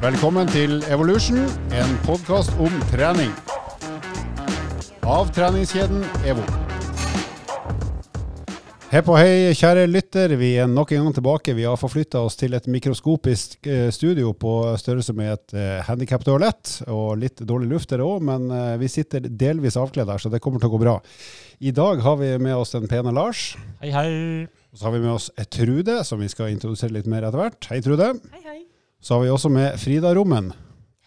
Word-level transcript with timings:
Velkommen 0.00 0.48
til 0.48 0.78
Evolution, 0.88 1.42
en 1.76 1.90
podkast 2.06 2.54
om 2.56 2.72
trening. 2.88 3.34
Av 5.04 5.28
treningskjeden 5.36 6.06
EVO. 6.24 6.40
Hepp 8.94 9.10
og 9.12 9.18
hei, 9.20 9.50
kjære 9.52 9.82
lytter. 9.90 10.32
Vi 10.40 10.54
er 10.62 10.70
nok 10.72 10.94
en 10.96 11.04
gang 11.04 11.16
tilbake. 11.18 11.52
Vi 11.52 11.66
har 11.68 11.76
forflytta 11.76 12.22
oss 12.24 12.40
til 12.40 12.56
et 12.56 12.70
mikroskopisk 12.72 13.68
eh, 13.68 13.90
studio 13.92 14.32
på 14.32 14.54
størrelse 14.80 15.12
med 15.18 15.34
et 15.34 15.54
eh, 15.60 15.82
handikaptoalett. 15.84 16.78
Og 16.88 17.20
litt 17.20 17.44
dårlig 17.44 17.68
luft 17.74 17.92
er 17.92 18.00
det 18.00 18.08
òg, 18.08 18.24
men 18.24 18.48
eh, 18.56 18.78
vi 18.80 18.88
sitter 18.88 19.28
delvis 19.28 19.76
avkledd 19.76 20.08
her, 20.08 20.24
så 20.24 20.32
det 20.32 20.40
kommer 20.40 20.64
til 20.64 20.72
å 20.72 20.74
gå 20.78 20.80
bra. 20.80 20.96
I 21.60 21.74
dag 21.76 22.00
har 22.00 22.16
vi 22.24 22.32
med 22.40 22.56
oss 22.56 22.72
den 22.72 22.88
pene 22.88 23.12
Lars. 23.12 23.50
Hei, 23.84 23.92
hei. 23.92 24.08
Og 24.72 24.80
så 24.80 24.88
har 24.88 24.96
vi 24.96 25.04
med 25.04 25.12
oss 25.18 25.28
Trude, 25.52 26.00
som 26.08 26.24
vi 26.24 26.32
skal 26.32 26.56
introdusere 26.56 26.96
litt 26.96 27.10
mer 27.10 27.28
etter 27.28 27.44
hvert. 27.44 27.68
Hei, 27.68 27.82
Trude. 27.84 28.14
Hei, 28.32 28.44
hei. 28.48 28.59
Så 29.00 29.14
har 29.14 29.22
vi 29.24 29.30
også 29.32 29.48
med 29.48 29.78
Frida 29.80 30.12
Rommen. 30.14 30.50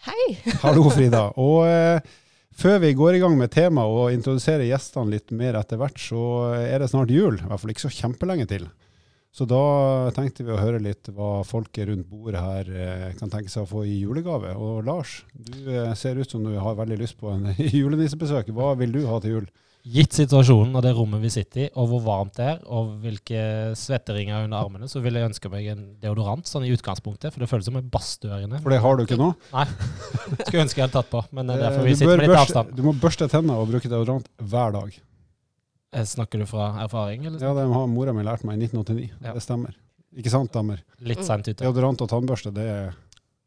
Hei. 0.08 0.38
Hallo, 0.64 0.88
Frida. 0.90 1.28
Og 1.38 1.68
eh, 1.70 2.02
før 2.58 2.80
vi 2.82 2.96
går 2.98 3.18
i 3.18 3.20
gang 3.22 3.36
med 3.38 3.52
temaet 3.54 3.94
og 3.94 4.16
introduserer 4.16 4.66
gjestene 4.66 5.14
litt 5.14 5.30
mer 5.36 5.60
etter 5.60 5.78
hvert, 5.78 6.00
så 6.02 6.24
er 6.58 6.82
det 6.82 6.90
snart 6.90 7.14
jul. 7.14 7.38
I 7.38 7.52
hvert 7.52 7.62
fall 7.62 7.74
ikke 7.76 7.86
så 7.86 7.94
kjempelenge 7.94 8.48
til. 8.50 8.66
Så 9.34 9.46
da 9.50 9.62
tenkte 10.14 10.46
vi 10.46 10.54
å 10.54 10.60
høre 10.62 10.82
litt 10.82 11.10
hva 11.14 11.40
folket 11.46 11.88
rundt 11.90 12.10
bordet 12.10 12.42
her 12.42 12.68
eh, 12.74 13.08
kan 13.18 13.32
tenke 13.34 13.54
seg 13.54 13.68
å 13.68 13.70
få 13.70 13.86
i 13.86 14.00
julegave. 14.02 14.56
Og 14.58 14.82
Lars, 14.90 15.20
du 15.34 15.70
eh, 15.70 15.94
ser 15.98 16.18
ut 16.18 16.34
som 16.34 16.42
du 16.46 16.54
har 16.58 16.78
veldig 16.82 16.98
lyst 16.98 17.20
på 17.22 17.30
en 17.30 17.52
julenissebesøk. 17.78 18.50
Hva 18.58 18.74
vil 18.82 18.94
du 18.98 19.04
ha 19.10 19.22
til 19.22 19.38
jul? 19.38 19.48
Gitt 19.84 20.16
situasjonen 20.16 20.72
og 20.80 20.84
det 20.86 20.94
rommet 20.96 21.20
vi 21.20 21.30
sitter 21.34 21.66
i, 21.66 21.70
og 21.76 21.90
hvor 21.92 22.00
varmt 22.06 22.38
det 22.38 22.46
er, 22.54 22.60
og 22.72 22.94
hvilke 23.04 23.40
svetteringer 23.76 24.46
under 24.46 24.62
armene, 24.64 24.88
så 24.88 25.02
vil 25.04 25.18
jeg 25.20 25.28
ønske 25.28 25.50
meg 25.52 25.66
en 25.74 25.82
deodorant 26.00 26.48
sånn 26.48 26.64
i 26.64 26.72
utgangspunktet, 26.72 27.34
for 27.36 27.44
det 27.44 27.50
føles 27.52 27.68
som 27.68 27.76
en 27.76 27.90
badstue 27.92 28.32
her 28.32 28.46
inne. 28.46 28.62
For 28.64 28.72
det 28.72 28.80
har 28.80 28.96
du 28.96 29.04
ikke 29.04 29.18
nå. 29.20 29.28
Nei. 29.52 29.66
Skulle 30.46 30.64
ønske 30.64 30.80
jeg 30.80 30.86
hadde 30.88 30.96
tatt 30.96 31.12
på, 31.12 31.26
men 31.36 31.52
det 31.52 31.58
er 31.58 31.60
Eh, 31.60 31.66
derfor 31.68 31.84
vi 31.90 31.98
sitter 32.00 32.14
med 32.16 32.24
litt 32.24 32.32
børste, 32.32 32.48
avstand. 32.64 32.72
du 32.80 32.82
må 32.88 32.96
børste 33.04 33.28
tennene 33.36 33.60
og 33.60 33.68
bruke 33.74 33.92
deodorant 33.92 34.32
hver 34.40 34.72
dag. 34.80 34.96
Eh, 36.00 36.08
Snakker 36.16 36.40
du 36.40 36.48
fra 36.48 36.70
erfaring, 36.88 37.28
eller? 37.28 37.44
Ja, 37.44 37.52
Det 37.60 37.68
har 37.76 37.88
mora 37.92 38.16
mi 38.16 38.24
lært 38.24 38.48
meg 38.48 38.56
i 38.64 38.64
1989. 38.72 39.12
Ja. 39.20 39.34
Det 39.36 39.44
stemmer. 39.44 39.76
Ikke 40.16 40.32
sant, 40.32 40.54
damer? 40.56 40.80
Litt 41.04 41.28
sent 41.28 41.52
ute. 41.52 41.60
Deodorant 41.60 42.00
og 42.00 42.08
tannbørste, 42.08 42.56
det 42.56 42.70
er, 42.72 42.96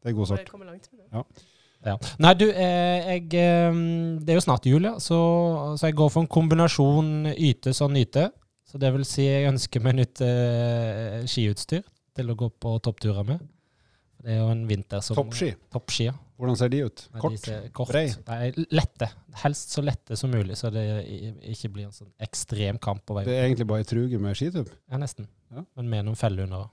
det 0.05 0.13
er 0.13 0.19
god 0.21 0.35
Det 0.37 0.49
kommer 0.53 0.69
langt 0.69 0.85
med 0.93 1.01
det. 1.01 1.09
Ja. 1.17 1.25
Nei, 2.23 2.33
du, 2.39 2.45
eh, 2.51 3.11
jeg, 3.13 3.23
eh, 3.39 3.79
det 4.19 4.33
er 4.33 4.39
jo 4.39 4.45
snart 4.45 4.67
jul, 4.67 4.89
ja, 4.89 4.95
så, 5.03 5.19
så 5.79 5.89
jeg 5.89 5.97
går 5.97 6.11
for 6.13 6.25
en 6.25 6.31
kombinasjon 6.31 7.31
yte 7.33 7.73
som 7.77 7.95
nyte. 7.95 8.29
Så 8.67 8.79
det 8.81 8.91
vil 8.91 9.05
si 9.07 9.23
jeg 9.23 9.47
ønsker 9.47 9.83
meg 9.83 9.95
nytt 10.01 10.21
eh, 10.25 11.21
skiutstyr 11.29 11.85
til 12.17 12.33
å 12.33 12.35
gå 12.35 12.49
på 12.59 12.73
toppturer 12.83 13.23
med. 13.27 13.45
Det 14.17 14.33
er 14.33 14.41
jo 14.41 14.47
en 14.51 14.63
vinter 14.67 15.03
som 15.05 15.15
Toppski, 15.15 15.51
Toppski, 15.71 16.07
ja. 16.09 16.13
hvordan 16.41 16.57
ser 16.59 16.71
de 16.73 16.81
ut? 16.87 17.03
Nei, 17.13 17.21
Kort? 17.21 17.37
de 17.45 17.57
kort. 17.71 17.91
brei? 17.93 18.07
Nei, 18.27 18.65
lette. 18.75 19.07
Helst 19.43 19.75
så 19.77 19.83
lette 19.85 20.17
som 20.19 20.33
mulig, 20.33 20.57
så 20.59 20.71
det 20.73 20.83
ikke 21.53 21.71
blir 21.75 21.87
en 21.87 21.95
sånn 21.95 22.09
ekstrem 22.25 22.79
kamp 22.81 23.05
på 23.07 23.15
vei. 23.15 23.27
Det 23.29 23.37
er 23.37 23.45
egentlig 23.45 23.69
bare 23.69 23.85
ei 23.85 23.87
truge 23.87 24.19
med 24.19 24.35
skitupp. 24.35 24.73
Ja, 24.89 24.99
nesten. 24.99 25.29
Ja. 25.53 25.63
Men 25.79 25.93
med 25.93 26.09
noen 26.09 26.19
feller 26.19 26.49
under. 26.49 26.67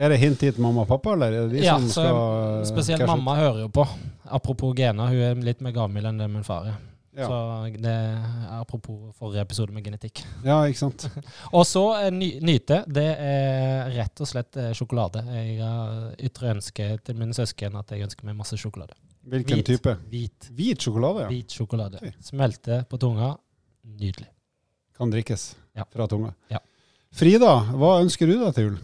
Er 0.00 0.08
det 0.08 0.16
hint 0.22 0.40
hit 0.40 0.56
mamma 0.58 0.82
og 0.82 0.88
pappa, 0.88 1.12
eller 1.12 1.32
er 1.32 1.48
det 1.48 1.58
de 1.58 1.64
Ja, 1.66 1.74
som 1.78 1.88
så 1.88 1.92
skal 2.02 2.66
Spesielt 2.70 3.00
cashe 3.02 3.10
ut? 3.10 3.16
mamma 3.18 3.34
hører 3.36 3.60
jo 3.66 3.68
på. 3.68 3.84
Apropos 4.32 4.72
Gena, 4.78 5.06
hun 5.10 5.20
er 5.20 5.34
litt 5.44 5.60
mer 5.60 5.72
gammel 5.76 6.06
enn 6.08 6.18
det 6.18 6.28
min 6.32 6.42
far 6.46 6.66
er. 6.72 6.78
Ja. 7.14 7.28
Så 7.28 7.36
det 7.78 7.92
er 7.92 8.48
apropos 8.58 9.12
forrige 9.14 9.44
episode 9.44 9.70
med 9.72 9.84
genetikk. 9.84 10.24
ja, 10.42 10.56
ikke 10.66 10.78
sant. 10.80 11.04
Og 11.54 11.62
så 11.68 11.82
eh, 12.00 12.10
ny, 12.10 12.40
nyte. 12.42 12.80
Det 12.90 13.04
er 13.22 13.92
rett 13.94 14.20
og 14.24 14.26
slett 14.26 14.56
eh, 14.56 14.72
sjokolade. 14.74 15.22
Jeg 15.30 15.60
har 15.60 16.16
ytre 16.18 16.54
ønske 16.56 16.88
til 17.04 17.14
mine 17.20 17.36
søsken 17.36 17.76
at 17.78 17.92
jeg 17.94 18.02
ønsker 18.08 18.24
meg 18.26 18.34
masse 18.40 18.56
sjokolade. 18.58 18.96
Hvilken 19.30 19.60
Hvit. 19.60 19.66
type? 19.66 19.94
Hvit. 20.10 20.48
Hvit 20.56 20.82
sjokolade, 20.88 21.22
ja. 21.22 21.28
Hvit 21.30 21.54
sjokolade. 21.54 22.00
Oi. 22.02 22.10
Smelte 22.20 22.80
på 22.90 22.98
tunga. 22.98 23.36
Nydelig. 23.84 24.26
Kan 24.98 25.10
drikkes 25.12 25.54
Ja. 25.76 25.84
fra 25.92 26.06
tunga. 26.08 26.34
Ja. 26.50 26.58
Frida, 27.14 27.60
hva 27.78 28.00
ønsker 28.02 28.26
du 28.26 28.34
deg 28.42 28.54
til 28.54 28.64
jul? 28.72 28.76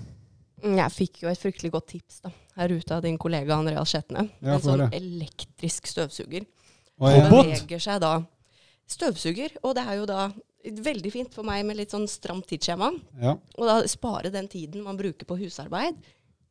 Jeg 0.63 0.93
fikk 0.95 1.23
jo 1.25 1.31
et 1.31 1.41
fryktelig 1.41 1.73
godt 1.75 1.89
tips 1.95 2.21
da, 2.25 2.33
her 2.61 2.75
ute 2.77 2.97
av 2.97 3.03
din 3.05 3.19
kollega 3.21 3.57
Andreas 3.57 3.93
Skjetne. 3.93 4.27
Ja, 4.41 4.57
en 4.59 4.65
sånn 4.65 4.87
elektrisk 4.89 5.89
støvsuger. 5.91 6.47
Er 7.01 7.17
det? 7.17 7.31
beveger 7.33 7.81
seg 7.81 8.01
da 8.03 8.15
støvsuger, 8.91 9.55
og 9.65 9.77
det 9.79 9.85
er 9.87 10.01
jo 10.01 10.07
da 10.11 10.29
veldig 10.61 11.13
fint 11.13 11.35
for 11.35 11.47
meg 11.47 11.65
med 11.65 11.79
litt 11.79 11.95
sånn 11.95 12.09
stramt 12.11 12.49
tidsskjema. 12.51 12.91
Ja. 13.23 13.37
Og 13.57 13.69
da 13.69 13.79
spare 13.89 14.33
den 14.33 14.49
tiden 14.53 14.85
man 14.85 14.99
bruker 15.01 15.29
på 15.29 15.39
husarbeid. 15.41 15.97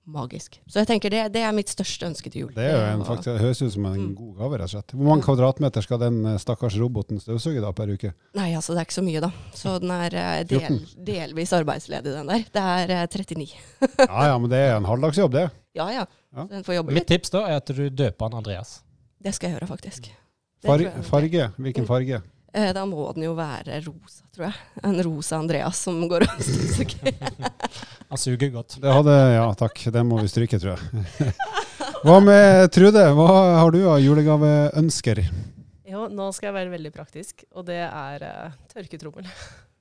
Magisk. 0.09 0.55
Så 0.65 0.79
jeg 0.81 0.87
tenker 0.89 1.13
det, 1.13 1.19
det 1.35 1.41
er 1.45 1.51
mitt 1.53 1.69
største 1.69 2.07
ønske 2.07 2.31
til 2.33 2.41
jul. 2.47 2.51
Det 2.55 2.63
er 2.65 2.73
jo 2.73 2.85
en, 2.95 3.03
faktisk, 3.05 3.27
det 3.29 3.43
høres 3.43 3.61
ut 3.61 3.73
som 3.75 3.85
en 3.85 3.99
Mm. 3.99 4.15
god 4.17 4.31
gave, 4.39 4.57
rett 4.57 4.65
og 4.65 4.71
slett. 4.73 4.93
Hvor 4.97 5.09
mange 5.11 5.23
kvadratmeter 5.27 5.85
skal 5.85 5.99
den 6.01 6.17
eh, 6.25 6.37
stakkars 6.41 6.77
roboten 6.81 7.19
støvsuge 7.21 7.61
da 7.61 7.69
per 7.77 7.91
uke? 7.93 8.13
Nei, 8.39 8.47
altså 8.57 8.73
det 8.73 8.81
er 8.81 8.87
ikke 8.89 8.97
så 8.97 9.03
mye, 9.05 9.21
da. 9.21 9.29
Så 9.53 9.75
den 9.83 9.91
er 9.93 10.15
eh, 10.17 10.43
del, 10.49 10.79
delvis 11.11 11.53
arbeidsledig, 11.53 12.15
den 12.17 12.31
der. 12.33 12.45
Det 12.57 12.63
er 12.63 12.95
eh, 12.97 13.07
39. 13.07 13.53
Ja 14.09 14.25
ja, 14.31 14.37
men 14.41 14.49
det 14.49 14.57
er 14.65 14.77
en 14.79 14.89
halvdagsjobb, 14.89 15.31
det. 15.37 15.45
Ja 15.77 15.89
ja. 15.93 16.05
Ja. 16.33 16.43
Så 16.45 16.49
Den 16.55 16.63
får 16.65 16.75
jobbe 16.79 16.93
Mitt 16.97 17.07
tips 17.09 17.29
da 17.33 17.45
er 17.47 17.59
at 17.61 17.69
du 17.69 17.85
døper 17.89 18.25
han 18.29 18.39
Andreas. 18.41 18.79
Det 19.21 19.33
skal 19.35 19.49
jeg 19.51 19.59
gjøre, 19.59 19.67
faktisk. 19.75 20.09
Farge? 20.65 21.51
Hvilken 21.57 21.85
farge? 21.87 22.21
Eh, 22.53 22.71
Da 22.73 22.85
må 22.89 23.05
den 23.13 23.27
jo 23.27 23.35
være 23.37 23.79
rosa, 23.85 24.25
tror 24.33 24.47
jeg. 24.49 24.57
En 24.87 24.97
rosa 25.05 25.37
Andreas 25.37 25.83
som 25.85 25.99
går 26.09 26.25
og 26.25 26.41
støvsuger. 26.41 27.13
Han 28.09 28.17
suger 28.17 28.49
godt. 28.53 28.79
Det 28.81 28.93
hadde, 28.93 29.15
ja 29.35 29.45
takk, 29.57 29.83
Det 29.93 30.03
må 30.05 30.17
vi 30.23 30.31
stryke, 30.31 30.59
tror 30.61 30.75
jeg. 30.75 31.33
Hva 32.05 32.15
med 32.23 32.69
Trude, 32.71 33.01
hva 33.11 33.31
har 33.59 33.73
du 33.75 33.81
av 33.91 33.97
julegaveønsker? 33.99 35.19
Jo, 35.89 36.05
nå 36.07 36.29
skal 36.31 36.47
jeg 36.49 36.55
være 36.55 36.71
veldig 36.71 36.91
praktisk, 36.95 37.43
og 37.51 37.65
det 37.67 37.81
er 37.85 38.23
uh, 38.23 38.61
tørketrommel. 38.73 39.27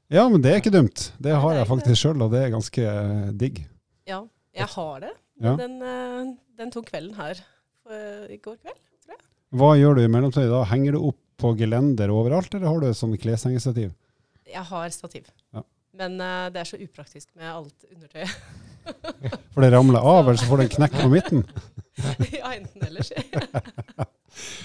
Ja, 0.08 0.22
men 0.32 0.40
det 0.40 0.48
er 0.48 0.62
ikke 0.62 0.72
dumt. 0.72 1.10
Det 1.20 1.34
har 1.36 1.52
jeg 1.52 1.68
faktisk 1.68 2.00
sjøl, 2.00 2.22
og 2.24 2.30
det 2.32 2.38
er 2.40 2.52
ganske 2.54 2.80
uh, 2.80 3.26
digg. 3.36 3.58
Ja, 4.08 4.22
jeg 4.56 4.68
har 4.72 5.02
det. 5.04 5.10
Ja. 5.44 5.52
Den, 5.60 5.74
uh, 5.84 6.30
den 6.56 6.72
tok 6.72 6.88
kvelden 6.88 7.12
her 7.18 7.42
i 8.32 8.36
går 8.40 8.56
kveld. 8.56 8.80
tror 9.04 9.14
jeg. 9.14 9.20
Hva 9.60 9.68
gjør 9.76 9.98
du 9.98 10.02
i 10.02 10.08
mellomtiden 10.12 10.50
da? 10.52 10.62
Henger 10.68 10.96
du 10.96 11.02
opp 11.10 11.20
på 11.38 11.54
gelender 11.58 12.12
overalt, 12.14 12.52
eller 12.54 12.68
har 12.68 12.80
du 12.82 12.88
et 12.88 12.98
sånt 12.98 13.18
kleshengestativ? 13.22 13.92
Jeg 14.48 14.64
har 14.70 14.88
stativ. 14.94 15.28
Ja. 15.54 15.62
Men 15.98 16.18
uh, 16.20 16.48
det 16.52 16.62
er 16.62 16.68
så 16.68 16.80
upraktisk 16.80 17.30
med 17.38 17.50
alt 17.50 17.88
undertøyet. 17.92 18.34
For 19.54 19.62
det 19.62 19.70
ramler 19.72 20.00
av, 20.00 20.24
eller 20.24 20.38
så 20.40 20.48
får 20.48 20.60
du 20.60 20.64
en 20.64 20.72
knekk 20.76 20.96
på 21.00 21.10
midten? 21.12 21.44
ja, 22.38 22.52
enten 22.54 22.84
eller. 22.86 23.10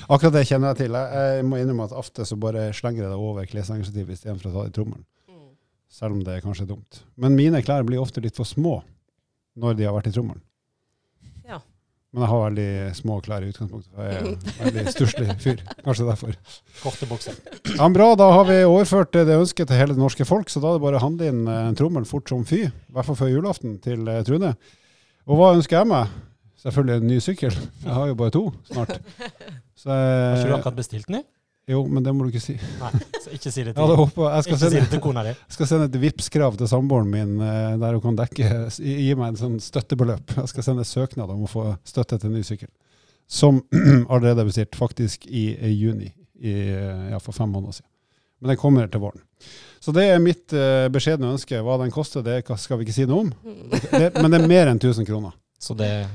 Akkurat 0.07 0.35
det 0.35 0.45
kjenner 0.49 0.71
jeg 0.71 0.83
til. 0.83 0.97
Jeg, 0.97 1.45
må 1.47 1.59
innrømme 1.59 1.87
at 1.89 1.97
ofte 1.97 2.27
så 2.27 2.37
bare 2.39 2.69
slenger 2.75 3.05
jeg 3.05 3.11
det 3.11 3.19
over 3.19 3.49
kleshengestativet 3.49 4.17
istedenfor 4.17 4.51
å 4.51 4.55
ta 4.55 4.65
det 4.65 4.73
i 4.73 4.77
trommelen. 4.77 5.05
Mm. 5.31 5.51
Selv 5.91 6.17
om 6.17 6.23
det 6.25 6.37
er 6.37 6.45
kanskje 6.45 6.69
dumt. 6.69 7.03
Men 7.19 7.37
mine 7.39 7.63
klær 7.65 7.85
blir 7.87 8.01
ofte 8.03 8.23
litt 8.23 8.37
for 8.39 8.49
små 8.49 8.81
når 9.59 9.79
de 9.79 9.87
har 9.87 9.95
vært 9.95 10.11
i 10.11 10.15
trommelen. 10.15 10.43
Men 12.13 12.27
jeg 12.27 12.29
har 12.29 12.41
veldig 12.43 12.71
små 12.93 13.15
klær 13.25 13.41
i 13.41 13.47
utgangspunktet. 13.49 13.89
for 13.95 14.05
Jeg 14.05 14.17
er 14.19 14.27
en 14.27 14.67
veldig 14.67 14.91
stusslig 14.93 15.35
fyr. 15.41 15.63
Kanskje 15.81 16.05
derfor. 16.05 16.35
Korte 16.83 17.07
bukser. 17.09 17.39
Ja, 17.73 17.87
bra, 17.89 18.11
da 18.19 18.27
har 18.35 18.45
vi 18.45 18.59
overført 18.67 19.17
det 19.17 19.33
ønsket 19.33 19.71
til 19.71 19.79
hele 19.79 19.95
det 19.97 20.03
norske 20.03 20.27
folk, 20.29 20.51
så 20.53 20.61
da 20.61 20.69
er 20.69 20.77
det 20.77 20.83
bare 20.85 20.99
å 20.99 21.05
handle 21.07 21.31
inn 21.31 21.41
eh, 21.49 21.63
en 21.71 21.79
trommel 21.79 22.05
fort 22.05 22.29
som 22.29 22.45
fy. 22.45 22.67
I 22.69 22.93
hvert 22.93 23.09
fall 23.09 23.17
før 23.17 23.33
julaften 23.33 23.79
til 23.81 24.05
eh, 24.13 24.21
Trune. 24.27 24.53
Og 25.25 25.39
hva 25.41 25.55
ønsker 25.55 25.79
jeg 25.79 25.89
meg? 25.89 26.13
Selvfølgelig 26.63 26.99
en 27.01 27.09
ny 27.09 27.17
sykkel. 27.23 27.57
Jeg 27.81 27.95
har 27.97 28.11
jo 28.11 28.19
bare 28.21 28.35
to 28.37 28.43
snart. 28.69 28.93
Så, 29.81 29.89
Har 29.89 30.37
ikke 30.37 30.45
du 30.45 30.53
eh, 30.53 30.59
akkurat 30.59 30.77
bestilt 30.77 31.09
den? 31.09 31.25
Jo, 31.67 31.85
men 31.87 32.03
det 32.03 32.11
må 32.11 32.25
du 32.25 32.33
ikke 32.33 32.43
si. 32.43 32.57
Nei, 32.81 32.89
så 33.23 33.31
ikke 33.31 33.51
si 33.51 33.63
det 33.63 33.71
Jeg 33.71 33.77
til, 33.77 33.95
håpet, 33.95 34.23
jeg 34.23 34.45
skal 34.47 34.57
sende, 34.59 34.71
si 34.73 34.81
det 34.81 34.89
til 34.91 35.01
kona 35.03 35.21
di. 35.23 35.31
jeg 35.31 35.55
skal 35.55 35.69
sende 35.69 35.85
et 35.87 35.99
Vipps-krav 36.01 36.57
til 36.59 36.67
samboeren 36.67 37.11
min 37.11 37.37
eh, 37.39 37.75
der 37.79 37.95
hun 37.95 38.03
kan 38.03 38.17
dekke, 38.19 38.49
gi 38.83 39.13
meg 39.19 39.31
en 39.31 39.39
sånn 39.39 39.55
støttebeløp. 39.63 40.35
Jeg 40.41 40.51
skal 40.51 40.67
sende 40.67 40.83
søknad 40.87 41.31
om 41.31 41.45
å 41.47 41.51
få 41.51 41.69
støtte 41.87 42.19
til 42.19 42.31
en 42.31 42.35
ny 42.35 42.43
sykkel. 42.47 42.67
Som 43.31 43.61
allerede 44.11 44.43
er 44.43 44.49
bestilt, 44.49 44.75
faktisk 44.75 45.23
i, 45.29 45.53
i 45.55 45.71
juni, 45.71 46.09
i, 46.43 46.57
eh, 46.75 47.05
ja, 47.13 47.21
for 47.23 47.35
fem 47.35 47.53
måneder 47.53 47.79
siden. 47.79 47.89
Men 48.43 48.51
den 48.51 48.59
kommer 48.59 48.89
til 48.91 48.99
våren. 48.99 49.23
Så 49.79 49.93
det 49.95 50.03
er 50.11 50.19
mitt 50.19 50.51
uh, 50.51 50.89
beskjedne 50.91 51.29
ønske. 51.31 51.61
Hva 51.63 51.77
den 51.79 51.91
koster, 51.95 52.23
det 52.23 52.41
skal 52.59 52.79
vi 52.79 52.83
ikke 52.83 52.95
si 52.95 53.05
noe 53.07 53.23
om. 53.23 53.31
Det, 53.93 54.09
men 54.19 54.31
det 54.31 54.41
er 54.41 54.51
mer 54.51 54.71
enn 54.71 54.81
1000 54.81 55.07
kroner. 55.07 55.31
Så 55.59 55.75
det 55.79 55.87
er 55.87 56.11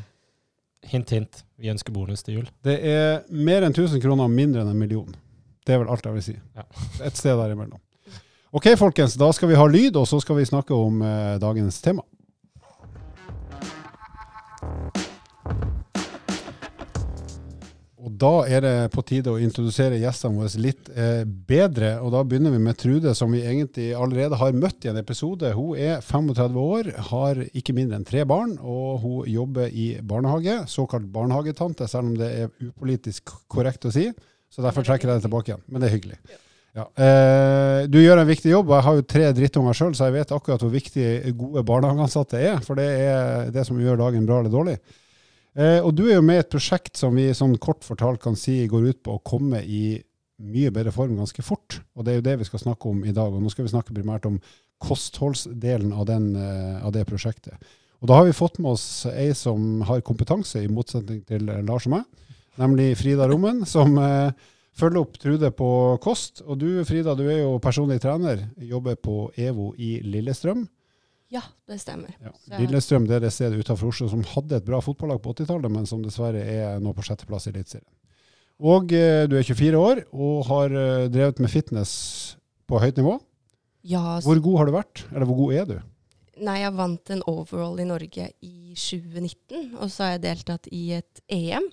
Hint, 0.89 1.11
hint. 1.11 1.41
Vi 1.59 1.71
ønsker 1.73 1.93
bonus 1.93 2.23
til 2.25 2.39
jul. 2.39 2.45
Det 2.65 2.77
er 2.87 3.25
mer 3.35 3.67
enn 3.67 3.75
1000 3.75 4.01
kroner 4.01 4.31
mindre 4.31 4.63
enn 4.63 4.71
en 4.73 4.79
million. 4.79 5.17
Det 5.69 5.75
er 5.77 5.83
vel 5.83 5.91
alt 5.93 6.07
jeg 6.09 6.17
vil 6.17 6.23
si. 6.25 6.33
Ja. 6.57 6.63
Et 7.05 7.19
sted 7.19 7.37
der 7.37 7.53
imellom. 7.53 7.77
Ok, 8.57 8.71
folkens. 8.81 9.19
Da 9.21 9.27
skal 9.37 9.51
vi 9.51 9.59
ha 9.61 9.67
lyd, 9.69 9.99
og 10.01 10.07
så 10.09 10.17
skal 10.25 10.39
vi 10.39 10.47
snakke 10.49 10.73
om 10.73 11.03
eh, 11.05 11.35
dagens 11.43 11.83
tema. 11.85 12.01
Og 18.01 18.15
da 18.17 18.31
er 18.49 18.65
det 18.65 18.73
på 18.95 19.05
tide 19.05 19.35
å 19.35 19.43
introdusere 19.45 19.99
gjestene 20.01 20.41
våre 20.41 20.63
litt 20.65 20.89
eh, 20.89 21.29
bedre. 21.29 21.99
Og 22.01 22.15
da 22.17 22.25
begynner 22.25 22.57
vi 22.57 22.63
med 22.65 22.81
Trude, 22.81 23.13
som 23.13 23.37
vi 23.37 23.45
egentlig 23.45 23.91
allerede 23.93 24.41
har 24.41 24.57
møtt 24.57 24.89
i 24.89 24.93
en 24.95 25.03
episode. 25.03 25.53
Hun 25.53 25.77
er 25.77 26.01
35 26.01 26.59
år, 26.63 26.91
har 27.11 27.43
ikke 27.53 27.77
mindre 27.77 28.01
enn 28.01 28.09
tre 28.09 28.25
barn, 28.25 28.57
og 28.65 29.05
hun 29.05 29.29
jobber 29.29 29.69
i 29.69 29.91
barnehage. 30.01 30.63
Såkalt 30.73 31.13
barnehagetante, 31.13 31.93
selv 31.93 32.15
om 32.15 32.19
det 32.25 32.33
er 32.33 32.51
upolitisk 32.71 33.37
korrekt 33.53 33.85
å 33.85 33.93
si. 33.93 34.09
Så 34.53 34.65
derfor 34.65 34.87
trekker 34.87 35.09
jeg 35.09 35.19
det 35.19 35.27
tilbake 35.27 35.53
igjen. 35.53 35.65
Men 35.69 35.83
det 35.83 35.89
er 35.89 35.97
hyggelig. 35.97 36.21
Ja. 36.77 36.85
Eh, 36.95 37.89
du 37.91 37.99
gjør 38.01 38.23
en 38.23 38.29
viktig 38.29 38.53
jobb, 38.53 38.71
og 38.71 38.79
jeg 38.79 38.87
har 38.87 38.97
jo 38.99 39.07
tre 39.15 39.27
drittunger 39.37 39.77
sjøl, 39.77 39.95
så 39.97 40.09
jeg 40.09 40.19
vet 40.19 40.33
akkurat 40.35 40.63
hvor 40.63 40.73
viktig 40.73 41.35
gode 41.39 41.65
barnehageansatte 41.67 42.41
er. 42.41 42.59
For 42.65 42.79
det 42.79 42.89
er 43.09 43.53
det 43.55 43.65
som 43.69 43.81
gjør 43.81 44.01
dagen 44.03 44.29
bra 44.29 44.41
eller 44.43 44.55
dårlig. 44.55 44.77
Eh, 45.59 45.81
og 45.83 45.91
du 45.99 46.05
er 46.07 46.19
jo 46.19 46.27
med 46.27 46.39
i 46.39 46.45
et 46.45 46.53
prosjekt 46.53 47.01
som 47.01 47.17
vi 47.19 47.31
sånn 47.35 47.57
kort 47.63 47.83
fortalt 47.87 48.23
kan 48.23 48.39
si 48.39 48.61
går 48.71 48.93
ut 48.93 49.03
på 49.07 49.17
å 49.17 49.25
komme 49.27 49.65
i 49.65 49.99
mye 50.39 50.71
bedre 50.71 50.93
form 50.95 51.17
ganske 51.19 51.43
fort. 51.43 51.81
Og 51.99 52.07
det 52.07 52.13
er 52.13 52.21
jo 52.21 52.27
det 52.29 52.37
vi 52.45 52.49
skal 52.49 52.63
snakke 52.63 52.93
om 52.93 53.03
i 53.03 53.15
dag. 53.15 53.33
Og 53.33 53.43
nå 53.43 53.51
skal 53.53 53.67
vi 53.67 53.75
snakke 53.75 53.97
primært 53.97 54.29
om 54.29 54.39
kostholdsdelen 54.79 55.91
av, 55.91 56.07
den, 56.07 56.31
eh, 56.39 56.79
av 56.87 56.95
det 56.95 57.03
prosjektet. 57.09 57.59
Og 57.99 58.11
da 58.11 58.21
har 58.21 58.29
vi 58.29 58.37
fått 58.37 58.61
med 58.63 58.77
oss 58.77 58.87
ei 59.11 59.33
som 59.35 59.81
har 59.89 60.05
kompetanse, 60.07 60.63
i 60.63 60.71
motsetning 60.71 61.25
til 61.27 61.49
Lars 61.67 61.89
og 61.89 61.97
meg, 61.97 62.28
nemlig 62.59 62.93
Frida 63.01 63.29
Rommen, 63.31 63.65
som 63.67 63.97
eh, 64.03 64.33
følger 64.79 65.03
opp 65.03 65.19
Trude 65.21 65.51
på 65.55 65.71
kost. 66.05 66.43
Og 66.47 66.59
du 66.61 66.69
Frida, 66.89 67.15
du 67.19 67.25
er 67.29 67.43
jo 67.43 67.59
personlig 67.63 68.01
trener, 68.05 68.47
jobber 68.59 68.99
på 69.01 69.29
EVO 69.37 69.73
i 69.79 69.99
Lillestrøm. 70.07 70.67
Ja, 71.29 71.43
det 71.69 71.77
stemmer. 71.83 72.15
Ja. 72.25 72.33
Lillestrøm 72.57 73.05
det 73.09 73.19
er 73.19 73.27
det 73.27 73.35
stedet 73.35 73.61
utenfor 73.61 73.91
Oslo 73.91 74.09
som 74.09 74.25
hadde 74.31 74.59
et 74.59 74.67
bra 74.69 74.81
fotballag 74.81 75.21
på 75.25 75.35
80-tallet, 75.37 75.73
men 75.75 75.89
som 75.89 76.01
dessverre 76.05 76.41
er 76.41 76.81
nå 76.81 76.95
på 76.97 77.05
sjetteplass 77.05 77.49
i 77.49 77.53
Eliteserien. 77.53 77.89
Og 78.59 78.91
eh, 78.97 79.27
du 79.31 79.37
er 79.39 79.47
24 79.47 79.79
år 79.79 80.03
og 80.11 80.49
har 80.49 80.73
eh, 80.75 81.07
drevet 81.13 81.43
med 81.45 81.53
fitness 81.53 81.93
på 82.69 82.81
høyt 82.83 82.99
nivå. 82.99 83.19
Ja, 83.89 84.19
Hvor 84.25 84.41
god 84.43 84.59
har 84.59 84.69
du 84.69 84.75
vært, 84.75 85.05
eller 85.13 85.29
hvor 85.29 85.39
god 85.45 85.55
er 85.55 85.69
du? 85.69 85.77
Nei, 86.43 86.61
jeg 86.63 86.75
vant 86.79 87.13
en 87.15 87.23
overall 87.31 87.79
i 87.83 87.87
Norge 87.87 88.29
i 88.45 88.75
2019, 88.79 89.77
og 89.79 89.91
så 89.91 90.05
har 90.05 90.11
jeg 90.17 90.25
deltatt 90.27 90.69
i 90.75 90.83
et 90.99 91.23
EM. 91.35 91.67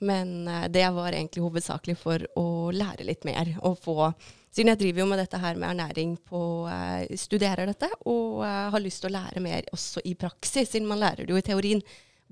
Men 0.00 0.48
eh, 0.48 0.68
det 0.72 0.86
var 0.96 1.12
egentlig 1.12 1.44
hovedsakelig 1.44 1.96
for 2.00 2.24
å 2.40 2.46
lære 2.74 3.06
litt 3.08 3.26
mer. 3.28 3.56
Og 3.62 3.78
få 3.80 4.12
Siden 4.50 4.72
jeg 4.72 4.80
driver 4.80 5.04
jo 5.04 5.10
med 5.12 5.20
dette 5.22 5.38
her 5.38 5.58
med 5.62 5.68
ernæring 5.70 6.16
på 6.26 6.40
eh, 6.66 7.12
Studerer 7.14 7.70
dette, 7.70 7.86
og 8.10 8.40
eh, 8.42 8.64
har 8.74 8.82
lyst 8.82 9.04
til 9.04 9.12
å 9.12 9.14
lære 9.14 9.42
mer 9.44 9.68
også 9.70 10.02
i 10.10 10.16
praksis, 10.18 10.72
siden 10.72 10.88
man 10.90 10.98
lærer 10.98 11.22
det 11.22 11.30
jo 11.30 11.38
i 11.38 11.44
teorien. 11.46 11.82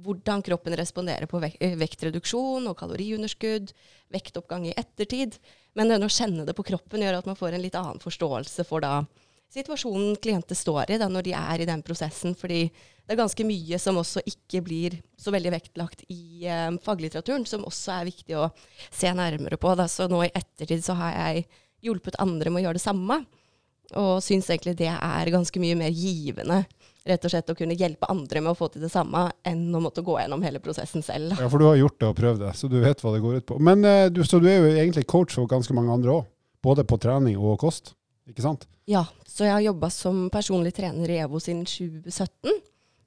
Hvordan 0.03 0.43
kroppen 0.47 0.75
responderer 0.79 1.31
på 1.31 1.38
vektreduksjon 1.38 2.67
og 2.70 2.75
kaloriunderskudd, 2.79 3.71
vektoppgang 4.14 4.67
i 4.67 4.75
ettertid. 4.79 5.38
Men 5.79 5.91
det 5.91 6.00
å 6.03 6.11
kjenne 6.11 6.47
det 6.47 6.55
på 6.59 6.67
kroppen 6.67 7.03
gjør 7.03 7.21
at 7.21 7.31
man 7.31 7.38
får 7.38 7.55
en 7.55 7.62
litt 7.62 7.79
annen 7.79 8.03
forståelse 8.03 8.67
for 8.67 8.82
da 8.82 8.93
situasjonen 9.53 10.17
klienter 10.23 10.59
står 10.59 10.93
i 10.95 10.99
da, 11.00 11.09
når 11.11 11.29
de 11.29 11.35
er 11.37 11.62
i 11.62 11.69
den 11.69 11.83
prosessen. 11.87 12.35
Fordi 12.39 12.67
det 12.69 13.15
er 13.15 13.21
ganske 13.23 13.47
mye 13.49 13.79
som 13.81 14.00
også 14.00 14.23
ikke 14.29 14.62
blir 14.67 14.99
så 15.19 15.33
veldig 15.35 15.55
vektlagt 15.55 16.05
i 16.12 16.45
eh, 16.45 16.71
faglitteraturen, 16.85 17.47
som 17.49 17.65
også 17.69 17.95
er 17.97 18.09
viktig 18.11 18.37
å 18.37 18.50
se 18.91 19.12
nærmere 19.17 19.61
på. 19.61 19.73
Da. 19.79 19.89
Så 19.89 20.11
nå 20.11 20.23
i 20.27 20.33
ettertid 20.35 20.85
så 20.85 20.99
har 20.99 21.17
jeg 21.17 21.49
hjulpet 21.89 22.19
andre 22.21 22.53
med 22.53 22.62
å 22.62 22.69
gjøre 22.69 22.81
det 22.81 22.85
samme. 22.85 23.23
Og 23.97 24.19
syns 24.21 24.50
egentlig 24.53 24.77
det 24.77 24.91
er 24.93 25.33
ganske 25.33 25.61
mye 25.62 25.77
mer 25.79 25.95
givende. 25.97 26.62
Rett 27.09 27.25
og 27.25 27.33
slett 27.33 27.49
å 27.49 27.56
kunne 27.56 27.77
hjelpe 27.79 28.09
andre 28.12 28.43
med 28.45 28.53
å 28.53 28.59
få 28.59 28.69
til 28.69 28.83
det 28.85 28.91
samme, 28.93 29.31
enn 29.49 29.71
å 29.73 29.81
måtte 29.81 30.05
gå 30.05 30.19
gjennom 30.19 30.43
hele 30.45 30.61
prosessen 30.61 31.00
selv. 31.05 31.33
Ja, 31.39 31.49
For 31.49 31.56
du 31.56 31.71
har 31.71 31.79
gjort 31.81 31.97
det 31.97 32.11
og 32.11 32.19
prøvd 32.19 32.43
det, 32.45 32.50
så 32.59 32.69
du 32.69 32.77
vet 32.83 33.00
hva 33.00 33.15
det 33.15 33.23
går 33.25 33.39
ut 33.41 33.47
på. 33.49 33.56
Men 33.65 33.87
eh, 33.89 34.11
du, 34.12 34.21
så 34.29 34.43
du 34.43 34.50
er 34.50 34.59
jo 34.61 34.75
egentlig 34.75 35.06
coach 35.09 35.39
for 35.39 35.49
ganske 35.49 35.73
mange 35.73 35.95
andre 35.95 36.19
òg, 36.19 36.29
både 36.61 36.85
på 36.85 36.99
trening 37.00 37.39
og 37.41 37.56
kost, 37.62 37.95
ikke 38.29 38.45
sant? 38.45 38.67
Ja, 38.89 39.05
så 39.27 39.47
jeg 39.47 39.55
har 39.57 39.65
jobba 39.67 39.91
som 39.93 40.27
personlig 40.33 40.75
trener 40.77 41.11
i 41.11 41.21
EVO 41.25 41.41
siden 41.43 41.65
2017. 41.69 42.59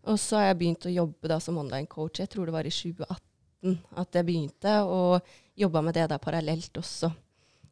Og 0.09 0.17
så 0.17 0.39
har 0.39 0.47
jeg 0.49 0.59
begynt 0.61 0.87
å 0.89 0.93
jobbe 0.93 1.29
da 1.29 1.37
som 1.43 1.59
online-coach. 1.61 2.23
Jeg 2.23 2.31
tror 2.33 2.49
det 2.49 2.55
var 2.55 2.65
i 2.65 2.73
2018 2.73 3.75
at 4.01 4.17
jeg 4.17 4.25
begynte, 4.25 4.77
og 4.89 5.21
jobba 5.61 5.83
med 5.85 5.97
det 5.97 6.07
der 6.09 6.21
parallelt 6.21 6.79
også. 6.81 7.11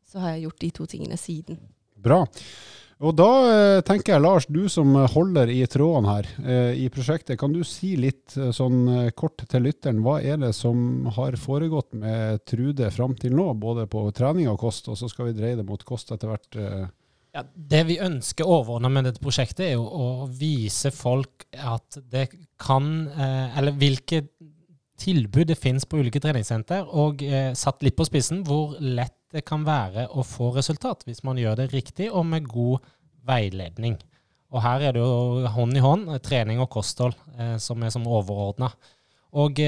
Så 0.05 0.21
har 0.21 0.35
jeg 0.35 0.45
gjort 0.45 0.61
de 0.61 0.69
to 0.77 0.85
tingene 0.89 1.17
siden. 1.17 1.57
Bra. 1.97 2.21
Og 2.99 3.15
da 3.15 3.29
eh, 3.47 3.81
tenker 3.87 4.11
jeg, 4.11 4.21
Lars, 4.25 4.45
du 4.51 4.65
som 4.71 4.91
holder 5.13 5.49
i 5.53 5.61
trådene 5.71 6.11
her 6.11 6.27
eh, 6.43 6.81
i 6.83 6.89
prosjektet, 6.91 7.37
kan 7.39 7.53
du 7.55 7.61
si 7.63 7.93
litt 7.95 8.35
eh, 8.35 8.51
sånn 8.55 9.11
kort 9.15 9.45
til 9.47 9.63
lytteren, 9.63 10.01
hva 10.03 10.17
er 10.19 10.41
det 10.41 10.51
som 10.57 11.07
har 11.15 11.37
foregått 11.39 11.95
med 11.95 12.43
Trude 12.49 12.91
fram 12.91 13.15
til 13.19 13.37
nå, 13.39 13.53
både 13.55 13.87
på 13.89 14.03
trening 14.15 14.51
og 14.51 14.59
kost, 14.65 14.91
og 14.91 14.99
så 14.99 15.07
skal 15.11 15.29
vi 15.29 15.37
dreie 15.39 15.55
det 15.55 15.67
mot 15.67 15.85
kost 15.87 16.11
etter 16.11 16.33
hvert. 16.33 16.59
eh. 16.59 16.87
Ja, 17.35 17.43
det 17.53 17.83
vi 17.85 17.99
ønsker 18.01 18.47
overordna 18.49 18.89
med 18.89 19.05
dette 19.05 19.21
prosjektet, 19.21 19.67
er 19.67 19.75
jo 19.75 19.85
å 19.85 20.27
vise 20.33 20.89
folk 20.93 21.45
at 21.53 21.99
det 22.09 22.25
kan 22.61 23.05
eh, 23.07 23.57
Eller 23.59 23.75
hvilke 23.77 24.23
tilbud 24.99 25.45
det 25.51 25.59
finnes 25.59 25.85
på 25.87 26.01
ulike 26.01 26.19
treningssenter, 26.23 26.89
og 26.89 27.21
eh, 27.23 27.51
satt 27.55 27.85
litt 27.85 27.95
på 27.99 28.07
spissen 28.07 28.41
hvor 28.47 28.75
lett 28.81 29.15
det 29.29 29.45
kan 29.45 29.61
være 29.61 30.07
å 30.09 30.25
få 30.25 30.49
resultat 30.55 31.05
hvis 31.05 31.21
man 31.23 31.37
gjør 31.37 31.61
det 31.61 31.69
riktig 31.71 32.09
og 32.09 32.25
med 32.31 32.49
god 32.49 32.81
veiledning. 33.29 33.99
Og 34.49 34.63
her 34.65 34.87
er 34.87 34.97
det 34.97 35.03
jo 35.03 35.45
hånd 35.53 35.77
i 35.77 35.85
hånd, 35.85 36.09
eh, 36.09 36.23
trening 36.25 36.63
og 36.63 36.71
kosthold, 36.73 37.13
som 37.61 37.85
er 37.85 37.93
som 37.93 38.09
overordna. 38.09 38.71
Og 39.37 39.61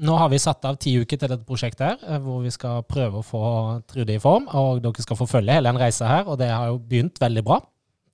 nå 0.00 0.16
har 0.16 0.28
vi 0.32 0.38
satt 0.38 0.64
av 0.64 0.78
ti 0.80 0.94
uker 1.00 1.18
til 1.18 1.32
dette 1.32 1.46
prosjektet, 1.48 1.82
her, 1.86 1.98
eh, 2.06 2.20
hvor 2.22 2.42
vi 2.44 2.52
skal 2.54 2.84
prøve 2.88 3.20
å 3.20 3.26
få 3.26 3.42
Trude 3.90 4.14
i 4.14 4.22
form. 4.22 4.48
Og 4.56 4.82
dere 4.84 5.02
skal 5.02 5.18
få 5.18 5.28
følge 5.28 5.56
hele 5.56 5.70
den 5.70 5.80
reisa 5.80 6.08
her, 6.08 6.28
og 6.28 6.38
det 6.38 6.50
har 6.50 6.70
jo 6.70 6.78
begynt 6.78 7.20
veldig 7.20 7.44
bra. 7.44 7.60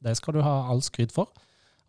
Det 0.02 0.16
skal 0.16 0.34
du 0.34 0.42
ha 0.42 0.70
all 0.70 0.82
skryt 0.82 1.12
for. 1.12 1.28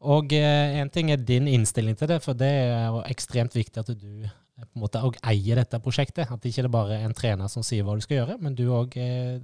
Og 0.02 0.30
én 0.30 0.92
ting 0.94 1.10
er 1.12 1.18
din 1.18 1.48
innstilling 1.48 1.98
til 1.98 2.08
det, 2.08 2.22
for 2.22 2.38
det 2.38 2.50
er 2.50 2.92
jo 2.92 3.02
ekstremt 3.10 3.56
viktig 3.58 3.82
at 3.82 3.90
du 3.98 4.26
eh, 4.26 4.66
på 4.66 4.78
en 4.78 4.84
måte 4.84 5.02
òg 5.02 5.18
eier 5.26 5.58
dette 5.58 5.80
prosjektet. 5.82 6.30
At 6.30 6.42
det 6.42 6.52
ikke 6.52 6.68
er 6.68 6.74
bare 6.74 7.00
en 7.02 7.16
trener 7.18 7.50
som 7.50 7.66
sier 7.66 7.86
hva 7.86 7.98
du 7.98 8.06
skal 8.06 8.22
gjøre, 8.22 8.38
men 8.42 8.56
du 8.58 8.68
òg 8.70 8.98
eh, 9.02 9.40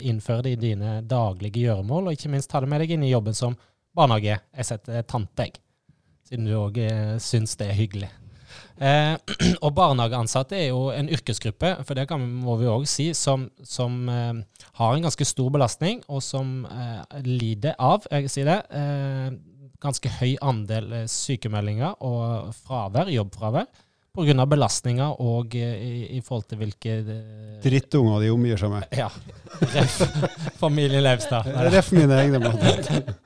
innføre 0.00 0.46
det 0.46 0.56
i 0.56 0.62
dine 0.70 1.00
daglige 1.04 1.66
gjøremål, 1.66 2.08
og 2.08 2.16
ikke 2.16 2.32
minst 2.32 2.50
ta 2.50 2.62
det 2.64 2.70
med 2.72 2.80
deg 2.80 2.96
inn 2.96 3.04
i 3.04 3.12
jobben 3.12 3.36
som 3.36 3.56
barnehage. 3.96 4.38
Jeg 4.56 4.68
setter 4.68 5.04
tante, 5.08 5.50
jeg, 5.50 5.60
siden 6.28 6.48
du 6.48 6.56
òg 6.56 6.80
eh, 6.80 7.18
syns 7.20 7.58
det 7.60 7.68
er 7.68 7.76
hyggelig. 7.76 8.12
Eh, 8.76 9.16
og 9.64 9.72
barnehageansatte 9.76 10.58
er 10.58 10.68
jo 10.68 10.90
en 10.92 11.08
yrkesgruppe, 11.12 11.72
for 11.86 11.96
det 11.98 12.06
kan, 12.10 12.22
må 12.22 12.58
vi 12.60 12.68
òg 12.70 12.86
si, 12.90 13.10
som, 13.16 13.48
som 13.64 13.98
eh, 14.12 14.44
har 14.80 14.96
en 14.96 15.06
ganske 15.08 15.28
stor 15.28 15.52
belastning, 15.54 16.02
og 16.12 16.22
som 16.24 16.66
eh, 16.68 17.20
lider 17.24 17.76
av, 17.80 18.04
jeg 18.12 18.32
sier 18.32 18.50
det, 18.50 18.60
eh, 18.76 19.30
ganske 19.82 20.12
høy 20.20 20.36
andel 20.44 20.92
eh, 21.02 21.10
sykemeldinger 21.10 21.98
og 22.04 22.54
fravær, 22.66 23.10
jobbfravær, 23.12 23.68
pga. 24.16 24.46
belastninger 24.48 25.20
og 25.20 25.56
eh, 25.56 25.76
i, 25.76 25.94
i 26.16 26.22
forhold 26.24 26.48
til 26.50 26.60
hvilke 26.62 26.96
Drittunger 27.64 28.24
de 28.24 28.32
omgir 28.32 28.60
seg 28.60 28.72
med. 28.72 28.88
Ja. 29.02 29.10
Ref. 29.72 30.00
Familien 30.60 31.04
Leivstad. 31.04 31.48
Ref 31.74 31.92
mine 31.96 32.20
egne 32.24 32.40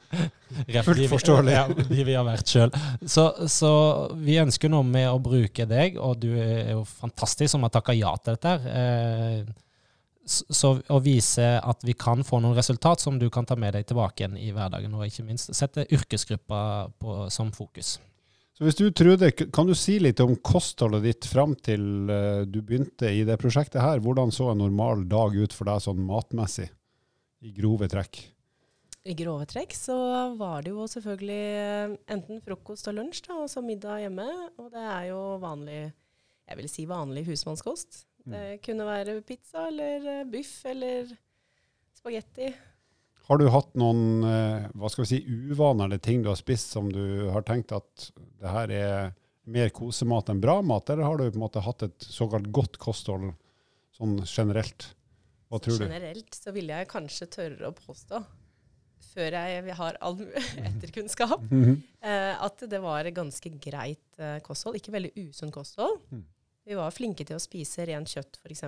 Fullt 0.86 1.06
forståelig. 1.10 1.54
Ja, 1.56 1.64
de 1.70 2.04
vi 2.06 2.14
har 2.16 2.26
vært 2.26 2.50
sjøl. 2.50 2.74
Så, 3.04 3.26
så 3.50 3.72
vi 4.20 4.38
ønsker 4.42 4.72
nå 4.72 4.82
med 4.86 5.08
å 5.10 5.18
bruke 5.22 5.66
deg, 5.68 5.98
og 6.00 6.20
du 6.22 6.30
er 6.36 6.74
jo 6.74 6.84
fantastisk 6.88 7.52
som 7.54 7.66
har 7.66 7.74
takka 7.74 7.96
ja 7.96 8.14
til 8.20 8.38
dette. 8.38 8.54
her. 8.54 8.70
Eh, 8.84 9.66
så 10.30 10.74
å 10.92 11.00
vise 11.02 11.46
at 11.58 11.82
vi 11.86 11.94
kan 11.98 12.22
få 12.26 12.38
noen 12.42 12.54
resultat 12.58 13.02
som 13.02 13.18
du 13.18 13.26
kan 13.32 13.48
ta 13.48 13.56
med 13.58 13.74
deg 13.74 13.88
tilbake 13.88 14.22
igjen 14.22 14.38
i 14.38 14.52
hverdagen, 14.54 14.94
og 14.94 15.08
ikke 15.08 15.26
minst 15.26 15.52
sette 15.56 15.88
yrkesgruppa 15.90 16.60
på, 17.00 17.16
som 17.32 17.50
fokus. 17.54 17.96
Så 18.54 18.66
hvis 18.66 18.76
du 18.76 18.90
Trude, 18.92 19.30
kan 19.32 19.64
du 19.64 19.72
si 19.78 19.96
litt 20.02 20.20
om 20.20 20.34
kostholdet 20.44 21.06
ditt 21.06 21.26
fram 21.30 21.54
til 21.56 22.10
eh, 22.12 22.42
du 22.44 22.60
begynte 22.60 23.08
i 23.08 23.24
det 23.24 23.38
prosjektet 23.40 23.80
her? 23.80 24.02
Hvordan 24.04 24.28
så 24.34 24.50
en 24.52 24.60
normal 24.60 25.06
dag 25.08 25.32
ut 25.32 25.56
for 25.56 25.70
deg 25.70 25.80
sånn 25.80 26.02
matmessig, 26.04 26.68
i 27.40 27.54
grove 27.56 27.88
trekk? 27.88 28.20
I 29.08 29.14
grove 29.16 29.46
trekk 29.48 29.72
så 29.72 29.96
var 30.36 30.64
det 30.64 30.74
jo 30.74 30.84
selvfølgelig 30.90 31.44
eh, 31.56 31.92
enten 32.12 32.42
frokost 32.44 32.90
og 32.90 32.98
lunsj, 32.98 33.22
da, 33.28 33.38
og 33.40 33.48
så 33.48 33.62
middag 33.64 34.02
hjemme. 34.02 34.26
Og 34.60 34.68
det 34.74 34.82
er 34.84 35.06
jo 35.08 35.20
vanlig, 35.40 35.80
jeg 36.50 36.60
vil 36.60 36.68
si 36.68 36.84
vanlig 36.88 37.24
husmannskost. 37.30 38.04
Det 38.30 38.60
kunne 38.64 38.84
være 38.84 39.20
pizza 39.24 39.68
eller 39.70 40.04
eh, 40.04 40.26
biff 40.28 40.60
eller 40.68 41.08
spagetti. 41.96 42.50
Har 43.30 43.38
du 43.38 43.46
hatt 43.52 43.72
noen 43.78 44.26
eh, 44.26 44.68
hva 44.76 44.90
skal 44.92 45.06
vi 45.06 45.10
si, 45.14 45.20
uvaner 45.50 45.88
eller 45.88 46.02
ting 46.02 46.24
du 46.24 46.28
har 46.32 46.38
spist 46.38 46.74
som 46.74 46.90
du 46.92 47.30
har 47.32 47.46
tenkt 47.48 47.72
at 47.72 48.10
det 48.40 48.52
her 48.52 48.74
er 48.74 49.12
mer 49.50 49.70
kosemat 49.74 50.28
enn 50.30 50.42
bra 50.42 50.58
mat, 50.62 50.90
eller 50.92 51.08
har 51.08 51.16
du 51.16 51.24
på 51.30 51.38
en 51.38 51.44
måte 51.46 51.62
hatt 51.64 51.86
et 51.86 52.04
såkalt 52.04 52.50
godt 52.54 52.76
kosthold 52.82 53.30
sånn 53.96 54.18
generelt? 54.26 54.90
Hva 55.50 55.58
tror 55.62 55.80
du? 55.80 55.86
Generelt 55.88 56.36
så 56.36 56.52
ville 56.54 56.76
jeg 56.76 56.90
kanskje 56.90 57.30
tørre 57.32 57.70
å 57.70 57.74
påstå, 57.74 58.20
før 59.14 59.32
jeg 59.38 59.74
har 59.78 59.96
all 60.00 60.18
etterkunnskap, 60.70 61.40
Mhm. 61.50 61.82
eh, 62.02 62.34
at 62.44 62.64
det 62.70 62.80
var 62.82 63.04
ganske 63.16 63.50
greit 63.60 64.18
eh, 64.18 64.38
kosthold. 64.44 64.76
Ikke 64.80 64.92
veldig 64.94 65.12
usunt 65.28 65.52
kosthold. 65.54 65.98
Mm. 66.12 66.24
Vi 66.70 66.76
var 66.78 66.90
flinke 66.94 67.24
til 67.26 67.36
å 67.36 67.42
spise 67.42 67.86
rent 67.88 68.06
kjøtt 68.12 68.38
f.eks. 68.44 68.62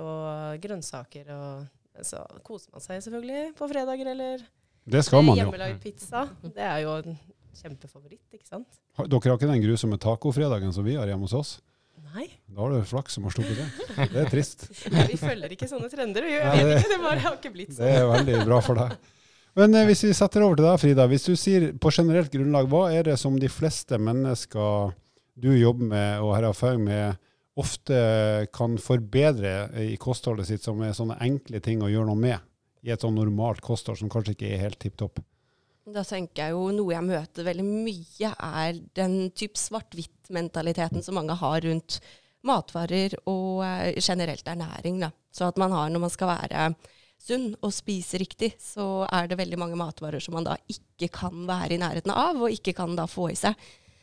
og 0.00 0.60
grønnsaker. 0.62 1.28
og 1.34 1.66
så 2.06 2.22
koser 2.42 2.70
man 2.72 2.80
seg 2.80 3.02
selvfølgelig 3.04 3.54
på 3.58 3.66
fredager 3.68 4.06
eller 4.14 4.40
Det 4.88 5.02
skal 5.04 5.22
man 5.22 5.36
hjemmelagd 5.36 5.82
pizza. 5.82 6.22
Det 6.42 6.62
er 6.64 6.78
jo 6.86 6.94
en 7.02 7.18
kjempefavoritt, 7.54 8.24
ikke 8.32 8.46
sant? 8.48 8.78
Har- 8.96 9.06
Dere 9.12 9.28
har 9.28 9.36
ikke 9.36 9.50
den 9.52 9.60
grusomme 9.62 9.98
tacofredagen 10.00 10.72
som 10.72 10.84
vi 10.84 10.94
har 10.96 11.06
hjemme 11.06 11.26
hos 11.28 11.34
oss? 11.34 11.52
Nei, 12.14 12.26
Da 12.48 12.60
har 12.62 12.70
du 12.72 12.82
flaks 12.88 13.12
som 13.14 13.24
har 13.24 13.30
sluppet 13.32 13.56
det. 13.56 14.08
Det 14.12 14.20
er 14.24 14.30
trist. 14.32 14.64
vi 15.10 15.16
følger 15.20 15.52
ikke 15.54 15.68
sånne 15.68 15.90
trender. 15.92 16.24
Vi, 16.24 16.32
jeg 16.32 16.64
vet 16.66 16.80
ikke, 16.80 16.88
det 16.94 17.00
bare 17.04 17.20
har 17.26 17.36
ikke 17.36 17.52
blitt 17.52 17.70
sånn. 17.76 17.84
Det 17.86 17.92
sånn. 18.00 18.08
er 18.08 18.24
veldig 18.24 18.46
bra 18.48 18.58
for 18.64 18.74
deg. 18.80 18.96
Men 19.58 19.74
eh, 19.76 19.86
hvis 19.88 20.04
vi 20.06 20.14
setter 20.16 20.44
over 20.44 20.58
til 20.58 20.66
deg, 20.66 20.80
Frida. 20.80 21.08
Hvis 21.10 21.26
du 21.28 21.34
sier 21.36 21.72
på 21.76 21.92
generelt 21.92 22.32
grunnlag, 22.32 22.70
hva 22.72 22.86
er 22.94 23.10
det 23.10 23.18
som 23.20 23.36
de 23.40 23.50
fleste 23.52 23.98
mennesker 24.00 24.94
du 25.42 25.50
jobber 25.56 25.90
med 25.92 26.22
og 26.22 26.34
har 26.36 26.48
erfaring 26.50 26.86
med, 26.86 27.20
ofte 27.60 27.96
kan 28.54 28.78
forbedre 28.80 29.68
i 29.84 29.98
kostholdet 30.00 30.48
sitt, 30.48 30.64
som 30.64 30.80
er 30.84 30.96
sånne 30.96 31.18
enkle 31.24 31.60
ting 31.64 31.82
å 31.84 31.90
gjøre 31.92 32.08
noe 32.08 32.20
med 32.20 32.40
i 32.82 32.92
et 32.92 33.04
sånn 33.04 33.14
normalt 33.16 33.60
kosthold 33.64 34.00
som 34.00 34.10
kanskje 34.12 34.34
ikke 34.36 34.48
er 34.54 34.64
helt 34.64 34.80
tipp 34.82 34.96
topp? 35.00 35.20
Da 35.92 36.04
tenker 36.06 36.44
jeg 36.44 36.54
jo 36.54 36.68
noe 36.72 36.94
jeg 36.94 37.04
møter 37.04 37.46
veldig 37.46 37.66
mye, 37.66 38.32
er 38.32 38.80
den 38.96 39.16
type 39.36 39.58
svart-hvitt-mentaliteten 39.58 41.04
som 41.04 41.18
mange 41.18 41.36
har 41.40 41.60
rundt 41.66 41.98
matvarer 42.46 43.14
og 43.30 43.62
eh, 43.66 43.98
generelt 44.00 44.48
ernæring. 44.48 45.00
Da. 45.02 45.10
Så 45.34 45.48
at 45.50 45.58
man 45.60 45.74
har 45.74 45.90
når 45.90 46.04
man 46.06 46.12
skal 46.14 46.32
være 46.32 46.70
sunn 47.22 47.52
og 47.62 47.72
spise 47.74 48.18
riktig, 48.20 48.52
så 48.60 49.04
er 49.06 49.28
det 49.30 49.38
veldig 49.38 49.58
mange 49.60 49.78
matvarer 49.78 50.22
som 50.22 50.34
man 50.36 50.46
da 50.46 50.56
ikke 50.70 51.10
kan 51.14 51.44
være 51.48 51.76
i 51.76 51.82
nærheten 51.82 52.12
av, 52.14 52.40
og 52.42 52.54
ikke 52.54 52.74
kan 52.76 52.96
da 52.98 53.06
få 53.10 53.30
i 53.32 53.38
seg. 53.38 53.58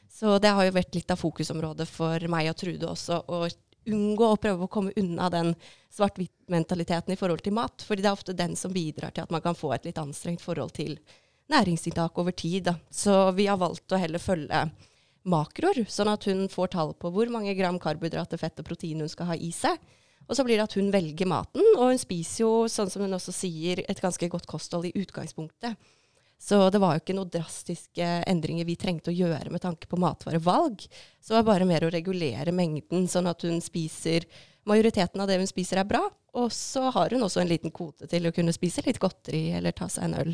Så 0.09 0.37
det 0.41 0.53
har 0.55 0.65
jo 0.65 0.75
vært 0.75 0.95
litt 0.97 1.11
av 1.11 1.19
fokusområdet 1.21 1.87
for 1.89 2.23
meg 2.31 2.49
og 2.51 2.57
Trude 2.59 2.89
også, 2.89 3.21
å 3.27 3.47
unngå 3.89 4.27
å 4.27 4.39
prøve 4.41 4.65
å 4.65 4.71
komme 4.71 4.93
unna 4.99 5.29
den 5.33 5.53
svart-hvitt-mentaliteten 5.95 7.13
i 7.13 7.19
forhold 7.19 7.43
til 7.45 7.55
mat. 7.57 7.83
fordi 7.85 8.03
det 8.03 8.09
er 8.09 8.17
ofte 8.17 8.37
den 8.37 8.55
som 8.55 8.73
bidrar 8.73 9.11
til 9.11 9.23
at 9.23 9.31
man 9.31 9.41
kan 9.41 9.55
få 9.57 9.73
et 9.73 9.85
litt 9.85 9.97
anstrengt 9.97 10.41
forhold 10.41 10.73
til 10.77 10.97
næringsinntak 11.49 12.17
over 12.17 12.31
tid. 12.31 12.63
Da. 12.63 12.75
Så 12.91 13.31
vi 13.31 13.47
har 13.47 13.57
valgt 13.57 13.91
å 13.91 13.99
heller 13.99 14.19
følge 14.19 14.69
makroer, 15.29 15.85
sånn 15.89 16.11
at 16.11 16.25
hun 16.29 16.47
får 16.49 16.73
tall 16.75 16.93
på 16.93 17.11
hvor 17.13 17.31
mange 17.31 17.55
gram 17.57 17.79
karbohydrater, 17.81 18.39
fett 18.39 18.59
og 18.61 18.67
protein 18.69 19.01
hun 19.03 19.11
skal 19.11 19.31
ha 19.31 19.35
i 19.35 19.51
seg. 19.55 19.77
Og 20.29 20.37
så 20.37 20.45
blir 20.45 20.59
det 20.59 20.67
at 20.67 20.75
hun 20.77 20.91
velger 20.93 21.29
maten, 21.29 21.63
og 21.75 21.89
hun 21.89 22.01
spiser 22.01 22.43
jo, 22.43 22.51
sånn 22.69 22.91
som 22.91 23.01
hun 23.05 23.17
også 23.17 23.33
sier, 23.33 23.81
et 23.89 24.01
ganske 24.03 24.29
godt 24.29 24.45
kosthold 24.49 24.85
i 24.89 24.93
utgangspunktet. 25.01 25.79
Så 26.39 26.61
det 26.71 26.79
var 26.79 26.95
jo 26.95 27.01
ikke 27.01 27.15
noen 27.17 27.31
drastiske 27.33 28.05
endringer 28.29 28.67
vi 28.67 28.77
trengte 28.79 29.11
å 29.11 29.15
gjøre 29.17 29.51
med 29.51 29.63
tanke 29.65 29.89
på 29.91 29.99
matvarevalg. 29.99 30.85
Så 31.19 31.33
det 31.33 31.41
var 31.41 31.49
bare 31.49 31.67
mer 31.67 31.83
å 31.83 31.91
regulere 31.91 32.53
mengden, 32.55 33.09
sånn 33.11 33.27
at 33.27 33.43
hun 33.47 33.59
spiser 33.63 34.29
Majoriteten 34.69 35.21
av 35.23 35.29
det 35.29 35.39
hun 35.39 35.49
spiser 35.49 35.79
er 35.81 35.87
bra, 35.87 36.01
og 36.37 36.51
så 36.53 36.91
har 36.93 37.13
hun 37.15 37.23
også 37.25 37.41
en 37.41 37.49
liten 37.49 37.71
kvote 37.73 38.05
til 38.11 38.27
å 38.27 38.31
kunne 38.35 38.53
spise 38.53 38.83
litt 38.85 38.99
godteri 39.01 39.47
eller 39.57 39.73
ta 39.73 39.87
seg 39.89 40.05
en 40.05 40.17
øl. 40.19 40.33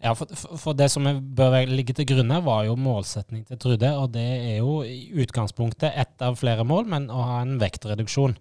Ja, 0.00 0.12
for, 0.16 0.30
for 0.60 0.76
det 0.76 0.88
som 0.92 1.08
bør 1.36 1.56
ligge 1.68 1.92
til 1.96 2.06
grunn 2.08 2.32
her, 2.32 2.44
var 2.46 2.66
jo 2.68 2.76
målsetning 2.80 3.46
til 3.48 3.58
Trude. 3.60 3.90
Og 3.98 4.10
det 4.14 4.24
er 4.24 4.58
jo 4.60 4.78
i 4.86 5.08
utgangspunktet 5.24 5.96
ett 5.96 6.24
av 6.24 6.36
flere 6.40 6.64
mål, 6.68 6.86
men 6.92 7.10
å 7.10 7.24
ha 7.24 7.38
en 7.42 7.56
vektreduksjon. 7.60 8.36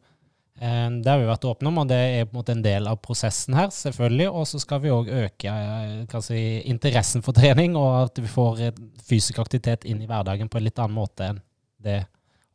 Eh, 0.61 0.89
Det 0.89 1.11
har 1.11 1.19
vi 1.19 1.27
vært 1.27 1.45
åpne 1.45 1.67
om, 1.67 1.77
og 1.83 1.87
det 1.89 1.97
er 1.99 2.25
på 2.25 2.35
en 2.35 2.39
måte 2.39 2.55
en 2.55 2.63
del 2.63 2.87
av 2.87 3.01
prosessen 3.03 3.57
her, 3.57 3.67
selvfølgelig. 3.75 4.29
Og 4.31 4.47
så 4.47 4.59
skal 4.63 4.81
vi 4.83 4.93
òg 4.93 5.11
øke 5.11 5.51
eh, 5.51 6.19
si, 6.23 6.41
interessen 6.71 7.25
for 7.25 7.35
trening, 7.35 7.75
og 7.75 8.05
at 8.05 8.23
vi 8.23 8.31
får 8.31 8.61
eh, 8.63 8.81
fysisk 9.03 9.39
aktivitet 9.43 9.85
inn 9.85 10.01
i 10.01 10.07
hverdagen 10.09 10.49
på 10.49 10.59
en 10.59 10.67
litt 10.67 10.79
annen 10.79 10.95
måte 10.95 11.31
enn 11.31 11.41
det 11.83 12.05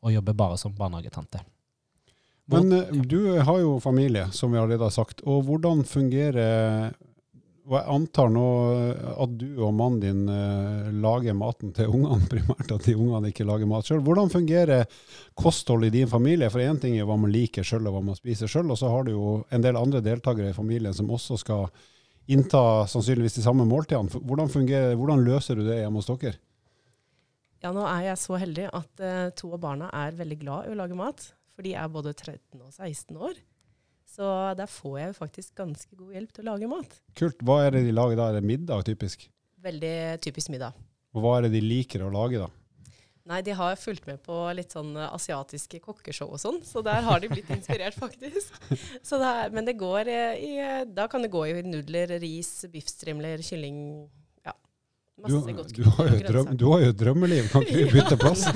å 0.01 0.11
jobbe 0.11 0.33
bare 0.35 0.57
som 0.57 0.73
barnehagetante. 0.73 1.43
Men 2.51 2.73
du 3.07 3.39
har 3.39 3.61
jo 3.61 3.77
familie, 3.79 4.25
som 4.35 4.51
vi 4.51 4.59
allerede 4.59 4.83
har 4.83 4.91
sagt. 4.91 5.21
Og 5.23 5.45
hvordan 5.47 5.85
fungerer 5.87 6.91
og 7.71 7.77
Jeg 7.79 7.87
antar 7.95 8.31
nå 8.35 8.47
at 9.23 9.35
du 9.39 9.61
og 9.63 9.75
mannen 9.79 10.01
din 10.03 10.25
eh, 10.27 10.89
lager 10.99 11.37
maten 11.39 11.71
til 11.77 11.93
ungene, 11.93 12.27
primært 12.33 12.73
at 12.75 12.89
de 12.89 12.97
ungene 12.99 13.31
ikke 13.31 13.47
lager 13.47 13.71
mat 13.71 13.87
sjøl. 13.87 14.03
Hvordan 14.03 14.33
fungerer 14.33 14.89
kosthold 15.39 15.87
i 15.87 15.93
din 15.95 16.11
familie? 16.11 16.51
For 16.51 16.65
én 16.65 16.81
ting 16.83 16.99
er 16.99 17.07
hva 17.07 17.15
man 17.21 17.31
liker 17.31 17.67
sjøl 17.67 17.87
og 17.87 17.95
hva 17.95 18.03
man 18.11 18.19
spiser 18.19 18.51
sjøl, 18.51 18.73
og 18.75 18.81
så 18.81 18.91
har 18.91 19.07
du 19.07 19.15
jo 19.15 19.39
en 19.55 19.63
del 19.63 19.79
andre 19.79 20.03
deltakere 20.03 20.51
i 20.51 20.57
familien 20.57 20.97
som 20.97 21.13
også 21.15 21.39
skal 21.39 21.69
innta 22.31 22.89
sannsynligvis 22.91 23.39
de 23.39 23.45
samme 23.47 23.67
måltidene. 23.71 24.19
Hvordan, 24.19 24.51
fungerer, 24.51 24.97
hvordan 24.99 25.23
løser 25.27 25.59
du 25.59 25.63
det 25.67 25.79
hjemme 25.81 26.03
hos 26.03 26.11
dere? 26.11 26.39
Ja, 27.61 27.71
nå 27.77 27.85
er 27.85 28.09
jeg 28.09 28.19
så 28.19 28.39
heldig 28.41 28.67
at 28.73 29.05
eh, 29.05 29.29
to 29.37 29.53
av 29.55 29.63
barna 29.63 29.91
er 29.95 30.19
veldig 30.19 30.41
glad 30.43 30.67
i 30.67 30.75
å 30.75 30.79
lage 30.79 30.99
mat. 30.99 31.23
For 31.55 31.67
de 31.67 31.75
er 31.77 31.91
både 31.93 32.15
13 32.17 32.59
og 32.59 32.73
16 32.73 33.15
år. 33.21 33.39
Så 34.11 34.29
der 34.59 34.71
får 34.71 34.95
jeg 34.99 35.11
jo 35.13 35.19
faktisk 35.21 35.53
ganske 35.61 35.99
god 35.99 36.15
hjelp 36.17 36.33
til 36.35 36.47
å 36.47 36.53
lage 36.53 36.71
mat. 36.71 36.97
Kult. 37.19 37.43
Hva 37.47 37.61
er 37.67 37.77
det 37.77 37.85
de 37.87 37.95
lager 37.95 38.19
da? 38.19 38.31
Er 38.31 38.41
det 38.41 38.49
middag 38.49 38.87
typisk? 38.89 39.29
Veldig 39.63 39.97
typisk 40.25 40.51
middag. 40.51 40.79
Og 41.15 41.23
hva 41.23 41.37
er 41.39 41.47
det 41.47 41.55
de 41.59 41.63
liker 41.63 42.03
å 42.07 42.11
lage 42.15 42.41
da? 42.41 42.49
Nei, 43.31 43.43
de 43.47 43.55
har 43.55 43.77
fulgt 43.79 44.07
med 44.09 44.19
på 44.25 44.37
litt 44.57 44.73
sånn 44.75 44.95
eh, 44.99 45.11
asiatiske 45.15 45.79
kokkeshow 45.85 46.33
og 46.35 46.41
sånn, 46.43 46.63
så 46.67 46.83
der 46.83 47.05
har 47.07 47.21
de 47.23 47.29
blitt 47.31 47.51
inspirert, 47.57 47.95
faktisk. 47.95 48.57
Så 49.07 49.21
det 49.21 49.29
er, 49.29 49.53
men 49.55 49.69
det 49.69 49.77
går 49.79 50.09
eh, 50.11 50.41
i 50.41 50.55
Da 50.91 51.07
kan 51.11 51.23
det 51.23 51.31
gå 51.31 51.45
i 51.47 51.61
nudler, 51.63 52.17
ris, 52.23 52.65
biffstrimler, 52.73 53.45
kylling 53.47 53.77
Ja. 54.47 54.57
Du, 55.21 55.37
Masse 55.37 55.55
godt 55.55 55.75
du, 55.77 55.85
har 55.99 56.11
jo 56.11 56.23
drøm, 56.27 56.55
du 56.57 56.67
har 56.73 56.87
jo 56.89 56.97
drømmeliv, 57.05 57.51
kan 57.53 57.67
ikke 57.67 57.85
vi 57.85 57.91
bytte 57.99 58.19
plass? 58.19 58.47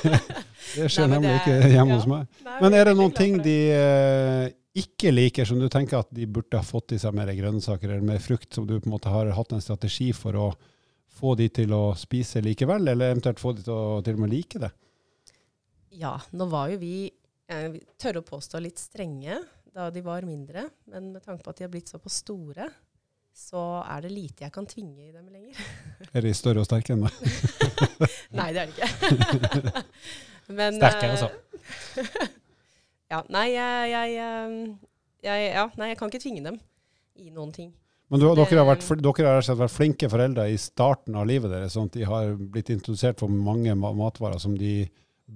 det 0.76 0.90
skjer 0.90 1.06
Nei, 1.06 1.14
nemlig 1.14 1.30
det 1.30 1.38
ikke 1.38 1.72
hjemme 1.76 1.94
ja. 1.94 2.00
hos 2.00 2.10
meg. 2.10 2.42
Nei, 2.42 2.58
Men 2.66 2.80
er 2.80 2.90
det 2.90 2.98
noen 2.98 3.16
ting 3.16 3.38
de 3.46 3.56
eh, 3.78 4.44
ikke 4.78 5.12
liker, 5.12 5.44
som 5.44 5.58
du 5.60 5.68
tenker 5.68 6.00
at 6.00 6.12
de 6.14 6.26
burde 6.30 6.56
ha 6.56 6.64
fått 6.64 6.94
i 6.96 7.00
seg 7.00 7.14
mer 7.16 7.28
grønnsaker 7.36 7.90
eller 7.90 8.04
mer 8.06 8.22
frukt, 8.24 8.48
som 8.54 8.66
du 8.68 8.78
på 8.78 8.88
en 8.88 8.94
måte 8.94 9.12
har 9.12 9.32
hatt 9.36 9.52
en 9.52 9.64
strategi 9.64 10.12
for 10.16 10.38
å 10.38 10.46
få 11.12 11.34
de 11.36 11.48
til 11.52 11.74
å 11.76 11.92
spise 11.98 12.40
likevel, 12.44 12.88
eller 12.88 13.12
eventuelt 13.12 13.42
få 13.42 13.52
de 13.56 13.66
til 13.66 13.74
å 13.74 13.98
til 14.04 14.16
og 14.16 14.22
med 14.24 14.32
like 14.32 14.62
det? 14.62 14.72
Ja, 16.00 16.14
nå 16.32 16.46
var 16.48 16.72
jo 16.72 16.80
vi, 16.80 17.10
jeg 17.52 17.74
vi 17.74 17.82
tørre 18.00 18.22
å 18.22 18.30
påstå, 18.30 18.62
litt 18.64 18.80
strenge 18.80 19.42
da 19.72 19.90
de 19.92 20.00
var 20.04 20.24
mindre. 20.24 20.66
Men 20.88 21.12
med 21.12 21.24
tanke 21.24 21.44
på 21.44 21.52
at 21.52 21.60
de 21.60 21.66
har 21.66 21.72
blitt 21.72 21.92
såpass 21.92 22.22
store, 22.24 22.70
så 23.32 23.82
er 23.84 24.04
det 24.04 24.12
lite 24.12 24.44
jeg 24.46 24.52
kan 24.52 24.68
tvinge 24.68 25.08
i 25.08 25.12
dem 25.12 25.28
lenger. 25.32 25.60
Er 26.12 26.24
de 26.24 26.32
større 26.36 26.64
og 26.64 26.68
sterke 26.68 26.96
enn 26.96 27.04
meg? 27.04 27.16
Nei, 28.38 28.50
det 28.52 28.64
er 28.64 28.72
det 28.72 28.74
ikke. 28.76 29.84
Men, 30.58 30.76
Sterkere, 30.80 31.12
eh, 31.12 31.20
så. 31.20 32.28
ja, 33.12 33.20
nei, 33.32 33.46
jeg, 33.52 33.92
jeg, 33.92 34.16
eh, 34.24 34.96
jeg, 35.28 35.46
ja, 35.52 35.68
nei, 35.78 35.92
jeg 35.92 36.00
kan 36.00 36.12
ikke 36.12 36.22
tvinge 36.22 36.44
dem 36.46 36.58
i 37.20 37.30
noen 37.30 37.52
ting. 37.54 37.70
Men 38.12 38.20
du, 38.20 38.26
dere, 38.36 38.58
har 38.60 38.68
vært, 38.68 38.84
dere 39.00 39.30
har 39.38 39.56
vært 39.56 39.72
flinke 39.72 40.08
foreldre 40.12 40.44
i 40.52 40.58
starten 40.60 41.16
av 41.16 41.28
livet 41.28 41.52
deres, 41.52 41.72
sånn 41.76 41.88
at 41.88 41.96
de 41.96 42.04
har 42.08 42.34
blitt 42.36 42.72
introdusert 42.74 43.22
for 43.22 43.32
mange 43.32 43.72
matvarer 43.76 44.40
som 44.42 44.56
de 44.58 44.82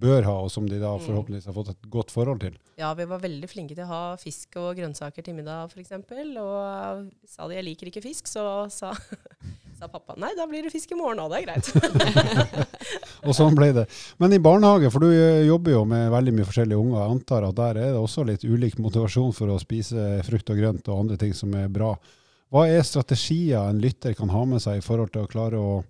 bør 0.00 0.24
ha, 0.28 0.34
og 0.44 0.50
som 0.52 0.66
de 0.68 0.78
da 0.82 0.92
Mm. 0.96 1.04
forhåpentligvis 1.06 1.46
har 1.48 1.54
fått 1.56 1.70
et 1.72 1.86
godt 1.90 2.10
forhold 2.12 2.40
til. 2.40 2.54
Ja, 2.78 2.92
vi 2.94 3.04
var 3.08 3.18
veldig 3.22 3.48
flinke 3.48 3.74
til 3.74 3.84
å 3.84 3.90
ha 3.90 4.16
fisk 4.20 4.56
og 4.60 4.76
grønnsaker 4.76 5.24
til 5.24 5.34
middag, 5.38 5.70
f.eks. 5.72 5.92
Og 5.92 7.10
sa 7.26 7.48
de 7.48 7.54
jeg 7.56 7.64
liker 7.64 7.86
ikke 7.90 8.02
fisk, 8.04 8.26
så 8.28 8.68
sa, 8.70 8.92
sa 9.78 9.88
pappa 9.88 10.14
nei, 10.20 10.32
da 10.36 10.46
blir 10.46 10.62
det 10.66 10.72
fisk 10.74 10.92
i 10.92 10.98
morgen 10.98 11.20
òg, 11.24 11.32
det 11.32 11.40
er 11.40 11.46
greit. 11.48 12.66
Og 13.26 13.34
sånn 13.34 13.56
ble 13.58 13.72
det. 13.74 13.86
Men 14.22 14.32
i 14.36 14.38
barnehage, 14.42 14.90
for 14.92 15.02
du 15.02 15.08
eh, 15.10 15.46
jobber 15.48 15.72
jo 15.72 15.84
med 15.88 16.10
veldig 16.12 16.34
mye 16.36 16.46
forskjellige 16.48 16.78
unger, 16.78 17.00
jeg 17.00 17.14
antar 17.16 17.46
at 17.48 17.56
der 17.58 17.80
er 17.80 17.90
det 17.96 18.02
også 18.02 18.24
litt 18.28 18.44
ulik 18.46 18.76
motivasjon 18.82 19.32
for 19.34 19.50
å 19.50 19.58
spise 19.62 20.20
frukt 20.26 20.52
og 20.52 20.60
grønt 20.60 20.88
og 20.92 21.00
andre 21.06 21.18
ting 21.20 21.34
som 21.34 21.54
er 21.58 21.68
bra. 21.72 21.94
Hva 22.54 22.68
er 22.70 22.84
strategier 22.86 23.66
en 23.72 23.80
lytter 23.82 24.14
kan 24.14 24.30
ha 24.30 24.44
med 24.46 24.62
seg 24.62 24.78
i 24.78 24.84
forhold 24.84 25.10
til 25.16 25.24
å 25.24 25.30
klare 25.32 25.58
å 25.58 25.80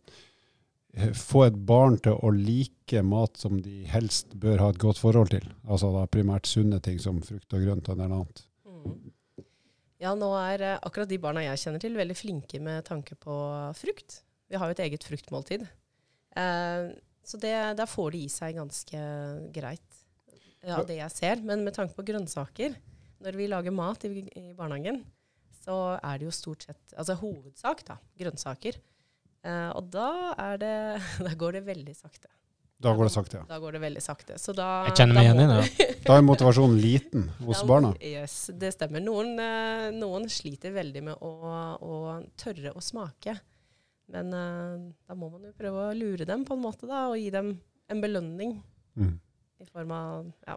få 1.16 1.46
et 1.46 1.56
barn 1.68 1.98
til 2.00 2.16
å 2.16 2.30
like 2.32 3.02
mat 3.04 3.36
som 3.36 3.58
de 3.62 3.84
helst 3.90 4.32
bør 4.40 4.62
ha 4.62 4.70
et 4.72 4.80
godt 4.80 5.00
forhold 5.02 5.32
til? 5.34 5.44
Altså 5.68 5.90
da 5.94 6.06
primært 6.10 6.48
sunne 6.48 6.80
ting 6.84 7.00
som 7.02 7.20
frukt 7.24 7.52
og 7.52 7.66
grønt 7.66 7.90
og 7.90 7.96
en 7.96 8.02
del 8.04 8.14
annet. 8.16 8.44
Mm. 8.64 8.94
Ja, 10.02 10.12
nå 10.16 10.28
er 10.38 10.64
eh, 10.64 10.78
akkurat 10.84 11.08
de 11.08 11.20
barna 11.20 11.44
jeg 11.44 11.62
kjenner 11.62 11.82
til, 11.82 11.96
veldig 11.96 12.16
flinke 12.16 12.60
med 12.62 12.84
tanke 12.88 13.16
på 13.20 13.36
frukt. 13.78 14.20
Vi 14.48 14.60
har 14.60 14.68
jo 14.68 14.76
et 14.76 14.82
eget 14.86 15.04
fruktmåltid. 15.08 15.66
Eh, 16.36 16.88
så 17.26 17.40
det, 17.42 17.54
der 17.80 17.90
får 17.90 18.12
de 18.14 18.24
i 18.24 18.32
seg 18.32 18.58
ganske 18.58 19.04
greit, 19.54 20.02
ja, 20.66 20.78
det 20.86 21.00
jeg 21.00 21.14
ser. 21.14 21.42
Men 21.44 21.64
med 21.66 21.74
tanke 21.76 21.96
på 21.96 22.04
grønnsaker, 22.06 22.76
når 23.24 23.38
vi 23.40 23.48
lager 23.50 23.74
mat 23.74 24.04
i, 24.06 24.26
i 24.30 24.52
barnehagen, 24.56 25.00
så 25.64 25.96
er 25.98 26.20
det 26.20 26.28
jo 26.28 26.34
stort 26.34 26.68
sett, 26.68 26.82
altså 26.94 27.16
hovedsak 27.18 27.82
da, 27.88 27.96
grønnsaker. 28.20 28.78
Eh, 29.46 29.68
og 29.78 29.86
da 29.94 30.08
er 30.42 30.58
det, 30.62 30.74
da 31.26 31.32
går 31.38 31.60
det 31.60 31.62
veldig 31.68 31.94
sakte. 31.96 32.28
Da 32.82 32.92
går 32.92 33.08
det 33.08 33.12
sakte, 33.14 33.38
ja. 33.40 33.44
Da 33.48 33.56
går 33.62 33.78
det 33.78 33.80
veldig 33.86 34.02
sakte. 34.04 34.34
Så 34.42 34.52
da, 34.52 34.66
Jeg 34.90 34.98
kjenner 34.98 35.16
meg 35.16 35.28
igjen 35.30 35.38
i 35.40 35.46
det. 35.48 35.86
Da 36.04 36.18
er 36.18 36.24
motivasjonen 36.26 36.76
liten 36.82 37.22
hos 37.40 37.62
da, 37.62 37.68
barna. 37.70 37.92
Yes, 38.04 38.34
det 38.52 38.74
stemmer. 38.74 39.00
Noen, 39.04 39.32
eh, 39.40 39.86
noen 39.96 40.26
sliter 40.32 40.74
veldig 40.76 41.04
med 41.08 41.22
å, 41.24 41.30
å 41.80 41.94
tørre 42.36 42.74
å 42.76 42.82
smake. 42.84 43.38
Men 44.12 44.28
eh, 44.36 44.74
da 45.08 45.16
må 45.18 45.30
man 45.32 45.48
jo 45.48 45.54
prøve 45.56 45.88
å 45.88 45.96
lure 45.96 46.28
dem 46.28 46.44
på 46.46 46.52
en 46.58 46.62
måte, 46.66 46.84
da, 46.90 47.06
og 47.08 47.16
gi 47.22 47.30
dem 47.34 47.54
en 47.92 48.02
belønning 48.04 48.58
Mm. 48.96 49.18
I 49.60 49.66
form 49.68 49.90
av 49.92 50.28
ja. 50.46 50.54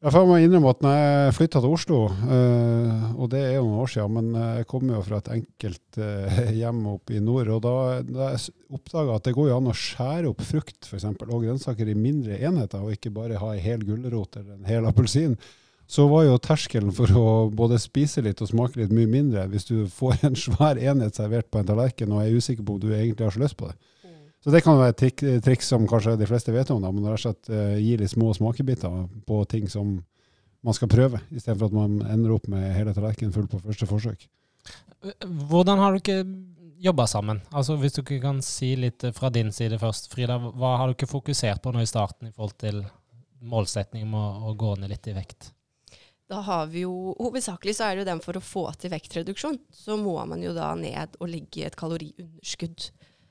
Jeg 0.00 0.24
må 0.24 0.38
innrømme 0.40 0.70
at 0.72 0.78
når 0.80 0.94
jeg 0.96 1.32
flytta 1.36 1.60
til 1.60 1.72
Oslo, 1.76 1.96
øh, 2.08 3.08
og 3.20 3.26
det 3.34 3.40
er 3.44 3.58
jo 3.58 3.66
noen 3.66 3.82
år 3.82 3.90
siden, 3.92 4.14
men 4.16 4.38
jeg 4.56 4.66
kommer 4.70 4.94
jo 4.96 5.02
fra 5.04 5.18
et 5.20 5.28
enkelt 5.34 5.98
øh, 6.00 6.38
hjem 6.56 6.78
oppe 6.94 7.18
i 7.18 7.20
nord, 7.20 7.50
og 7.52 7.60
da, 7.66 7.74
da 8.08 8.30
jeg 8.32 9.10
at 9.12 9.28
det 9.28 9.34
går 9.36 9.50
jo 9.50 9.58
an 9.58 9.68
å 9.68 9.76
skjære 9.76 10.30
opp 10.30 10.40
frukt 10.40 10.88
for 10.88 10.96
eksempel, 10.96 11.28
og 11.28 11.44
grønnsaker 11.44 11.92
i 11.92 11.98
mindre 11.98 12.40
enheter, 12.40 12.80
og 12.80 12.96
ikke 12.96 13.12
bare 13.12 13.42
ha 13.42 13.52
en 13.52 13.60
hel 13.60 13.84
gulrot 13.84 14.40
eller 14.40 14.56
en 14.56 14.72
hel 14.72 14.88
appelsin, 14.88 15.36
så 15.90 16.08
var 16.08 16.24
jo 16.30 16.40
terskelen 16.40 16.96
for 16.96 17.12
å 17.20 17.28
både 17.52 17.76
spise 17.82 18.24
litt 18.24 18.40
og 18.40 18.48
smake 18.54 18.80
litt 18.80 18.92
mye 18.94 19.10
mindre 19.10 19.44
hvis 19.52 19.68
du 19.68 19.82
får 19.90 20.24
en 20.30 20.38
svær 20.48 20.80
enhet 20.80 21.18
servert 21.18 21.50
på 21.52 21.60
en 21.60 21.68
tallerken 21.68 22.14
og 22.14 22.22
er 22.24 22.40
usikker 22.40 22.64
på 22.64 22.78
om 22.78 22.80
du 22.80 22.92
egentlig 22.94 23.26
har 23.26 23.36
så 23.36 23.42
lyst 23.42 23.58
på 23.60 23.68
det. 23.68 23.76
Så 24.40 24.52
det 24.54 24.62
kan 24.64 24.78
være 24.80 24.94
et 24.94 25.42
triks 25.44 25.68
som 25.68 25.84
kanskje 25.88 26.16
de 26.16 26.28
fleste 26.28 26.52
vet 26.54 26.70
om, 26.72 26.80
da, 26.80 26.92
men 26.92 27.04
rett 27.04 27.18
og 27.18 27.24
slett 27.26 27.50
uh, 27.52 27.76
gi 27.76 27.96
litt 28.00 28.12
små 28.12 28.32
smakebiter 28.36 29.02
på 29.28 29.42
ting 29.50 29.68
som 29.68 29.98
man 30.64 30.76
skal 30.76 30.90
prøve, 30.92 31.20
istedenfor 31.32 31.68
at 31.68 31.76
man 31.76 31.98
ender 32.08 32.34
opp 32.36 32.48
med 32.52 32.72
hele 32.76 32.94
tallerkenen 32.96 33.34
full 33.34 33.48
på 33.48 33.60
første 33.64 33.88
forsøk. 33.88 34.24
Hvordan 35.48 35.80
har 35.80 35.96
dere 35.96 36.24
jobba 36.80 37.06
sammen? 37.08 37.40
Altså 37.52 37.76
Hvis 37.80 37.96
du 37.96 38.02
ikke 38.02 38.20
kan 38.24 38.42
si 38.44 38.74
litt 38.76 39.04
fra 39.16 39.30
din 39.32 39.52
side 39.52 39.78
først, 39.80 40.10
Frida. 40.12 40.36
Hva 40.40 40.76
har 40.80 40.92
dere 40.92 41.08
fokusert 41.08 41.62
på 41.64 41.72
nå 41.72 41.84
i 41.84 41.88
starten 41.88 42.28
i 42.28 42.34
forhold 42.34 42.56
til 42.60 42.82
målsetning 43.40 44.04
om 44.08 44.16
å, 44.20 44.26
å 44.50 44.54
gå 44.58 44.74
ned 44.80 44.92
litt 44.92 45.08
i 45.08 45.16
vekt? 45.16 45.52
Da 46.30 46.42
har 46.46 46.68
vi 46.70 46.84
jo, 46.84 47.12
Hovedsakelig 47.18 47.74
så 47.76 47.88
er 47.88 47.96
det 47.96 48.04
jo 48.04 48.10
den 48.12 48.20
for 48.22 48.38
å 48.38 48.44
få 48.44 48.68
til 48.78 48.92
vektreduksjon. 48.92 49.58
Så 49.74 49.96
må 49.98 50.14
man 50.30 50.44
jo 50.44 50.52
da 50.54 50.70
ned 50.78 51.16
og 51.18 51.32
ligge 51.32 51.64
i 51.64 51.66
et 51.66 51.78
kaloriunderskudd. 51.78 52.90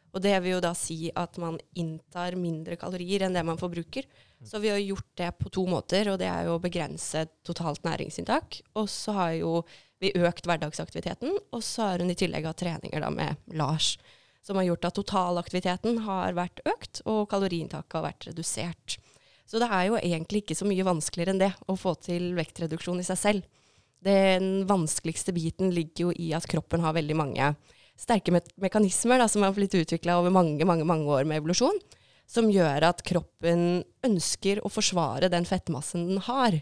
Og 0.09 0.23
det 0.23 0.33
vil 0.41 0.55
jo 0.55 0.63
da 0.63 0.71
si 0.77 1.11
at 1.17 1.37
man 1.41 1.59
inntar 1.77 2.37
mindre 2.39 2.77
kalorier 2.81 3.25
enn 3.25 3.35
det 3.35 3.43
man 3.45 3.59
forbruker. 3.59 4.07
Så 4.45 4.61
vi 4.63 4.71
har 4.71 4.79
gjort 4.81 5.09
det 5.19 5.29
på 5.37 5.51
to 5.53 5.65
måter, 5.69 6.09
og 6.09 6.17
det 6.21 6.29
er 6.31 6.47
jo 6.47 6.55
å 6.55 6.63
begrense 6.63 7.25
totalt 7.45 7.83
næringsinntak. 7.85 8.61
Og 8.79 8.89
så 8.89 9.13
har 9.17 9.35
jo 9.37 9.53
vi 9.99 10.13
økt 10.15 10.47
hverdagsaktiviteten, 10.47 11.35
og 11.51 11.61
så 11.65 11.91
har 11.91 12.03
hun 12.03 12.11
i 12.13 12.17
tillegg 12.17 12.47
hatt 12.47 12.61
treninger 12.61 13.03
da 13.03 13.11
med 13.13 13.53
Lars. 13.59 13.97
Som 14.41 14.57
har 14.57 14.69
gjort 14.69 14.87
at 14.87 14.95
totalaktiviteten 14.95 16.01
har 16.05 16.37
vært 16.37 16.63
økt, 16.63 17.03
og 17.03 17.27
kaloriinntaket 17.29 17.99
har 17.99 18.07
vært 18.07 18.29
redusert. 18.31 18.97
Så 19.49 19.59
det 19.59 19.67
er 19.73 19.89
jo 19.89 19.97
egentlig 19.99 20.43
ikke 20.43 20.57
så 20.57 20.67
mye 20.69 20.85
vanskeligere 20.87 21.35
enn 21.35 21.41
det 21.41 21.51
å 21.67 21.75
få 21.77 21.95
til 21.99 22.31
vektreduksjon 22.37 23.01
i 23.01 23.07
seg 23.07 23.19
selv. 23.19 23.59
Den 23.99 24.63
vanskeligste 24.69 25.33
biten 25.35 25.73
ligger 25.75 26.07
jo 26.07 26.15
i 26.15 26.29
at 26.37 26.47
kroppen 26.47 26.85
har 26.85 26.95
veldig 26.95 27.17
mange 27.19 27.49
sterke 27.99 28.33
me 28.33 28.41
mekanismer 28.61 29.19
da, 29.19 29.27
som 29.27 29.43
har 29.43 29.55
blitt 29.55 29.75
utvikla 29.75 30.19
over 30.21 30.33
mange, 30.33 30.65
mange, 30.67 30.87
mange 30.87 31.09
år 31.11 31.27
med 31.27 31.41
evolusjon, 31.41 31.79
som 32.29 32.49
gjør 32.51 32.85
at 32.91 33.03
kroppen 33.05 33.81
ønsker 34.05 34.61
å 34.63 34.71
forsvare 34.71 35.31
den 35.33 35.47
fettmassen 35.49 36.07
den 36.11 36.23
har. 36.29 36.59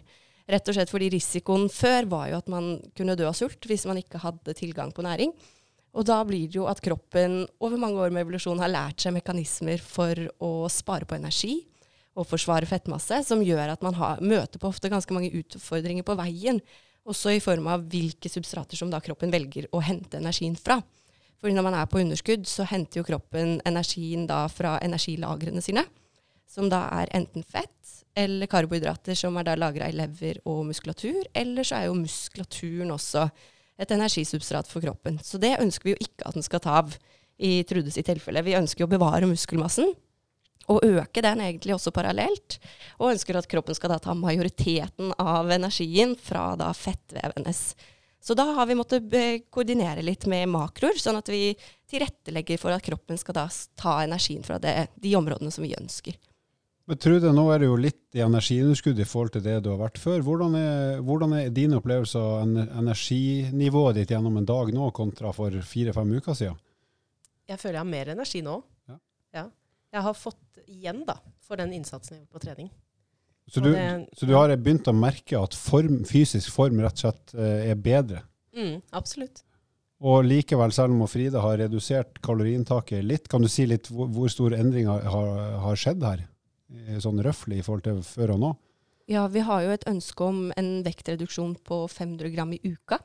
Rett 0.48 0.70
og 0.70 0.78
slett 0.78 0.90
fordi 0.90 1.10
risikoen 1.12 1.68
før 1.72 2.08
var 2.08 2.30
jo 2.30 2.40
at 2.40 2.50
man 2.50 2.70
kunne 2.96 3.16
dø 3.18 3.28
av 3.28 3.36
sult 3.36 3.68
hvis 3.68 3.84
man 3.88 4.00
ikke 4.00 4.22
hadde 4.22 4.56
tilgang 4.56 4.94
på 4.96 5.04
næring. 5.04 5.34
Og 5.98 6.06
da 6.08 6.18
blir 6.24 6.48
det 6.48 6.56
jo 6.56 6.68
at 6.70 6.80
kroppen 6.84 7.42
over 7.64 7.80
mange 7.80 8.00
år 8.00 8.12
med 8.14 8.24
evolusjon 8.24 8.60
har 8.62 8.72
lært 8.72 9.02
seg 9.04 9.14
mekanismer 9.16 9.80
for 9.82 10.16
å 10.44 10.52
spare 10.72 11.08
på 11.08 11.16
energi 11.18 11.60
og 12.18 12.26
forsvare 12.26 12.66
fettmasse, 12.68 13.20
som 13.28 13.44
gjør 13.44 13.74
at 13.74 13.84
man 13.84 13.96
har, 13.98 14.22
møter 14.24 14.58
på 14.60 14.70
ofte 14.70 14.90
ganske 14.90 15.14
mange 15.14 15.30
utfordringer 15.38 16.06
på 16.06 16.16
veien. 16.18 16.58
Også 17.08 17.32
i 17.32 17.42
form 17.42 17.68
av 17.70 17.86
hvilke 17.88 18.30
substrater 18.30 18.78
som 18.78 18.90
da 18.92 19.00
kroppen 19.04 19.32
velger 19.32 19.68
å 19.72 19.80
hente 19.84 20.18
energien 20.18 20.56
fra. 20.58 20.80
Fordi 21.38 21.54
når 21.54 21.66
man 21.68 21.76
er 21.78 21.86
på 21.86 22.00
underskudd, 22.02 22.46
så 22.50 22.66
henter 22.66 23.00
jo 23.00 23.06
kroppen 23.06 23.60
energien 23.68 24.26
da 24.26 24.44
fra 24.50 24.76
energilagrene 24.82 25.62
sine, 25.62 25.84
som 26.48 26.70
da 26.72 26.86
er 26.98 27.12
enten 27.14 27.46
fett 27.46 27.74
eller 28.18 28.50
karbohydrater 28.50 29.14
som 29.18 29.36
er 29.38 29.46
da 29.46 29.54
lagra 29.58 29.88
i 29.88 29.94
lever 29.94 30.40
og 30.48 30.64
muskulatur. 30.72 31.20
Eller 31.36 31.66
så 31.66 31.78
er 31.78 31.86
jo 31.86 31.98
muskulaturen 32.00 32.90
også 32.90 33.28
et 33.78 33.94
energisubstrat 33.94 34.66
for 34.66 34.82
kroppen. 34.82 35.20
Så 35.22 35.38
det 35.38 35.54
ønsker 35.62 35.90
vi 35.90 35.94
jo 35.94 36.02
ikke 36.02 36.26
at 36.26 36.34
den 36.34 36.46
skal 36.46 36.62
ta 36.64 36.80
av 36.80 36.96
i 37.38 37.62
Trudes 37.68 37.98
i 38.00 38.02
tilfelle. 38.06 38.42
Vi 38.42 38.56
ønsker 38.58 38.82
jo 38.82 38.88
å 38.88 38.94
bevare 38.96 39.28
muskelmassen 39.30 39.92
og 40.68 40.84
øke 40.84 41.22
den 41.24 41.40
egentlig 41.44 41.76
også 41.76 41.92
parallelt. 41.94 42.58
Og 42.98 43.14
ønsker 43.14 43.38
at 43.38 43.48
kroppen 43.50 43.76
skal 43.78 43.94
da 43.94 44.00
ta 44.02 44.16
majoriteten 44.18 45.14
av 45.22 45.52
energien 45.54 46.16
fra 46.18 46.50
da 46.60 46.72
fettvevenes. 46.76 47.70
Så 48.20 48.34
da 48.34 48.44
har 48.56 48.66
vi 48.66 48.76
måttet 48.76 49.12
koordinere 49.54 50.02
litt 50.02 50.26
med 50.26 50.50
makroer, 50.50 50.98
sånn 50.98 51.20
at 51.20 51.30
vi 51.30 51.52
tilrettelegger 51.88 52.58
for 52.60 52.74
at 52.74 52.84
kroppen 52.84 53.20
skal 53.20 53.36
da 53.36 53.44
ta 53.78 54.00
energien 54.04 54.42
fra 54.44 54.58
det, 54.62 54.90
de 54.98 55.14
områdene 55.16 55.54
som 55.54 55.64
vi 55.64 55.76
ønsker. 55.78 56.18
Men 56.88 56.96
Trude, 56.96 57.30
nå 57.36 57.44
er 57.52 57.60
det 57.60 57.66
jo 57.68 57.76
litt 57.76 58.16
i 58.16 58.22
energiunderskudd 58.24 58.96
i 58.96 59.04
forhold 59.04 59.34
til 59.34 59.42
det 59.44 59.58
du 59.64 59.68
har 59.74 59.80
vært 59.82 60.00
før. 60.00 60.22
Hvordan 60.24 60.54
er, 60.56 61.02
hvordan 61.04 61.34
er 61.36 61.50
din 61.52 61.76
opplevelse 61.76 62.20
av 62.20 62.54
energinivået 62.80 64.00
ditt 64.00 64.14
gjennom 64.14 64.38
en 64.40 64.48
dag 64.48 64.72
nå, 64.72 64.88
kontra 64.96 65.34
for 65.36 65.52
fire-fem 65.52 66.14
uker 66.16 66.38
siden? 66.38 66.56
Jeg 67.48 67.60
føler 67.60 67.76
jeg 67.76 67.84
har 67.84 67.90
mer 67.92 68.12
energi 68.14 68.40
nå. 68.44 68.56
Ja. 68.88 68.96
ja. 69.36 69.44
Jeg 69.92 70.04
har 70.08 70.16
fått 70.16 70.62
igjen 70.64 71.04
da, 71.08 71.18
for 71.44 71.60
den 71.60 71.76
innsatsen 71.76 72.16
jeg 72.16 72.22
gjorde 72.24 72.38
på 72.38 72.44
trening. 72.46 72.72
Så 73.48 73.60
du, 73.64 73.72
det, 73.72 74.06
så 74.12 74.28
du, 74.28 74.34
har 74.36 74.52
begynt 74.60 74.88
å 74.90 74.96
merke 74.96 75.38
at 75.40 75.56
form, 75.56 76.02
fysisk 76.08 76.52
form 76.52 76.82
rett 76.84 76.98
og 76.98 77.06
slett 77.06 77.36
eh, 77.36 77.70
er 77.72 77.78
bedre? 77.80 78.22
Mm, 78.56 78.80
absolutt. 78.92 79.42
Og 80.04 80.22
likevel, 80.26 80.70
selv 80.74 80.94
om 80.94 81.08
Frida 81.10 81.40
har 81.42 81.58
redusert 81.58 82.20
kaloriinntaket 82.22 83.02
litt, 83.02 83.26
kan 83.30 83.42
du 83.42 83.48
si 83.50 83.66
litt 83.66 83.88
hvor, 83.90 84.10
hvor 84.14 84.30
stor 84.30 84.54
endring 84.54 84.86
har, 84.90 85.08
har, 85.64 85.78
skjedd 85.80 86.04
her? 86.06 86.26
Sånn 87.02 87.22
røftlig 87.24 87.62
i 87.62 87.64
forhold 87.64 87.86
til 87.86 88.02
før 88.04 88.36
og 88.36 88.42
nå? 88.42 88.50
Ja, 89.08 89.24
vi 89.32 89.40
har 89.40 89.64
jo 89.64 89.72
et 89.72 89.86
ønske 89.88 90.26
om 90.26 90.50
en 90.60 90.82
vektreduksjon 90.84 91.56
på 91.64 91.80
500 91.88 92.34
gram 92.34 92.52
i 92.52 92.60
uka. 92.62 93.00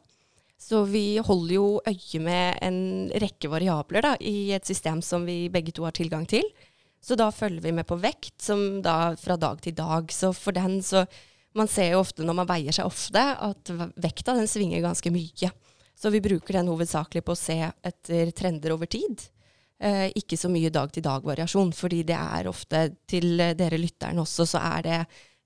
Så 0.60 0.84
vi 0.88 1.17
holder 1.23 1.56
jo 1.56 1.67
øye 1.88 2.19
med 2.23 2.60
en 2.63 2.77
rekke 3.23 3.49
variabler 3.51 4.03
da, 4.06 4.13
i 4.19 4.51
et 4.56 4.67
system 4.67 5.01
som 5.03 5.25
vi 5.27 5.47
begge 5.51 5.73
to 5.75 5.88
har 5.88 5.95
tilgang 5.95 6.27
til. 6.29 6.45
Så 7.04 7.18
da 7.20 7.28
følger 7.36 7.66
vi 7.66 7.74
med 7.76 7.88
på 7.88 7.98
vekt, 8.00 8.38
som 8.42 8.82
da 8.84 9.13
fra 9.20 9.36
dag 9.39 9.60
til 9.62 9.76
dag. 9.76 10.12
Så 10.12 10.32
for 10.36 10.56
den 10.56 10.82
så 10.84 11.06
Man 11.54 11.68
ser 11.70 11.92
jo 11.92 12.00
ofte 12.02 12.24
når 12.26 12.34
man 12.34 12.48
veier 12.50 12.74
seg 12.74 12.88
ofte, 12.89 13.22
at 13.22 13.70
vekta 14.02 14.34
den 14.34 14.48
svinger 14.50 14.82
ganske 14.82 15.12
mye. 15.13 15.52
Så 15.94 16.10
vi 16.10 16.22
bruker 16.26 16.58
den 16.58 16.72
hovedsakelig 16.72 17.22
på 17.22 17.36
å 17.36 17.38
se 17.38 17.60
etter 17.62 18.32
trender 18.34 18.74
over 18.74 18.89
tid. 18.89 19.22
Eh, 19.78 20.08
ikke 20.18 20.39
så 20.39 20.50
mye 20.50 20.72
dag-til-dag-variasjon, 20.74 21.76
fordi 21.78 22.02
det 22.10 22.18
er 22.18 22.50
ofte 22.50 22.82
til 23.06 23.38
dere 23.38 23.78
lytterne 23.78 24.26
også, 24.26 24.48
så 24.50 24.63
er 24.66 24.88
det 24.88 25.00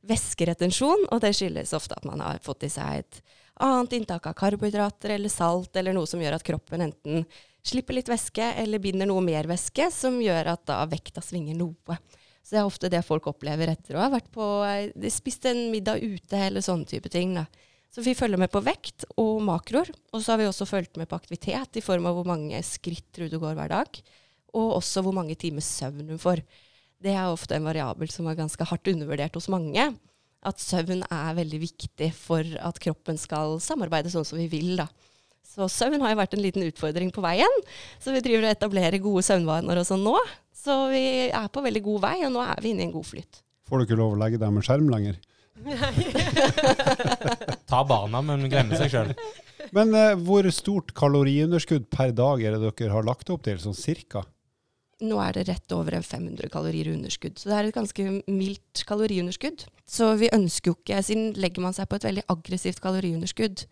væskeretensjon, 0.07 1.09
og 1.11 1.21
det 1.25 1.33
skyldes 1.35 1.75
ofte 1.75 1.97
at 1.99 2.07
man 2.07 2.23
har 2.23 2.39
fått 2.45 2.63
i 2.63 2.71
seg 2.71 3.01
et 3.01 3.21
annet 3.65 3.97
inntak 3.97 4.27
av 4.29 4.37
karbohydrater 4.37 5.15
eller 5.15 5.33
salt, 5.33 5.75
eller 5.75 5.95
noe 5.97 6.07
som 6.07 6.21
gjør 6.21 6.37
at 6.37 6.45
kroppen 6.45 6.87
enten 6.87 7.25
slipper 7.67 7.97
litt 7.97 8.09
væske 8.11 8.53
eller 8.63 8.81
binder 8.83 9.09
noe 9.09 9.23
mer 9.25 9.49
væske, 9.49 9.89
som 9.93 10.19
gjør 10.23 10.53
at 10.53 10.65
da 10.69 10.81
vekta 10.89 11.23
svinger 11.23 11.57
noe. 11.59 11.97
Så 12.47 12.55
det 12.55 12.59
er 12.61 12.67
ofte 12.69 12.89
det 12.91 13.03
folk 13.03 13.25
opplever 13.27 13.73
etter 13.73 13.97
å 13.97 14.05
ha 14.05 14.11
vært 14.13 14.29
på 14.31 14.45
de 14.95 15.09
spist 15.11 15.43
en 15.49 15.65
middag 15.73 15.99
ute 15.99 16.39
eller 16.47 16.63
sånne 16.63 16.87
type 16.87 17.11
ting. 17.11 17.33
Da. 17.35 17.43
Så 17.91 18.03
vi 18.05 18.15
følger 18.15 18.39
med 18.39 18.51
på 18.53 18.61
vekt 18.63 19.03
og 19.19 19.41
makroer. 19.43 19.91
Og 20.15 20.23
så 20.23 20.33
har 20.33 20.39
vi 20.39 20.47
også 20.47 20.67
fulgt 20.69 20.95
med 20.99 21.09
på 21.11 21.17
aktivitet 21.19 21.79
i 21.79 21.83
form 21.83 22.07
av 22.07 22.15
hvor 22.15 22.29
mange 22.29 22.61
skritt 22.63 23.19
Rude 23.19 23.39
går 23.41 23.57
hver 23.57 23.73
dag. 23.73 23.99
Og 24.55 24.77
også 24.77 25.03
hvor 25.03 25.15
mange 25.17 25.35
timer 25.39 25.65
søvn 25.65 26.13
hun 26.13 26.21
får. 26.21 26.43
Det 27.03 27.11
er 27.11 27.27
ofte 27.27 27.57
en 27.57 27.67
variabel 27.67 28.07
som 28.13 28.29
er 28.31 28.39
ganske 28.39 28.69
hardt 28.69 28.87
undervurdert 28.93 29.35
hos 29.35 29.49
mange. 29.51 29.89
At 30.47 30.63
søvn 30.63 31.03
er 31.03 31.37
veldig 31.37 31.59
viktig 31.65 32.13
for 32.15 32.47
at 32.63 32.79
kroppen 32.79 33.19
skal 33.19 33.59
samarbeide 33.63 34.13
sånn 34.13 34.27
som 34.27 34.39
vi 34.39 34.47
vil. 34.55 34.77
da. 34.79 34.87
Så 35.47 35.69
søvn 35.71 36.03
har 36.03 36.13
jo 36.13 36.19
vært 36.19 36.35
en 36.35 36.43
liten 36.43 36.65
utfordring 36.67 37.09
på 37.15 37.23
veien. 37.23 37.61
Så 38.03 38.13
vi 38.13 38.21
driver 38.25 38.45
og 38.49 38.53
etablerer 38.53 39.01
gode 39.01 39.23
søvnvaner 39.25 39.79
og 39.81 39.87
sånn 39.87 40.03
nå. 40.05 40.17
Så 40.57 40.75
vi 40.91 41.05
er 41.31 41.47
på 41.53 41.63
veldig 41.63 41.83
god 41.85 42.03
vei, 42.03 42.15
og 42.27 42.33
nå 42.35 42.43
er 42.43 42.61
vi 42.61 42.73
inne 42.73 42.83
i 42.83 42.89
en 42.89 42.93
god 42.93 43.07
flyt. 43.07 43.41
Får 43.67 43.79
du 43.79 43.87
ikke 43.87 43.99
lov 43.99 44.15
å 44.15 44.21
legge 44.21 44.39
deg 44.41 44.53
med 44.53 44.65
skjerm 44.67 44.91
lenger? 44.91 45.17
Ta 47.71 47.83
barna, 47.87 48.21
men 48.21 48.47
glemme 48.51 48.77
seg 48.79 48.91
sjøl. 48.93 49.13
Men 49.75 49.93
eh, 49.97 50.15
hvor 50.27 50.47
stort 50.53 50.93
kaloriunderskudd 50.97 51.87
per 51.91 52.13
dag 52.15 52.43
er 52.43 52.55
det 52.55 52.73
dere 52.77 52.93
har 52.93 53.07
lagt 53.07 53.31
opp 53.33 53.43
til, 53.47 53.59
sånn 53.61 53.75
cirka? 53.77 54.23
Nå 55.03 55.19
er 55.21 55.35
det 55.35 55.47
rett 55.49 55.73
over 55.75 55.93
en 55.93 56.05
500 56.05 56.49
kalorier 56.49 56.89
underskudd, 56.93 57.35
så 57.37 57.51
det 57.51 57.57
er 57.57 57.67
et 57.67 57.75
ganske 57.75 58.05
mildt 58.25 58.81
kaloriunderskudd. 58.89 59.67
Så 59.85 60.09
vi 60.17 60.31
ønsker 60.33 60.71
jo 60.71 60.77
ikke, 60.79 61.03
siden 61.05 61.35
legger 61.37 61.65
man 61.67 61.75
seg 61.77 61.89
på 61.89 61.99
et 61.99 62.07
veldig 62.07 62.25
aggressivt 62.33 62.81
kaloriunderskudd, 62.81 63.67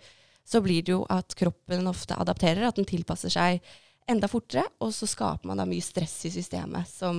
så 0.45 0.61
blir 0.61 0.85
det 0.85 0.93
jo 0.93 1.01
at 1.09 1.33
kroppen 1.37 1.89
ofte 1.89 2.17
adapterer, 2.21 2.67
at 2.67 2.77
den 2.77 2.87
tilpasser 2.87 3.33
seg 3.33 3.65
enda 4.09 4.29
fortere, 4.29 4.67
og 4.85 4.91
så 4.93 5.07
skaper 5.09 5.49
man 5.49 5.57
da 5.57 5.65
mye 5.65 5.83
stress 5.83 6.19
i 6.29 6.33
systemet 6.33 6.89
som 6.89 7.17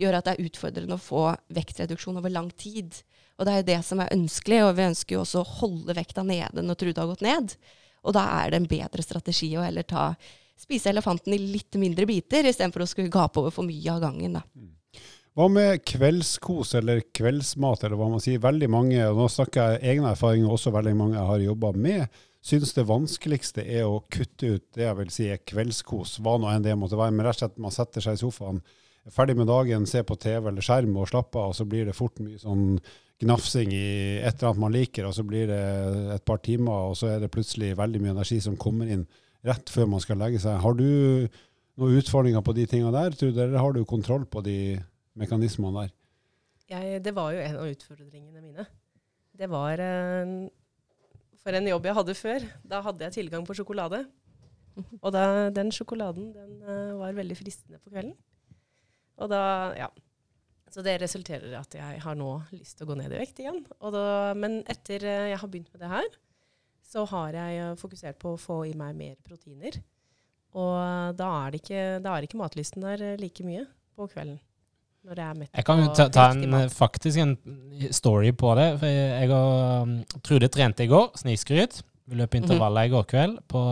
gjør 0.00 0.18
at 0.18 0.26
det 0.26 0.34
er 0.34 0.48
utfordrende 0.48 0.96
å 0.98 1.02
få 1.02 1.28
vektreduksjon 1.54 2.18
over 2.18 2.32
lang 2.34 2.50
tid. 2.58 2.96
Og 3.38 3.46
det 3.46 3.52
er 3.52 3.60
jo 3.60 3.68
det 3.70 3.80
som 3.86 4.02
er 4.02 4.14
ønskelig, 4.16 4.62
og 4.64 4.74
vi 4.78 4.88
ønsker 4.88 5.16
jo 5.16 5.22
også 5.22 5.42
å 5.42 5.52
holde 5.60 5.94
vekta 5.96 6.24
nede 6.26 6.64
når 6.64 6.80
Trude 6.80 7.02
har 7.02 7.12
gått 7.12 7.22
ned. 7.26 7.54
Og 8.06 8.16
da 8.16 8.24
er 8.40 8.50
det 8.50 8.60
en 8.60 8.70
bedre 8.70 9.04
strategi 9.04 9.52
å 9.58 9.64
heller 9.64 9.86
ta, 9.86 10.08
spise 10.58 10.90
elefanten 10.90 11.34
i 11.36 11.42
litt 11.42 11.76
mindre 11.78 12.08
biter, 12.08 12.48
istedenfor 12.48 12.82
å 12.82 12.88
skulle 12.90 13.12
gape 13.12 13.42
over 13.42 13.54
for 13.54 13.66
mye 13.68 13.92
av 13.92 14.02
gangen. 14.02 14.40
da. 14.40 14.42
Mm. 14.56 14.72
Hva 15.36 15.50
med 15.52 15.82
kveldskos 15.84 16.70
eller 16.78 17.02
kveldsmat, 17.12 17.82
eller 17.84 17.98
hva 18.00 18.08
man 18.08 18.22
sier? 18.24 18.40
Veldig 18.40 18.70
mange, 18.72 19.02
og 19.04 19.18
nå 19.20 19.26
snakker 19.28 19.74
jeg 19.74 19.92
egne 19.92 20.14
erfaringer, 20.14 20.48
også 20.48 20.72
veldig 20.72 20.94
mange 20.96 21.18
jeg 21.18 21.28
har 21.28 21.44
jobba 21.44 21.72
med, 21.76 22.22
syns 22.46 22.74
det 22.76 22.86
vanskeligste 22.86 23.64
er 23.64 23.88
å 23.88 24.02
kutte 24.12 24.56
ut 24.56 24.66
det 24.76 24.84
jeg 24.84 24.98
vil 25.00 25.12
si 25.14 25.28
er 25.32 25.42
kveldskos, 25.42 26.18
hva 26.22 26.36
nå 26.38 26.50
enn 26.52 26.66
det 26.66 26.76
måtte 26.78 26.98
være. 26.98 27.14
Men 27.14 27.26
rett 27.26 27.40
og 27.40 27.42
slett 27.44 27.62
man 27.62 27.74
setter 27.74 28.04
seg 28.04 28.18
i 28.18 28.22
sofaen, 28.22 28.60
er 29.06 29.14
ferdig 29.14 29.36
med 29.38 29.50
dagen, 29.50 29.86
ser 29.86 30.06
på 30.06 30.18
TV 30.18 30.50
eller 30.50 30.64
skjerm 30.64 30.94
og 30.98 31.10
slapper 31.10 31.42
av, 31.42 31.52
og 31.52 31.58
så 31.58 31.66
blir 31.68 31.88
det 31.88 31.96
fort 31.96 32.18
mye 32.22 32.38
sånn 32.42 32.78
gnafsing 33.22 33.70
i 33.72 33.86
et 34.20 34.34
eller 34.34 34.50
annet 34.50 34.62
man 34.66 34.74
liker, 34.74 35.06
og 35.08 35.14
så 35.16 35.24
blir 35.26 35.48
det 35.50 35.60
et 36.16 36.24
par 36.28 36.42
timer, 36.44 36.90
og 36.90 36.98
så 37.00 37.14
er 37.14 37.22
det 37.22 37.32
plutselig 37.34 37.76
veldig 37.78 38.02
mye 38.02 38.16
energi 38.16 38.40
som 38.44 38.58
kommer 38.60 38.90
inn 38.92 39.06
rett 39.46 39.70
før 39.72 39.88
man 39.90 40.02
skal 40.02 40.20
legge 40.20 40.42
seg. 40.42 40.58
Har 40.62 40.76
du 40.76 40.86
noen 41.80 42.00
utfordringer 42.00 42.44
på 42.44 42.54
de 42.56 42.66
tingene 42.68 42.92
der, 42.94 43.16
tror 43.16 43.32
du, 43.32 43.40
eller 43.40 43.62
har 43.62 43.74
du 43.76 43.86
kontroll 43.88 44.26
på 44.28 44.42
de 44.44 44.58
mekanismene 45.16 45.86
der? 45.86 45.94
Jeg, 46.66 47.00
det 47.06 47.14
var 47.14 47.30
jo 47.32 47.42
en 47.42 47.58
av 47.62 47.70
utfordringene 47.70 48.42
mine. 48.42 48.66
Det 49.36 49.48
var 49.52 49.80
For 51.46 51.54
en 51.54 51.68
jobb 51.70 51.84
jeg 51.86 51.94
hadde 51.94 52.14
før, 52.18 52.44
da 52.66 52.80
hadde 52.82 53.06
jeg 53.06 53.14
tilgang 53.20 53.44
på 53.46 53.54
sjokolade. 53.54 54.00
Og 54.98 55.12
da, 55.14 55.46
den 55.54 55.70
sjokoladen 55.70 56.32
den 56.34 56.56
eh, 56.66 56.96
var 56.98 57.14
veldig 57.14 57.36
fristende 57.38 57.78
på 57.78 57.92
kvelden. 57.92 58.16
Og 59.22 59.30
da, 59.30 59.42
ja. 59.78 59.86
Så 60.74 60.82
det 60.82 60.96
resulterer 60.98 61.52
i 61.52 61.56
at 61.56 61.76
jeg 61.78 62.00
har 62.02 62.16
nå 62.18 62.32
lyst 62.50 62.74
til 62.76 62.84
å 62.84 62.90
gå 62.90 62.96
ned 62.98 63.14
i 63.14 63.20
vekt 63.20 63.38
igjen. 63.40 63.62
Da, 63.94 64.02
men 64.34 64.58
etter 64.66 65.06
eh, 65.06 65.28
jeg 65.30 65.38
har 65.38 65.52
begynt 65.52 65.70
med 65.70 65.84
det 65.84 65.92
her, 65.94 66.08
så 66.82 67.06
har 67.14 67.38
jeg 67.38 67.62
eh, 67.62 67.78
fokusert 67.78 68.18
på 68.20 68.34
å 68.34 68.42
få 68.42 68.58
i 68.66 68.74
meg 68.76 68.98
mer 68.98 69.14
proteiner. 69.22 69.78
Og 70.56 71.14
da 71.14 71.30
er, 71.46 71.60
ikke, 71.60 71.80
da 72.02 72.16
er 72.16 72.26
ikke 72.26 72.42
matlysten 72.42 72.82
der 72.82 73.20
like 73.22 73.46
mye 73.46 73.68
på 73.94 74.10
kvelden. 74.10 74.40
Når 75.06 75.20
jeg 75.20 75.26
er 75.30 75.36
mett 75.38 75.52
Jeg 75.54 75.66
kan 75.66 75.82
jo 75.82 75.90
ta, 75.94 76.08
ta 76.10 76.30
en, 76.34 76.54
faktisk 76.72 77.20
en 77.22 77.36
story 77.94 78.32
på 78.34 78.54
det. 78.58 78.70
For 78.80 78.90
jeg, 78.90 79.10
jeg 79.22 79.34
og 79.36 79.84
um, 79.86 79.92
Trude 80.26 80.48
trente 80.50 80.82
i 80.82 80.90
går, 80.90 81.12
snikskryt. 81.20 81.78
Vi 82.06 82.18
løp 82.18 82.34
intervaller 82.38 82.88
i 82.88 82.90
går 82.90 83.06
kveld 83.10 83.36
på, 83.50 83.62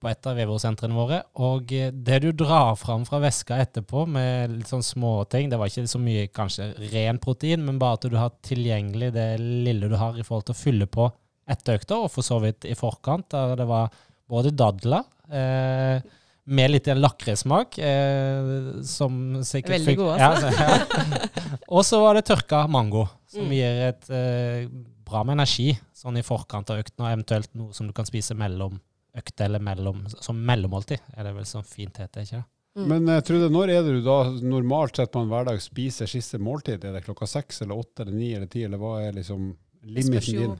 på 0.00 0.10
et 0.10 0.28
av 0.28 0.36
Vevo-sentrene 0.36 0.96
våre. 0.96 1.20
Og 1.48 1.72
eh, 1.76 1.92
det 1.92 2.20
du 2.24 2.30
drar 2.44 2.74
fram 2.80 3.06
fra 3.08 3.22
veska 3.24 3.58
etterpå 3.64 4.04
med 4.08 4.52
litt 4.58 4.72
sånn 4.72 4.84
småting 4.84 5.48
Det 5.52 5.60
var 5.60 5.72
ikke 5.72 5.86
så 5.88 6.00
mye 6.00 6.26
kanskje 6.32 6.70
ren 6.92 7.20
protein, 7.22 7.64
men 7.64 7.80
bare 7.80 8.00
at 8.00 8.08
du 8.12 8.16
har 8.20 8.36
tilgjengelig 8.44 9.12
det 9.16 9.28
lille 9.40 9.88
du 9.92 9.96
har 10.00 10.16
i 10.16 10.24
forhold 10.26 10.48
til 10.50 10.56
å 10.56 10.60
fylle 10.60 10.88
på 10.88 11.08
etter 11.48 11.80
økta, 11.80 12.00
og 12.00 12.12
for 12.12 12.24
så 12.24 12.38
vidt 12.44 12.64
i 12.68 12.76
forkant. 12.76 13.30
Der 13.32 13.56
det 13.60 13.68
var 13.68 13.92
både 14.28 14.52
dadler 14.56 15.04
eh, 15.32 16.04
med 16.46 16.70
litt 16.70 16.86
lakrismak, 16.86 17.78
eh, 17.78 18.82
som 18.84 19.42
sikkert 19.46 19.78
Veldig 19.78 19.96
god, 19.96 20.18
altså. 20.20 20.50
Ja, 20.50 20.78
så- 20.78 21.08
ja. 21.08 21.58
Og 21.68 21.84
så 21.88 22.00
var 22.02 22.14
det 22.18 22.24
tørka 22.28 22.66
mango, 22.68 23.06
som 23.26 23.46
Mm. 23.46 23.54
gir 23.56 23.88
et 23.88 24.10
eh, 24.10 24.68
bra 25.04 25.22
med 25.24 25.38
energi 25.38 25.78
sånn 25.94 26.18
i 26.18 26.22
forkant 26.22 26.68
av 26.70 26.78
økten, 26.82 27.00
og 27.04 27.12
eventuelt 27.12 27.48
noe 27.54 27.72
som 27.72 27.86
du 27.86 27.92
kan 27.92 28.04
spise 28.04 28.34
mellom 28.36 28.80
økt 29.16 29.40
eller 29.40 29.58
mellom, 29.60 30.04
som 30.20 30.36
mellommåltid, 30.44 31.00
er 31.16 31.22
det 31.24 31.34
vel 31.34 31.44
sånn 31.44 31.64
fint 31.64 31.96
heter, 31.96 32.22
ikke 32.26 32.40
det? 32.42 32.44
Mm. 32.76 32.86
Men 32.88 33.06
jeg 33.06 33.24
Trude, 33.24 33.48
når 33.54 33.70
er 33.70 33.82
det 33.86 33.92
du 33.94 34.02
da 34.02 34.24
normalt 34.42 34.96
sett 34.96 35.12
på 35.12 35.20
en 35.22 35.28
hverdag 35.30 35.60
spiser 35.62 36.06
siste 36.10 36.40
måltid? 36.42 36.82
Er 36.84 36.92
det 36.92 37.04
klokka 37.04 37.26
seks 37.30 37.62
eller 37.62 37.76
åtte 37.78 38.00
eller 38.02 38.12
ni 38.12 38.32
eller 38.34 38.46
ti, 38.50 38.64
eller 38.64 38.78
hva 38.78 38.96
er 39.06 39.12
liksom 39.12 39.56
limiten 39.84 40.40
din? 40.40 40.58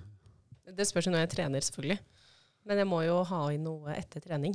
det 0.76 0.86
spørs 0.86 1.06
jo 1.06 1.10
når 1.12 1.26
jeg 1.26 1.30
trener, 1.30 1.60
selvfølgelig. 1.60 1.98
Men 2.66 2.78
jeg 2.78 2.86
må 2.86 3.04
jo 3.04 3.22
ha 3.24 3.48
i 3.50 3.56
noe 3.58 3.92
etter 3.98 4.20
trening. 4.22 4.54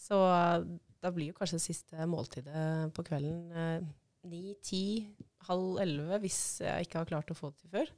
Så 0.00 0.18
da 1.00 1.12
blir 1.14 1.30
jo 1.30 1.36
kanskje 1.36 1.60
siste 1.62 2.06
måltidet 2.08 2.92
på 2.96 3.04
kvelden 3.06 3.56
eh, 3.56 3.88
ni, 4.28 4.54
ti, 4.64 4.84
halv 5.48 5.80
elleve, 5.82 6.20
hvis 6.24 6.60
jeg 6.64 6.86
ikke 6.86 7.00
har 7.00 7.10
klart 7.10 7.32
å 7.32 7.36
få 7.36 7.52
det 7.52 7.62
til 7.62 7.74
før. 7.74 7.92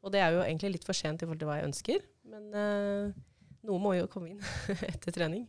Og 0.00 0.14
det 0.14 0.22
er 0.24 0.34
jo 0.34 0.44
egentlig 0.44 0.74
litt 0.76 0.86
for 0.86 0.96
sent 0.96 1.20
i 1.20 1.26
forhold 1.26 1.42
til 1.42 1.50
hva 1.50 1.58
jeg 1.60 1.70
ønsker, 1.70 2.04
men 2.32 2.54
eh, 2.56 3.18
noe 3.68 3.82
må 3.82 3.94
jo 3.98 4.08
komme 4.10 4.32
inn 4.32 4.44
etter 4.92 5.14
trening. 5.14 5.46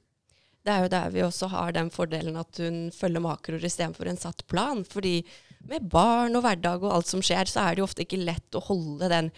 Det 0.62 0.74
er 0.74 0.84
jo 0.84 0.92
der 0.94 1.14
vi 1.14 1.24
også 1.26 1.48
har 1.50 1.72
den 1.74 1.90
fordelen 1.90 2.36
at 2.38 2.60
hun 2.62 2.84
følger 2.94 3.24
makroer 3.24 3.64
istedenfor 3.66 4.12
en 4.12 4.20
satt 4.22 4.44
plan. 4.52 4.84
Fordi 4.86 5.24
med 5.70 5.88
barn 5.90 6.38
og 6.38 6.46
hverdag 6.46 6.84
og 6.86 6.94
alt 7.00 7.10
som 7.10 7.24
skjer, 7.26 7.50
så 7.50 7.64
er 7.64 7.74
det 7.74 7.82
jo 7.82 7.88
ofte 7.88 8.06
ikke 8.06 8.22
lett 8.22 8.58
å 8.58 8.62
holde 8.68 9.10
den 9.10 9.32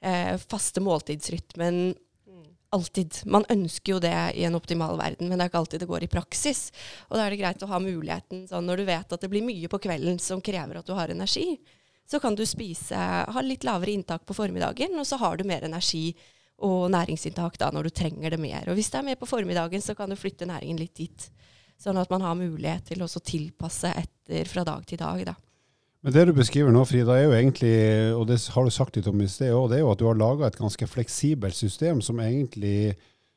eh, 0.00 0.40
faste 0.40 0.80
måltidsrytmen 0.84 1.92
alltid. 2.74 3.20
Man 3.26 3.44
ønsker 3.50 3.94
jo 3.94 4.00
det 4.02 4.14
i 4.38 4.44
en 4.46 4.56
optimal 4.58 4.98
verden, 4.98 5.28
men 5.28 5.38
det 5.38 5.46
er 5.46 5.52
ikke 5.52 5.60
alltid 5.62 5.82
det 5.82 5.90
går 5.90 6.06
i 6.06 6.10
praksis. 6.10 6.68
Og 7.08 7.18
da 7.18 7.24
er 7.24 7.34
det 7.34 7.40
greit 7.42 7.62
å 7.66 7.70
ha 7.70 7.80
muligheten 7.82 8.46
sånn 8.50 8.66
når 8.68 8.82
du 8.82 8.88
vet 8.90 9.14
at 9.14 9.24
det 9.24 9.30
blir 9.32 9.44
mye 9.46 9.70
på 9.70 9.80
kvelden 9.82 10.20
som 10.22 10.42
krever 10.44 10.80
at 10.80 10.88
du 10.88 10.94
har 10.96 11.12
energi. 11.12 11.58
Så 12.10 12.18
kan 12.22 12.34
du 12.34 12.42
spise, 12.46 12.98
ha 12.98 13.42
litt 13.44 13.66
lavere 13.66 13.94
inntak 13.94 14.24
på 14.26 14.34
formiddagen, 14.34 14.96
og 14.98 15.06
så 15.06 15.18
har 15.20 15.38
du 15.38 15.44
mer 15.46 15.66
energi 15.66 16.08
og 16.66 16.90
næringsinntak 16.92 17.58
da 17.60 17.70
når 17.72 17.88
du 17.88 17.96
trenger 18.00 18.34
det 18.34 18.40
mer. 18.42 18.66
Og 18.68 18.78
hvis 18.78 18.90
det 18.92 18.98
er 19.00 19.06
mer 19.12 19.20
på 19.20 19.28
formiddagen, 19.30 19.82
så 19.82 19.94
kan 19.98 20.10
du 20.10 20.18
flytte 20.18 20.48
næringen 20.48 20.80
litt 20.80 20.96
dit. 20.98 21.28
Sånn 21.80 21.98
at 22.00 22.10
man 22.12 22.24
har 22.26 22.36
mulighet 22.36 22.90
til 22.90 23.02
å 23.02 23.08
tilpasse 23.08 23.94
etter 23.96 24.48
fra 24.48 24.66
dag 24.66 24.84
til 24.86 25.00
dag. 25.00 25.22
da. 25.30 25.36
Men 26.00 26.14
det 26.16 26.22
du 26.30 26.32
beskriver 26.32 26.72
nå, 26.72 26.80
Frida, 26.88 27.12
er 27.12 27.26
jo 27.26 27.36
egentlig, 27.36 27.74
og 28.16 28.24
det 28.30 28.38
har 28.54 28.64
du 28.64 28.72
sagt 28.72 28.96
litt 28.96 29.08
om 29.10 29.20
i 29.20 29.28
sted 29.28 29.52
òg, 29.52 29.66
det 29.68 29.78
er 29.78 29.82
jo 29.84 29.90
at 29.92 30.00
du 30.00 30.06
har 30.08 30.16
laga 30.16 30.48
et 30.48 30.56
ganske 30.56 30.86
fleksibelt 30.88 31.56
system 31.56 32.00
som 32.04 32.22
egentlig 32.24 32.94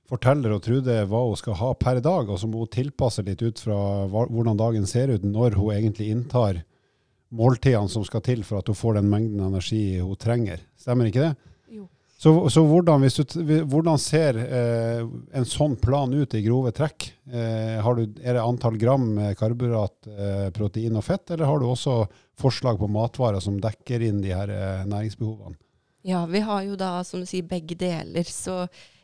forteller 0.08 0.54
og 0.56 0.62
Trude 0.64 0.96
hva 1.10 1.24
hun 1.28 1.40
skal 1.40 1.58
ha 1.60 1.74
per 1.76 2.00
dag, 2.04 2.32
og 2.32 2.40
som 2.40 2.56
hun 2.56 2.70
tilpasser 2.72 3.28
litt 3.28 3.44
ut 3.44 3.60
fra 3.60 3.78
hvordan 4.08 4.60
dagen 4.60 4.88
ser 4.88 5.12
ut 5.12 5.26
når 5.28 5.58
hun 5.60 5.74
egentlig 5.76 6.08
inntar 6.16 6.62
måltidene 7.34 7.92
som 7.92 8.06
skal 8.08 8.24
til 8.24 8.46
for 8.48 8.62
at 8.62 8.72
hun 8.72 8.80
får 8.80 9.00
den 9.00 9.12
mengden 9.12 9.44
energi 9.44 10.00
hun 10.00 10.16
trenger. 10.20 10.64
Stemmer 10.80 11.10
ikke 11.10 11.26
det? 11.26 11.34
Så, 12.24 12.50
så 12.50 12.62
hvordan, 12.64 13.04
du, 13.04 13.50
hvordan 13.68 13.98
ser 14.00 14.38
eh, 14.40 15.02
en 15.36 15.48
sånn 15.48 15.74
plan 15.76 16.14
ut 16.16 16.32
i 16.38 16.40
grove 16.46 16.72
trekk? 16.72 17.10
Eh, 17.28 17.90
du, 17.98 18.04
er 18.24 18.38
det 18.38 18.44
antall 18.44 18.78
gram 18.80 19.10
eh, 19.20 19.34
karbohydrat, 19.36 20.08
eh, 20.08 20.46
protein 20.56 20.96
og 20.96 21.04
fett, 21.04 21.34
eller 21.34 21.50
har 21.50 21.60
du 21.60 21.66
også 21.68 21.98
forslag 22.40 22.80
på 22.80 22.88
matvarer 22.88 23.44
som 23.44 23.58
dekker 23.60 24.06
inn 24.08 24.22
de 24.24 24.32
her 24.32 24.54
eh, 24.56 24.86
næringsbehovene? 24.88 25.60
Ja, 26.08 26.22
vi 26.32 26.40
har 26.48 26.64
jo 26.64 26.78
da, 26.80 26.94
som 27.04 27.20
du 27.20 27.28
sier, 27.28 27.44
begge 27.44 27.76
deler. 27.80 28.32
Så 28.32 28.62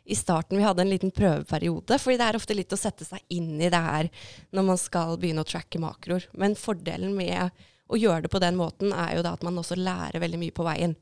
i 0.08 0.16
starten 0.16 0.56
vi 0.56 0.64
hadde 0.64 0.86
en 0.86 0.94
liten 0.94 1.12
prøveperiode, 1.12 2.00
fordi 2.00 2.22
det 2.22 2.30
er 2.30 2.40
ofte 2.40 2.56
litt 2.56 2.72
å 2.72 2.80
sette 2.80 3.04
seg 3.08 3.20
inn 3.36 3.60
i 3.60 3.68
det 3.68 3.84
her 3.84 4.08
når 4.56 4.70
man 4.72 4.80
skal 4.80 5.20
begynne 5.20 5.44
å 5.44 5.52
tracke 5.52 5.84
makroer. 5.84 6.32
Men 6.40 6.56
fordelen 6.56 7.20
med 7.20 7.52
å 7.92 8.00
gjøre 8.00 8.30
det 8.30 8.32
på 8.32 8.46
den 8.48 8.56
måten 8.56 8.96
er 8.96 9.18
jo 9.18 9.28
da 9.28 9.36
at 9.36 9.44
man 9.44 9.60
også 9.60 9.76
lærer 9.76 10.24
veldig 10.24 10.40
mye 10.48 10.56
på 10.56 10.72
veien. 10.72 10.96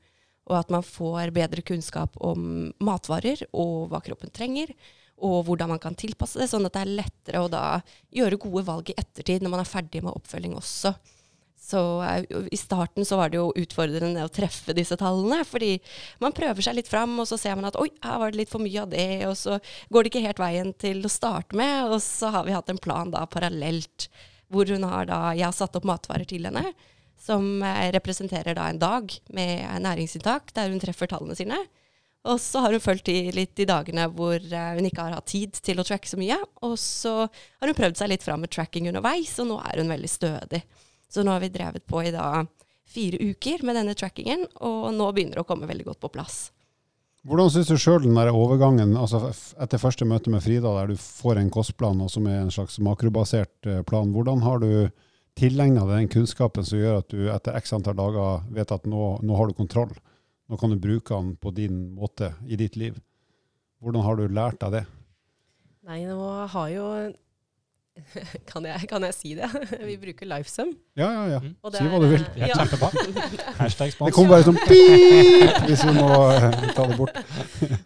Og 0.47 0.55
at 0.60 0.71
man 0.71 0.86
får 0.86 1.33
bedre 1.36 1.63
kunnskap 1.65 2.15
om 2.23 2.69
matvarer 2.83 3.43
og 3.51 3.91
hva 3.91 3.99
kroppen 4.03 4.31
trenger. 4.31 4.71
Og 5.17 5.41
hvordan 5.47 5.73
man 5.73 5.81
kan 5.81 5.97
tilpasse 5.97 6.39
det, 6.39 6.47
sånn 6.51 6.67
at 6.67 6.75
det 6.75 6.83
er 6.86 6.97
lettere 6.99 7.43
å 7.43 7.51
da 7.51 7.65
gjøre 8.13 8.39
gode 8.41 8.63
valg 8.67 8.91
i 8.91 8.97
ettertid 8.99 9.43
når 9.43 9.55
man 9.55 9.63
er 9.63 9.69
ferdig 9.69 10.03
med 10.05 10.13
oppfølging 10.13 10.53
også. 10.60 10.93
Så 11.67 11.81
eh, 12.03 12.23
I 12.51 12.57
starten 12.57 13.05
så 13.05 13.17
var 13.19 13.31
det 13.31 13.39
jo 13.39 13.49
utfordrende 13.57 14.23
å 14.23 14.31
treffe 14.31 14.75
disse 14.77 14.95
tallene. 14.99 15.41
Fordi 15.47 15.73
man 16.23 16.36
prøver 16.38 16.63
seg 16.63 16.77
litt 16.77 16.91
fram, 16.91 17.17
og 17.19 17.27
så 17.29 17.39
ser 17.41 17.57
man 17.57 17.67
at 17.71 17.79
oi, 17.81 17.89
her 18.05 18.21
var 18.21 18.31
det 18.31 18.43
litt 18.43 18.53
for 18.53 18.63
mye 18.63 18.83
av 18.86 18.93
det. 18.93 19.10
Og 19.27 19.36
så 19.39 19.57
går 19.91 20.05
det 20.05 20.13
ikke 20.13 20.25
helt 20.29 20.43
veien 20.43 20.71
til 20.79 21.03
å 21.03 21.12
starte 21.12 21.57
med. 21.60 21.89
Og 21.89 21.99
så 22.05 22.31
har 22.36 22.47
vi 22.47 22.55
hatt 22.55 22.71
en 22.71 22.81
plan 22.81 23.12
da 23.12 23.25
parallelt 23.27 24.10
hvor 24.47 24.69
hun 24.71 24.86
har 24.88 25.10
da 25.10 25.33
Jeg 25.36 25.43
har 25.43 25.55
satt 25.57 25.75
opp 25.75 25.88
matvarer 25.88 26.23
til 26.29 26.47
henne 26.47 26.69
som 27.28 27.62
eh, 27.66 27.90
representerer 27.96 28.58
da 28.58 28.70
en 28.72 28.80
dag 28.82 29.12
med 29.36 29.84
næringsinntak 29.84 30.54
der 30.56 30.72
hun 30.72 30.82
treffer 30.84 31.12
tallene 31.12 31.38
sine. 31.38 31.60
Og 32.28 32.42
så 32.44 32.60
har 32.63 32.74
hun 32.76 32.84
fulgt 32.84 33.08
de 33.08 33.32
litt 33.36 33.54
de 33.56 33.68
dagene 33.70 34.08
hvor 34.12 34.36
eh, 34.36 34.74
hun 34.76 34.88
ikke 34.88 35.06
har 35.06 35.16
hatt 35.16 35.30
tid 35.32 35.56
til 35.63 35.80
å 35.80 35.86
tracke 35.88 36.10
så 36.10 36.20
mye. 36.20 36.40
Og 36.68 36.76
så 36.82 37.16
har 37.28 37.70
hun 37.70 37.78
prøvd 37.78 38.02
seg 38.02 38.12
litt 38.12 38.26
fram 38.26 38.44
med 38.44 38.52
tracking 38.54 38.90
underveis, 38.92 39.38
og 39.44 39.52
nå 39.52 39.62
er 39.63 39.82
hun 39.82 39.96
veldig 39.96 40.12
stødig. 40.12 40.63
Så 41.08 41.24
nå 41.24 41.36
har 41.36 41.44
vi 41.44 41.54
drevet 41.54 41.88
på 41.88 42.04
i 42.04 42.12
da 42.16 42.44
fire 42.88 43.20
uker 43.20 43.63
med 43.68 43.76
denne 43.80 43.96
trackingen, 44.00 44.46
og 44.63 44.94
nå 44.96 45.10
begynner 45.16 45.40
det 45.40 45.44
å 45.44 45.48
komme 45.48 45.68
veldig 45.70 45.90
godt 45.90 46.04
på 46.04 46.12
plass. 46.16 46.38
Hvordan 47.28 47.50
syns 47.52 47.68
du 47.68 47.76
sjøl 47.82 48.06
den 48.06 48.16
der 48.16 48.32
overgangen, 48.32 48.94
altså 48.96 49.34
etter 49.60 49.82
første 49.82 50.06
møte 50.08 50.32
med 50.32 50.44
Frida, 50.46 50.72
der 50.78 50.94
du 50.94 51.02
får 51.02 51.42
en 51.42 51.52
kostplan 51.52 52.00
og 52.04 52.12
som 52.13 52.28
er 52.30 52.40
en 52.40 52.54
slags 52.54 52.78
makrobasert 52.84 53.68
eh, 53.68 53.82
plan, 53.88 54.13
hvordan 54.16 54.44
har 54.46 54.63
du 54.63 54.70
tilegna 55.38 55.86
deg 55.86 56.04
den 56.04 56.12
kunnskapen 56.12 56.65
som 56.65 56.82
gjør 56.82 57.02
at 57.02 57.13
du 57.13 57.28
etter 57.34 57.58
x 57.60 57.73
antall 57.78 57.97
dager 57.97 58.45
vet 58.54 58.73
at 58.73 58.88
nå, 58.89 59.17
nå 59.21 59.38
har 59.38 59.50
du 59.50 59.58
kontroll? 59.58 59.93
Nå 60.47 60.58
kan 60.60 60.71
du 60.71 60.80
bruke 60.80 61.13
den 61.13 61.36
på 61.39 61.52
din 61.56 61.88
måte 61.95 62.34
i 62.47 62.58
ditt 62.60 62.78
liv. 62.80 62.97
Hvordan 63.84 64.06
har 64.06 64.17
du 64.17 64.28
lært 64.32 64.62
deg 64.63 64.80
det? 64.80 64.84
Nei, 65.88 66.02
nå 66.08 66.19
har 66.52 66.69
jo 66.73 66.86
Kan 68.49 68.65
jeg, 68.67 68.88
kan 68.89 69.03
jeg 69.07 69.15
si 69.15 69.33
det? 69.38 69.47
Vi 69.89 69.95
bruker 70.01 70.29
Lifesum. 70.29 70.71
Ja, 70.97 71.07
ja, 71.13 71.23
ja. 71.36 71.39
Mm. 71.43 71.53
Si 71.75 71.88
hva 71.91 71.99
du 72.03 72.07
vil. 72.12 72.25
Ja, 72.41 72.49
Ja. 72.51 72.60
kjempebra. 72.62 72.89
Hashtag 73.60 73.93
Det 73.97 74.13
kommer 74.15 74.38
bare 74.38 74.47
sånn 74.47 74.60
pip 74.63 75.62
hvis 75.67 75.83
vi 75.88 75.93
må 75.97 76.10
eh, 76.33 76.47
ta 76.77 76.86
det 76.89 76.97
bort. 76.99 77.19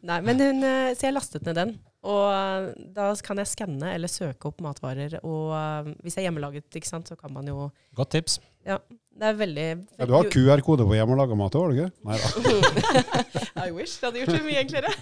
Nei, 0.08 0.19
men 0.28 0.41
hun, 0.43 0.63
eh, 0.67 0.91
så 0.97 1.08
jeg 1.10 1.15
lastet 1.17 1.47
ned 1.47 1.58
den. 1.60 1.76
Og 2.08 2.24
eh, 2.34 2.71
da 2.95 3.12
kan 3.26 3.41
jeg 3.41 3.52
skanne 3.52 3.93
eller 3.95 4.12
søke 4.12 4.52
opp 4.52 4.62
matvarer. 4.65 5.17
Og 5.24 5.54
hvis 6.04 6.17
jeg 6.17 6.26
er 6.26 6.30
hjemmelaget, 6.30 6.67
ikke 6.78 6.89
sant, 6.89 7.10
så 7.12 7.17
kan 7.19 7.34
man 7.34 7.47
jo 7.50 7.69
Godt 7.97 8.15
tips. 8.17 8.39
Det 8.62 9.28
er 9.28 9.36
veldig 9.38 9.67
Ja, 10.00 10.06
du 10.08 10.13
har 10.15 10.30
QR-kode 10.32 10.86
på 10.88 10.95
hjemmelaga 10.95 11.36
mat 11.38 11.56
òg, 11.58 11.65
har 11.65 11.74
du 11.74 11.82
ikke? 11.82 11.91
Nei 12.08 12.17
da. 12.21 13.65
I 13.67 13.74
wish. 13.76 13.97
Det 14.00 14.08
hadde 14.10 14.24
gjort 14.24 14.38
det 14.38 14.45
mye 14.47 14.63
enklere. 14.63 14.93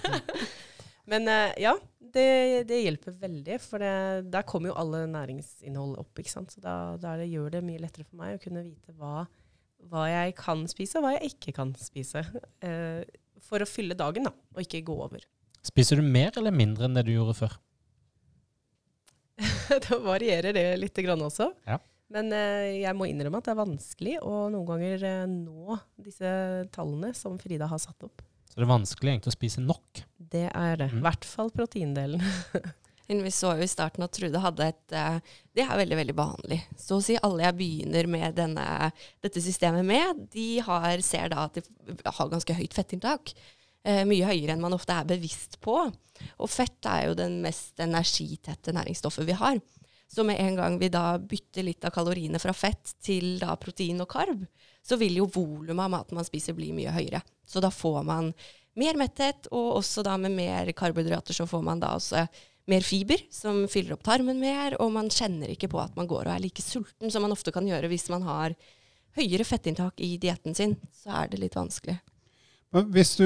Men 1.09 1.29
eh, 1.31 1.55
ja, 1.63 1.73
det, 2.13 2.27
det 2.69 2.81
hjelper 2.83 3.15
veldig. 3.21 3.59
For 3.63 3.81
det, 3.81 3.93
der 4.33 4.45
kommer 4.47 4.71
jo 4.71 4.77
alle 4.79 5.05
næringsinnhold 5.11 5.97
opp. 6.01 6.13
ikke 6.21 6.33
sant? 6.33 6.53
Så 6.53 6.63
da, 6.63 6.75
da 7.01 7.15
det 7.19 7.29
gjør 7.31 7.55
det 7.57 7.65
mye 7.65 7.81
lettere 7.81 8.07
for 8.07 8.19
meg 8.21 8.37
å 8.37 8.43
kunne 8.43 8.65
vite 8.65 8.95
hva, 8.99 9.25
hva 9.89 10.05
jeg 10.11 10.37
kan 10.39 10.65
spise, 10.69 10.99
og 10.99 11.07
hva 11.07 11.15
jeg 11.17 11.33
ikke 11.33 11.55
kan 11.59 11.73
spise. 11.79 12.25
eh, 12.65 13.01
for 13.49 13.63
å 13.63 13.69
fylle 13.69 13.97
dagen, 13.97 14.27
da, 14.27 14.33
og 14.53 14.61
ikke 14.61 14.83
gå 14.85 14.95
over. 15.07 15.23
Spiser 15.65 15.99
du 15.99 16.05
mer 16.05 16.35
eller 16.39 16.53
mindre 16.55 16.87
enn 16.87 16.95
det 16.97 17.07
du 17.07 17.13
gjorde 17.15 17.37
før? 17.39 17.55
da 19.85 19.99
varierer 20.03 20.55
det 20.55 20.65
litt 20.79 20.99
grann 21.03 21.23
også. 21.23 21.49
Ja. 21.67 21.79
Men 22.13 22.33
eh, 22.33 22.79
jeg 22.81 22.95
må 22.97 23.05
innrømme 23.05 23.39
at 23.39 23.47
det 23.47 23.53
er 23.53 23.61
vanskelig 23.61 24.15
å 24.25 24.47
noen 24.51 24.67
ganger 24.67 25.05
eh, 25.05 25.25
nå 25.29 25.77
disse 26.01 26.31
tallene 26.73 27.13
som 27.17 27.37
Frida 27.41 27.69
har 27.69 27.81
satt 27.81 28.07
opp. 28.07 28.23
Så 28.49 28.57
det 28.59 28.65
er 28.65 28.71
vanskelig 28.73 29.11
egentlig 29.13 29.31
å 29.31 29.37
spise 29.37 29.61
nok. 29.63 30.03
Det 30.17 30.47
er 30.49 30.75
det. 30.81 30.89
I 30.91 30.95
Mm. 30.97 31.03
hvert 31.05 31.25
fall 31.25 31.51
proteindelen. 31.53 32.21
Vi 33.09 33.31
så 33.33 33.55
jo 33.57 33.63
i 33.65 33.69
starten 33.69 34.03
at 34.05 34.11
Trude 34.13 34.37
hadde 34.37 34.67
et 34.69 34.93
eh, 34.93 35.15
Det 35.57 35.63
er 35.65 35.77
veldig 35.79 35.97
veldig 35.97 36.13
vanlig. 36.17 36.59
Så 36.77 36.99
å 36.99 37.01
si 37.01 37.15
alle 37.17 37.41
jeg 37.47 37.55
begynner 37.57 38.05
med 38.07 38.35
denne, 38.37 38.91
dette 39.25 39.41
systemet 39.41 39.85
med, 39.85 40.27
de 40.33 40.59
har, 40.65 41.01
ser 41.01 41.29
da 41.33 41.47
at 41.47 41.57
de 41.57 41.63
har 42.05 42.29
ganske 42.29 42.53
høyt 42.53 42.73
fettinntak. 42.77 43.33
Eh, 43.83 44.03
mye 44.05 44.27
høyere 44.29 44.53
enn 44.53 44.61
man 44.61 44.75
ofte 44.77 44.93
er 44.93 45.09
bevisst 45.09 45.57
på. 45.65 45.79
Og 46.37 46.49
fett 46.51 46.85
er 46.85 47.07
jo 47.07 47.15
den 47.17 47.39
mest 47.41 47.79
energitette 47.81 48.73
næringsstoffet 48.77 49.25
vi 49.25 49.37
har. 49.41 49.57
Så 50.09 50.25
med 50.25 50.39
en 50.41 50.55
gang 50.57 50.77
vi 50.81 50.89
da 50.89 51.19
bytter 51.21 51.67
litt 51.67 51.85
av 51.85 51.93
kaloriene 51.93 52.41
fra 52.41 52.53
fett 52.57 52.95
til 53.05 53.37
da 53.41 53.53
protein 53.61 54.01
og 54.01 54.09
karb, 54.09 54.45
så 54.81 54.97
vil 54.97 55.19
jo 55.19 55.27
volumet 55.29 55.85
av 55.85 55.93
maten 55.93 56.17
man 56.17 56.25
spiser 56.25 56.55
bli 56.57 56.71
mye 56.73 56.93
høyere. 56.95 57.21
Så 57.45 57.61
da 57.61 57.69
får 57.69 58.01
man 58.07 58.31
mer 58.79 58.97
metthet, 58.97 59.49
og 59.53 59.79
også 59.81 60.03
da 60.07 60.15
med 60.17 60.33
mer 60.33 60.71
karbohydrater 60.73 61.35
så 61.37 61.45
får 61.49 61.61
man 61.65 61.83
da 61.83 61.93
også 61.97 62.25
mer 62.69 62.85
fiber, 62.85 63.21
som 63.33 63.63
fyller 63.69 63.95
opp 63.95 64.05
tarmen 64.05 64.39
mer, 64.41 64.77
og 64.81 64.93
man 64.95 65.09
kjenner 65.13 65.51
ikke 65.53 65.69
på 65.71 65.81
at 65.81 65.95
man 65.97 66.09
går 66.09 66.25
og 66.25 66.33
er 66.35 66.43
like 66.43 66.63
sulten 66.63 67.11
som 67.11 67.25
man 67.25 67.33
ofte 67.33 67.53
kan 67.53 67.67
gjøre 67.67 67.89
hvis 67.91 68.09
man 68.13 68.25
har 68.25 68.55
høyere 69.17 69.45
fettinntak 69.45 70.01
i 70.05 70.15
dietten 70.21 70.57
sin. 70.57 70.77
Så 70.93 71.13
er 71.21 71.29
det 71.29 71.41
litt 71.41 71.57
vanskelig. 71.57 71.97
Men 72.75 72.85
hvis 72.93 73.15
du, 73.17 73.25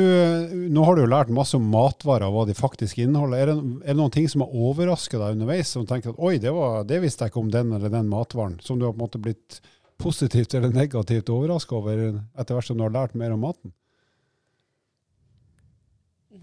nå 0.71 0.83
har 0.87 0.95
du 0.95 1.03
jo 1.03 1.11
lært 1.11 1.31
masse 1.35 1.57
om 1.57 1.65
matvarer 1.67 2.29
og 2.29 2.35
hva 2.37 2.43
de 2.47 2.55
faktisk 2.55 3.01
inneholder. 3.03 3.41
Er 3.41 3.49
det, 3.51 3.55
er 3.83 3.91
det 3.91 3.99
noen 3.99 4.13
ting 4.15 4.29
som 4.31 4.45
har 4.45 4.55
overrasket 4.55 5.19
deg 5.19 5.35
underveis, 5.35 5.73
som 5.75 5.87
tenker 5.87 6.13
at 6.13 6.21
oi, 6.23 6.37
det, 6.39 6.53
var, 6.55 6.85
det 6.87 7.01
visste 7.03 7.25
jeg 7.25 7.33
ikke 7.33 7.41
om 7.43 7.51
den 7.51 7.73
eller 7.75 7.91
den 7.91 8.11
matvaren, 8.11 8.55
som 8.63 8.79
du 8.79 8.87
har 8.87 8.95
på 8.95 9.01
en 9.01 9.03
måte 9.03 9.23
blitt 9.23 9.59
positivt 9.99 10.55
eller 10.55 10.71
negativt 10.73 11.31
overraska 11.31 11.75
over 11.75 12.05
etter 12.07 12.55
hvert 12.55 12.69
som 12.69 12.79
du 12.79 12.85
har 12.85 12.95
lært 12.95 13.19
mer 13.19 13.35
om 13.35 13.43
maten? 13.43 13.75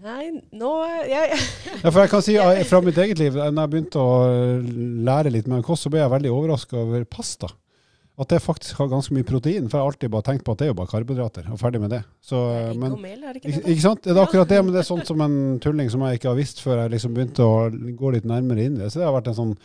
Nei, 0.01 0.31
nå 0.57 0.69
jeg, 1.05 1.41
Ja, 1.81 1.89
for 1.89 1.99
jeg 2.01 2.09
kan 2.13 2.23
si 2.25 2.37
eh, 2.39 2.61
fra 2.69 2.79
mitt 2.85 2.97
eget 3.01 3.19
liv, 3.21 3.35
når 3.37 3.65
jeg 3.65 3.73
begynte 3.73 4.01
å 4.01 4.13
lære 5.09 5.33
litt 5.33 5.49
mer 5.49 5.59
om 5.59 5.65
kost, 5.65 5.85
så 5.85 5.91
ble 5.93 6.01
jeg 6.01 6.13
veldig 6.13 6.31
overraska 6.33 6.79
over 6.85 7.03
pasta. 7.09 7.49
At 8.21 8.29
det 8.29 8.37
faktisk 8.43 8.77
har 8.77 8.89
ganske 8.91 9.15
mye 9.15 9.25
protein. 9.25 9.65
For 9.65 9.79
jeg 9.79 9.81
har 9.81 9.91
alltid 9.91 10.11
bare 10.13 10.25
tenkt 10.27 10.45
på 10.45 10.53
at 10.53 10.61
det 10.61 10.67
er 10.67 10.71
jo 10.71 10.77
bare 10.77 10.91
karbohydrater, 10.91 11.47
og 11.49 11.57
ferdig 11.57 11.81
med 11.81 11.93
det. 11.95 12.01
Så, 12.21 12.37
det 12.37 12.75
men, 12.77 12.93
og 12.93 13.01
mel, 13.01 13.23
er 13.23 13.33
det 13.33 13.41
ikke 13.41 13.49
ikke, 13.49 13.61
det? 13.63 13.73
ikke 13.73 13.85
sant? 13.87 14.03
Det 14.05 14.13
er 14.13 14.21
akkurat 14.21 14.51
det, 14.51 14.59
men 14.61 14.75
det 14.75 14.81
er 14.83 14.89
sånt 14.89 15.09
som 15.09 15.23
en 15.25 15.37
tulling 15.63 15.89
som 15.89 16.03
jeg 16.05 16.19
ikke 16.19 16.29
har 16.29 16.37
visst 16.37 16.61
før 16.61 16.83
jeg 16.83 16.93
liksom 16.93 17.15
begynte 17.15 17.47
å 17.47 17.55
gå 17.97 18.11
litt 18.13 18.27
nærmere 18.29 18.67
inn 18.67 18.77
i 18.77 18.83
det. 18.83 18.91
Så 18.93 19.01
det 19.01 19.07
har 19.07 19.15
vært 19.15 19.31
en 19.31 19.39
sånn, 19.39 19.55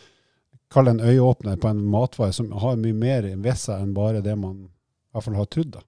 kall 0.72 0.88
det 0.88 0.96
en 0.96 1.04
øyeåpner 1.10 1.60
på 1.60 1.68
en 1.68 1.84
matvare 1.92 2.36
som 2.36 2.48
har 2.64 2.80
mye 2.80 2.96
mer 2.96 3.28
ved 3.34 3.60
seg 3.60 3.84
enn 3.84 3.92
bare 3.96 4.24
det 4.24 4.38
man 4.40 4.64
i 4.64 5.18
hvert 5.18 5.28
fall 5.28 5.38
har 5.42 5.52
trodd. 5.52 5.76
da. 5.76 5.84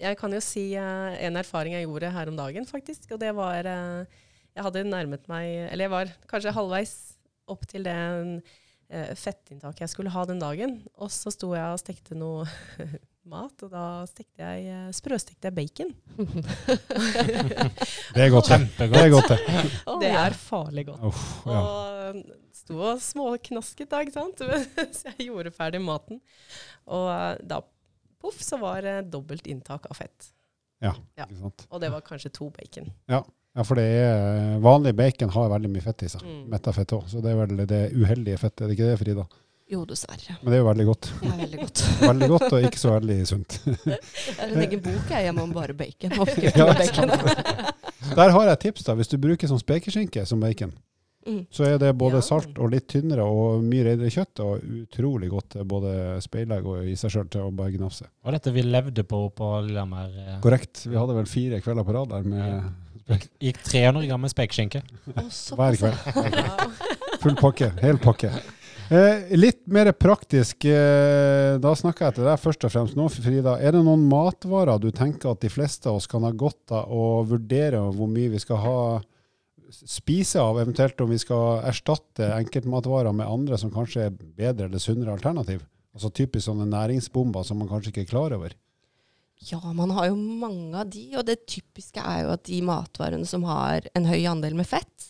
Jeg 0.00 0.16
kan 0.16 0.32
jo 0.32 0.40
si 0.40 0.64
eh, 0.80 1.20
en 1.26 1.36
erfaring 1.36 1.76
jeg 1.76 1.84
gjorde 1.84 2.14
her 2.14 2.32
om 2.32 2.40
dagen, 2.40 2.64
faktisk. 2.64 3.04
Og 3.12 3.20
det 3.20 3.34
var 3.36 3.68
eh, 3.68 4.18
Jeg 4.56 4.64
hadde 4.66 4.88
nærmet 4.88 5.28
meg 5.30 5.46
Eller 5.68 5.86
jeg 5.86 5.92
var 5.92 6.12
kanskje 6.30 6.56
halvveis 6.56 6.94
opp 7.50 7.66
til 7.68 7.86
uh, 7.90 8.38
fettinntaket 8.90 9.84
jeg 9.84 9.92
skulle 9.92 10.12
ha 10.14 10.24
den 10.26 10.40
dagen. 10.42 10.80
Og 10.98 11.12
så 11.14 11.30
sto 11.34 11.52
jeg 11.54 11.76
og 11.76 11.80
stekte 11.82 12.18
noe 12.18 12.46
mat, 13.30 13.62
og 13.64 13.70
da 13.72 13.84
stekte 14.10 14.42
jeg 14.42 14.66
uh, 14.72 14.90
sprøstekte 14.96 15.50
jeg 15.50 15.56
bacon. 15.56 15.92
Det 18.10 18.24
er 18.24 18.30
godt, 18.32 18.48
det. 18.50 18.56
Kjempegodt. 18.56 18.94
Det 18.96 19.02
er 19.02 19.12
godt, 19.14 19.28
det. 19.30 19.38
Det 20.02 20.12
er 20.18 20.36
farlig 20.36 20.86
godt. 20.88 21.04
Uff, 21.06 21.26
ja. 21.46 21.60
Og 21.60 22.22
sto 22.56 22.80
og 22.82 23.02
småknasket 23.04 23.90
da, 23.92 24.00
ikke 24.02 24.16
sant. 24.16 24.42
så 24.96 25.12
jeg 25.12 25.28
gjorde 25.28 25.52
ferdig 25.54 25.80
maten. 25.84 26.20
Og 26.90 27.06
eh, 27.12 27.36
da 27.46 27.60
poff, 28.20 28.40
så 28.44 28.58
var 28.60 28.82
det 28.84 28.96
dobbelt 29.12 29.46
inntak 29.50 29.86
av 29.90 30.00
fett. 30.00 30.32
Ja. 30.82 30.94
Ikke 31.16 31.38
sant? 31.38 31.66
Og 31.70 31.82
det 31.82 31.92
var 31.92 32.04
kanskje 32.04 32.32
to 32.34 32.50
bacon. 32.56 32.90
Ja, 33.10 33.22
for 33.66 33.74
det 33.80 33.84
er, 33.84 34.58
vanlig 34.62 34.92
bacon 34.96 35.28
har 35.34 35.48
veldig 35.50 35.70
mye 35.74 35.82
fett 35.82 36.02
i 36.06 36.08
seg. 36.08 36.22
Mm. 36.22 36.42
Metafett 36.52 36.92
òg. 36.96 37.06
Så 37.10 37.20
det 37.24 37.32
er 37.32 37.38
vel 37.46 37.66
det 37.66 37.80
uheldige 37.98 38.38
fettet. 38.38 38.62
Er 38.62 38.68
det 38.70 38.76
ikke 38.78 38.90
det, 38.92 38.98
Frida? 39.00 39.24
Jo, 39.70 39.84
dessverre. 39.86 40.36
Men 40.42 40.50
det 40.50 40.56
er 40.58 40.62
jo 40.64 40.68
veldig 40.68 40.86
godt. 40.88 41.08
Det 41.20 41.30
er 41.30 41.40
veldig 41.44 41.58
godt. 41.60 41.82
Veldig 42.10 42.28
godt 42.32 42.52
og 42.56 42.64
ikke 42.66 42.80
så 42.82 42.92
veldig 42.96 43.16
sunt. 43.30 43.58
Det 43.64 43.98
er 44.34 44.48
en 44.48 44.62
egen 44.64 44.80
bok 44.82 45.10
jeg 45.14 45.26
hjemme 45.28 45.42
om 45.46 45.52
bare 45.54 45.74
bacon. 45.78 46.10
Ja, 46.42 46.66
bacon. 46.74 47.12
Der 48.18 48.32
har 48.34 48.46
jeg 48.48 48.52
et 48.56 48.60
tips. 48.64 48.82
da. 48.88 48.94
Hvis 48.98 49.10
du 49.12 49.18
bruker 49.22 49.46
sånn 49.50 49.60
spekeskinke 49.62 50.26
som 50.26 50.40
bacon, 50.42 50.72
Mm. 51.28 51.42
så 51.52 51.66
er 51.68 51.74
det 51.76 51.90
både 52.00 52.16
Ja. 52.16 52.20
salt 52.24 52.56
og 52.58 52.70
litt 52.72 52.86
tynnere 52.88 53.20
og 53.28 53.60
mye 53.62 53.84
renere 53.84 54.08
kjøtt. 54.10 54.40
Og 54.40 54.62
utrolig 54.88 55.28
godt 55.28 55.52
både 55.68 56.16
speilegg 56.24 56.64
og 56.64 56.86
i 56.88 56.94
seg 56.96 57.10
sjøl 57.12 57.26
til 57.30 57.42
å 57.44 57.50
bare 57.54 57.74
gnafse. 57.74 58.06
Og 58.24 58.32
dette 58.32 58.50
vi 58.56 58.62
levde 58.64 59.04
på 59.04 59.26
på 59.36 59.50
Lillehammer. 59.66 60.08
eh, 60.16 60.38
Korrekt. 60.40 60.86
Vi 60.88 60.96
hadde 60.96 61.14
vel 61.18 61.26
fire 61.28 61.60
kvelder 61.60 61.84
på 61.84 61.92
rad 61.92 62.08
der 62.08 62.22
med 62.24 62.72
Gikk 63.40 63.60
300 63.66 64.06
gram 64.06 64.22
med 64.22 64.32
spekeskinke. 64.32 64.82
Hver 65.56 65.76
kveld. 65.80 66.00
Full 67.20 67.36
pakke. 67.40 67.70
Hel 67.82 68.00
pakke. 68.00 68.32
Eh, 68.90 69.36
litt 69.38 69.60
mer 69.70 69.92
praktisk, 69.94 70.64
eh, 70.66 71.54
da 71.62 71.74
snakker 71.78 72.08
jeg 72.08 72.16
til 72.16 72.26
deg 72.26 72.40
først 72.42 72.64
og 72.66 72.72
fremst 72.74 72.96
nå, 72.98 73.04
Frida. 73.14 73.52
Er 73.62 73.76
det 73.76 73.84
noen 73.86 74.02
matvarer 74.10 74.80
du 74.82 74.88
tenker 74.90 75.30
at 75.30 75.44
de 75.44 75.50
fleste 75.52 75.86
av 75.86 76.00
oss 76.00 76.08
kan 76.10 76.26
ha 76.26 76.32
godt 76.34 76.74
av 76.74 76.90
å 76.90 77.22
vurdere 77.22 77.84
hvor 77.94 78.10
mye 78.10 78.32
vi 78.32 78.40
skal 78.42 78.58
ha 78.64 78.80
spise 79.70 80.42
av, 80.42 80.58
eventuelt 80.58 80.98
om 81.04 81.12
vi 81.14 81.20
skal 81.22 81.62
erstatte 81.70 82.32
enkeltmatvarer 82.34 83.14
med 83.14 83.30
andre 83.30 83.60
som 83.62 83.70
kanskje 83.70 84.08
er 84.08 84.16
bedre 84.18 84.66
eller 84.66 84.82
sunnere 84.82 85.14
alternativ? 85.14 85.62
Altså 85.94 86.10
typisk 86.10 86.48
sånne 86.48 86.66
næringsbomber 86.70 87.46
som 87.46 87.62
man 87.62 87.70
kanskje 87.70 87.94
ikke 87.94 88.08
er 88.08 88.10
klar 88.10 88.34
over. 88.34 88.58
Ja, 89.48 89.60
man 89.72 89.90
har 89.96 90.10
jo 90.10 90.16
mange 90.16 90.76
av 90.76 90.90
de, 90.92 91.06
og 91.16 91.24
det 91.24 91.46
typiske 91.48 92.02
er 92.04 92.26
jo 92.26 92.34
at 92.34 92.44
de 92.44 92.58
matvarene 92.66 93.28
som 93.28 93.46
har 93.48 93.86
en 93.96 94.08
høy 94.08 94.26
andel 94.28 94.56
med 94.58 94.68
fett, 94.68 95.06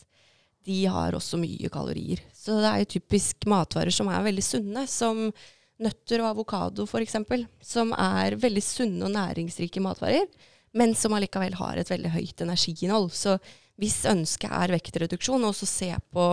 de 0.69 0.85
har 0.93 1.17
også 1.17 1.41
mye 1.41 1.71
kalorier. 1.73 2.21
Så 2.37 2.61
det 2.61 2.69
er 2.69 2.83
jo 2.83 2.93
typisk 2.95 3.49
matvarer 3.51 3.95
som 3.95 4.11
er 4.13 4.23
veldig 4.29 4.45
sunne, 4.45 4.85
som 4.91 5.27
nøtter 5.81 6.23
og 6.23 6.31
avokado 6.35 6.87
f.eks., 6.87 7.17
som 7.65 7.95
er 7.97 8.37
veldig 8.39 8.63
sunne 8.63 9.09
og 9.09 9.15
næringsrike 9.17 9.83
matvarer, 9.83 10.29
men 10.77 10.95
som 10.95 11.17
allikevel 11.17 11.57
har 11.59 11.81
et 11.81 11.91
veldig 11.91 12.13
høyt 12.15 12.45
energiinnhold. 12.45 13.11
Så 13.17 13.35
hvis 13.81 14.05
ønsket 14.07 14.53
er 14.53 14.77
vektreduksjon, 14.77 15.49
og 15.49 15.57
så 15.57 15.67
se 15.67 15.91
på 16.13 16.27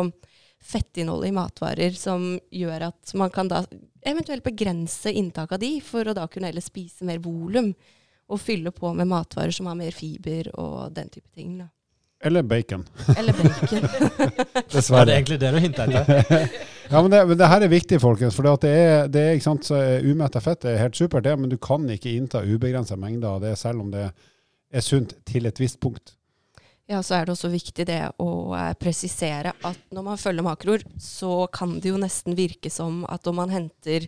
fettinnholdet 0.63 1.30
i 1.30 1.36
matvarer 1.36 1.96
som 1.98 2.34
gjør 2.52 2.89
at 2.89 3.13
man 3.20 3.32
kan 3.34 3.50
da 3.52 3.63
eventuelt 4.08 4.46
begrense 4.46 5.12
inntak 5.12 5.54
av 5.56 5.62
de, 5.62 5.78
for 5.84 6.08
å 6.08 6.15
da 6.17 6.28
kunne 6.32 6.50
heller 6.50 6.63
spise 6.63 7.08
mer 7.08 7.22
volum, 7.24 7.74
og 8.28 8.41
fylle 8.43 8.74
på 8.76 8.91
med 8.96 9.08
matvarer 9.08 9.56
som 9.56 9.70
har 9.70 9.78
mer 9.80 9.96
fiber 9.96 10.50
og 10.60 10.91
den 10.96 11.08
type 11.13 11.30
ting. 11.32 11.54
Da. 11.62 11.70
Eller 12.28 12.43
bacon. 12.43 12.84
Eller 13.17 13.36
bacon. 13.38 13.86
Dessverre. 14.74 15.00
Ja, 15.00 15.06
det 15.06 15.13
er 15.13 15.15
egentlig 15.15 15.39
det 15.39 15.52
du 15.54 15.60
hinter 15.63 15.96
etter? 16.02 16.50
Ja, 16.88 17.02
men 17.02 17.12
det, 17.12 17.26
men 17.28 17.36
det 17.36 17.48
her 17.52 17.63
er 17.65 17.67
viktig, 17.67 17.98
folkens. 18.00 18.36
For 18.36 18.48
det 18.48 18.70
er, 18.72 19.10
det 19.12 19.20
er 19.22 19.34
ikke 19.36 19.43
sant, 19.43 19.67
så 19.67 19.80
umetta 20.08 20.39
fett 20.39 20.63
er 20.70 20.78
helt 20.80 20.96
supert, 20.96 21.26
det, 21.26 21.34
men 21.36 21.52
du 21.52 21.58
kan 21.60 21.84
ikke 21.91 22.13
innta 22.15 22.39
ubegrensa 22.48 22.96
mengder 22.96 23.36
av 23.36 23.43
det, 23.43 23.58
selv 23.60 23.84
om 23.84 23.89
det 23.91 24.06
er 24.08 24.86
sunt 24.86 25.17
til 25.28 25.50
et 25.50 25.60
visst 25.60 25.82
punkt. 25.84 26.17
Ja, 26.88 27.02
så 27.04 27.17
er 27.17 27.26
det 27.28 27.34
også 27.34 27.50
viktig 27.52 27.84
det 27.89 28.00
å 28.23 28.30
eh, 28.56 28.71
presisere 28.80 29.52
at 29.67 29.80
når 29.91 30.06
man 30.06 30.19
følger 30.21 30.45
makroer, 30.45 30.86
så 31.04 31.43
kan 31.52 31.76
det 31.84 31.91
jo 31.91 32.00
nesten 32.00 32.38
virke 32.38 32.71
som 32.71 33.02
at 33.12 33.28
om 33.28 33.36
man 33.41 33.52
henter 33.52 34.08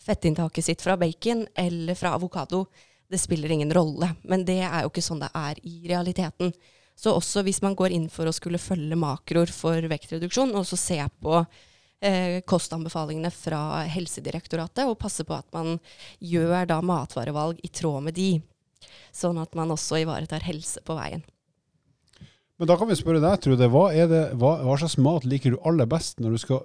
fettinntaket 0.00 0.64
sitt 0.64 0.84
fra 0.84 0.96
bacon 1.00 1.44
eller 1.54 1.96
fra 1.98 2.14
avokado, 2.16 2.64
det 3.12 3.20
spiller 3.20 3.52
ingen 3.52 3.74
rolle. 3.76 4.08
Men 4.24 4.46
det 4.48 4.62
er 4.64 4.86
jo 4.86 4.92
ikke 4.92 5.04
sånn 5.04 5.20
det 5.20 5.28
er 5.36 5.60
i 5.68 5.82
realiteten. 5.90 6.54
Så 6.96 7.12
også 7.12 7.44
hvis 7.44 7.60
man 7.64 7.76
går 7.76 7.92
inn 7.92 8.08
for 8.12 8.28
å 8.28 8.32
skulle 8.32 8.62
følge 8.62 8.96
makroer 8.96 9.52
for 9.52 9.84
vektreduksjon, 9.92 10.54
og 10.56 10.64
så 10.68 10.80
se 10.80 10.98
på 11.20 11.36
eh, 11.40 12.40
kostanbefalingene 12.48 13.32
fra 13.34 13.84
Helsedirektoratet, 13.90 14.86
og 14.88 14.96
passe 15.02 15.28
på 15.28 15.36
at 15.36 15.50
man 15.52 15.76
gjør 16.24 16.70
da 16.72 16.80
matvarevalg 16.80 17.60
i 17.60 17.72
tråd 17.72 18.08
med 18.08 18.16
de. 18.16 18.30
Sånn 19.12 19.36
at 19.42 19.52
man 19.58 19.76
også 19.76 20.00
ivaretar 20.00 20.48
helse 20.48 20.80
på 20.86 20.96
veien. 20.96 21.24
Men 22.58 22.68
da 22.70 22.76
kan 22.78 22.86
vi 22.88 22.94
spørre 22.98 23.18
deg, 23.22 23.40
Trude. 23.42 23.66
Hva, 23.72 23.88
er 23.94 24.06
det, 24.10 24.22
hva, 24.38 24.52
hva 24.62 24.76
slags 24.78 24.94
mat 25.02 25.24
liker 25.26 25.56
du 25.56 25.62
aller 25.66 25.88
best 25.90 26.20
når 26.22 26.36
du 26.36 26.42
skal 26.44 26.60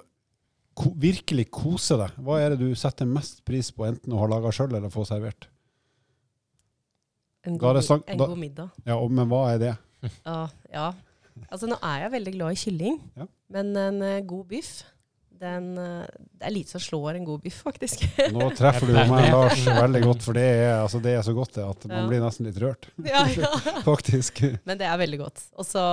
ko 0.79 0.91
virkelig 1.01 1.47
kose 1.51 1.97
deg? 1.99 2.13
Hva 2.23 2.37
er 2.43 2.53
det 2.53 2.59
du 2.61 2.75
setter 2.77 3.09
mest 3.09 3.41
pris 3.47 3.71
på, 3.73 3.87
enten 3.89 4.13
å 4.13 4.19
ha 4.21 4.27
laga 4.29 4.51
sjøl 4.53 4.75
eller 4.77 4.93
få 4.93 5.05
servert? 5.09 5.47
En 7.47 7.57
god, 7.57 7.79
sagt- 7.83 8.09
en 8.11 8.19
god 8.19 8.37
middag. 8.37 8.69
Ja, 8.85 8.97
og, 8.99 9.11
Men 9.11 9.27
hva 9.31 9.45
er 9.53 9.59
det? 9.63 9.73
Ja, 10.25 10.39
ja. 10.77 10.89
Altså, 11.49 11.69
nå 11.71 11.77
er 11.81 12.01
jeg 12.03 12.11
veldig 12.17 12.33
glad 12.35 12.51
i 12.55 12.59
kylling, 12.59 12.97
Ja. 13.17 13.25
men 13.55 13.69
en 13.79 14.01
uh, 14.03 14.19
god 14.27 14.45
biff 14.51 14.71
den, 15.39 15.69
eh, 15.77 16.05
Det 16.39 16.47
er 16.47 16.53
lite 16.55 16.71
som 16.75 16.81
slår 16.83 17.15
en 17.17 17.25
god 17.27 17.41
biff, 17.43 17.61
faktisk. 17.65 18.03
Nå 18.35 18.49
treffer 18.57 18.87
du 18.87 18.93
meg, 18.95 19.29
Lars, 19.33 19.61
veldig 19.65 20.01
godt, 20.03 20.21
for 20.25 20.37
det 20.37 20.43
er, 20.43 20.73
altså, 20.83 21.01
det 21.03 21.13
er 21.17 21.23
så 21.25 21.33
godt 21.35 21.55
det 21.57 21.63
at 21.65 21.85
man 21.89 21.97
Ja. 21.97 22.07
blir 22.11 22.21
nesten 22.23 22.47
litt 22.49 22.59
rørt, 22.63 22.89
ja, 23.05 23.23
ja. 23.35 23.51
faktisk. 23.87 24.41
Men 24.67 24.77
det 24.81 24.87
er 24.89 24.99
veldig 25.01 25.19
godt. 25.23 25.43
Og 25.59 25.67
så 25.67 25.83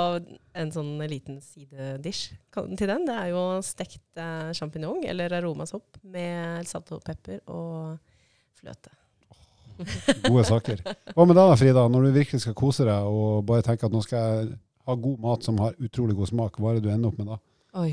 en 0.56 0.72
sånn 0.74 0.92
liten 1.10 1.40
sidedish 1.44 2.32
til 2.54 2.86
den. 2.90 3.06
Det 3.08 3.16
er 3.16 3.32
jo 3.34 3.46
stekt 3.66 4.02
eh, 4.20 4.52
sjampinjong 4.56 5.04
eller 5.10 5.34
aromasopp 5.40 5.98
med 6.04 6.66
salt 6.70 6.92
og 6.96 7.02
pepper 7.06 7.42
og 7.46 7.98
fløte. 8.60 8.92
Gode 10.24 10.44
saker. 10.48 10.80
Hva 11.12 11.24
med 11.28 11.36
deg 11.36 11.50
da, 11.50 11.56
Frida? 11.60 11.82
Når 11.92 12.06
du 12.06 12.14
virkelig 12.14 12.40
skal 12.46 12.54
kose 12.56 12.86
deg 12.88 13.08
og 13.10 13.42
bare 13.48 13.64
tenke 13.66 13.84
at 13.84 13.92
nå 13.92 14.00
skal 14.06 14.22
jeg 14.46 14.54
ha 14.86 14.94
god 15.02 15.18
mat 15.20 15.44
som 15.44 15.58
har 15.60 15.74
utrolig 15.82 16.14
god 16.16 16.30
smak, 16.30 16.56
hva 16.62 16.70
er 16.70 16.78
det 16.78 16.86
du 16.86 16.92
ender 16.94 17.10
opp 17.10 17.18
med 17.20 17.28
da? 17.34 17.36
Oi, 17.82 17.90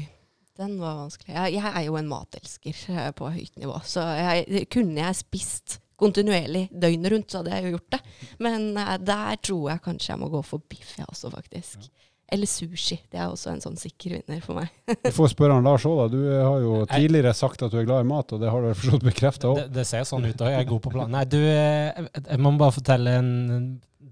den 0.60 0.76
var 0.82 1.00
vanskelig. 1.02 1.34
Jeg, 1.34 1.56
jeg 1.58 1.72
er 1.72 1.86
jo 1.88 1.98
en 1.98 2.10
matelsker 2.10 2.84
eh, 2.94 3.10
på 3.18 3.32
høyt 3.34 3.56
nivå, 3.62 3.80
så 3.88 4.06
jeg, 4.20 4.68
kunne 4.74 5.02
jeg 5.02 5.20
spist 5.24 5.80
kontinuerlig 6.00 6.68
døgnet 6.70 7.14
rundt, 7.14 7.32
så 7.32 7.42
hadde 7.42 7.58
jeg 7.58 7.66
jo 7.66 7.76
gjort 7.78 7.96
det. 7.96 8.02
Men 8.44 8.72
uh, 8.78 8.96
der 9.00 9.38
tror 9.46 9.70
jeg 9.72 9.84
kanskje 9.86 10.12
jeg 10.14 10.22
må 10.24 10.30
gå 10.34 10.42
for 10.46 10.64
biff, 10.70 10.98
jeg 11.00 11.08
også, 11.08 11.32
faktisk. 11.34 11.88
Eller 12.34 12.50
sushi. 12.50 12.98
Det 13.12 13.20
er 13.20 13.30
også 13.30 13.52
en 13.52 13.62
sånn 13.62 13.78
sikker 13.78 14.18
vinner 14.18 14.42
for 14.44 14.58
meg. 14.58 14.74
Vi 15.06 15.14
får 15.14 15.34
spørre 15.36 15.58
han 15.58 15.68
Lars 15.68 15.86
òg, 15.90 16.02
da. 16.02 16.08
Du 16.12 16.20
har 16.34 16.60
jo 16.64 16.76
tidligere 16.90 17.34
sagt 17.38 17.66
at 17.66 17.74
du 17.74 17.80
er 17.82 17.88
glad 17.88 18.06
i 18.06 18.10
mat, 18.10 18.34
og 18.34 18.42
det 18.42 18.52
har 18.52 18.64
du 18.64 18.74
forstått 18.74 19.06
bekrefta 19.06 19.52
òg. 19.52 19.62
Det, 19.62 19.68
det 19.78 19.88
ser 19.90 20.06
sånn 20.10 20.26
ut 20.26 20.42
òg. 20.42 20.54
Jeg 20.54 20.66
er 20.66 20.70
god 20.70 20.84
på 20.86 20.94
plan. 20.94 21.14
Nei, 21.14 21.24
du, 21.30 21.40
eh, 21.40 22.06
jeg 22.20 22.42
må 22.42 22.56
bare 22.60 22.78
fortelle 22.78 23.18
en 23.22 23.34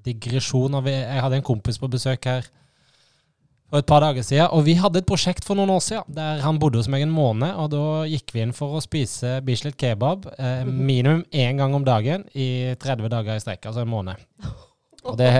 digresjon. 0.05 0.77
Jeg 0.85 1.25
hadde 1.25 1.41
en 1.41 1.49
kompis 1.49 1.81
på 1.81 1.89
besøk 1.91 2.29
her 2.29 2.49
for 3.71 3.79
et 3.79 3.87
par 3.87 4.01
dager 4.03 4.25
siden, 4.27 4.49
og 4.51 4.65
vi 4.67 4.75
hadde 4.75 4.99
et 4.99 5.07
prosjekt 5.07 5.45
for 5.47 5.55
noen 5.55 5.71
år 5.71 5.83
siden 5.85 6.15
der 6.17 6.41
han 6.43 6.59
bodde 6.59 6.81
hos 6.81 6.89
meg 6.91 7.05
en 7.05 7.13
måned, 7.13 7.53
og 7.55 7.69
da 7.71 7.83
gikk 8.11 8.33
vi 8.35 8.43
inn 8.43 8.51
for 8.55 8.75
å 8.75 8.83
spise 8.83 9.37
Bislett 9.47 9.77
kebab 9.79 10.27
eh, 10.35 10.65
minimum 10.67 11.23
én 11.31 11.61
gang 11.61 11.77
om 11.77 11.85
dagen 11.87 12.27
i 12.35 12.75
30 12.81 13.07
dager 13.13 13.39
i 13.39 13.43
strekk, 13.43 13.69
altså 13.71 13.85
en 13.85 13.93
måned. 13.93 14.27
Og 15.09 15.17
det 15.17 15.31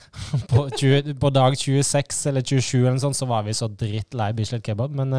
på, 0.50 0.68
20, 0.70 1.16
på 1.20 1.30
dag 1.34 1.56
26 1.58 2.22
eller 2.30 2.44
27 2.46 2.78
eller 2.78 3.00
sånn, 3.02 3.16
så 3.16 3.28
var 3.28 3.44
vi 3.44 3.56
så 3.56 3.68
drittlei 3.68 4.30
Bislett 4.36 4.64
kebab. 4.64 4.94
Men, 4.96 5.12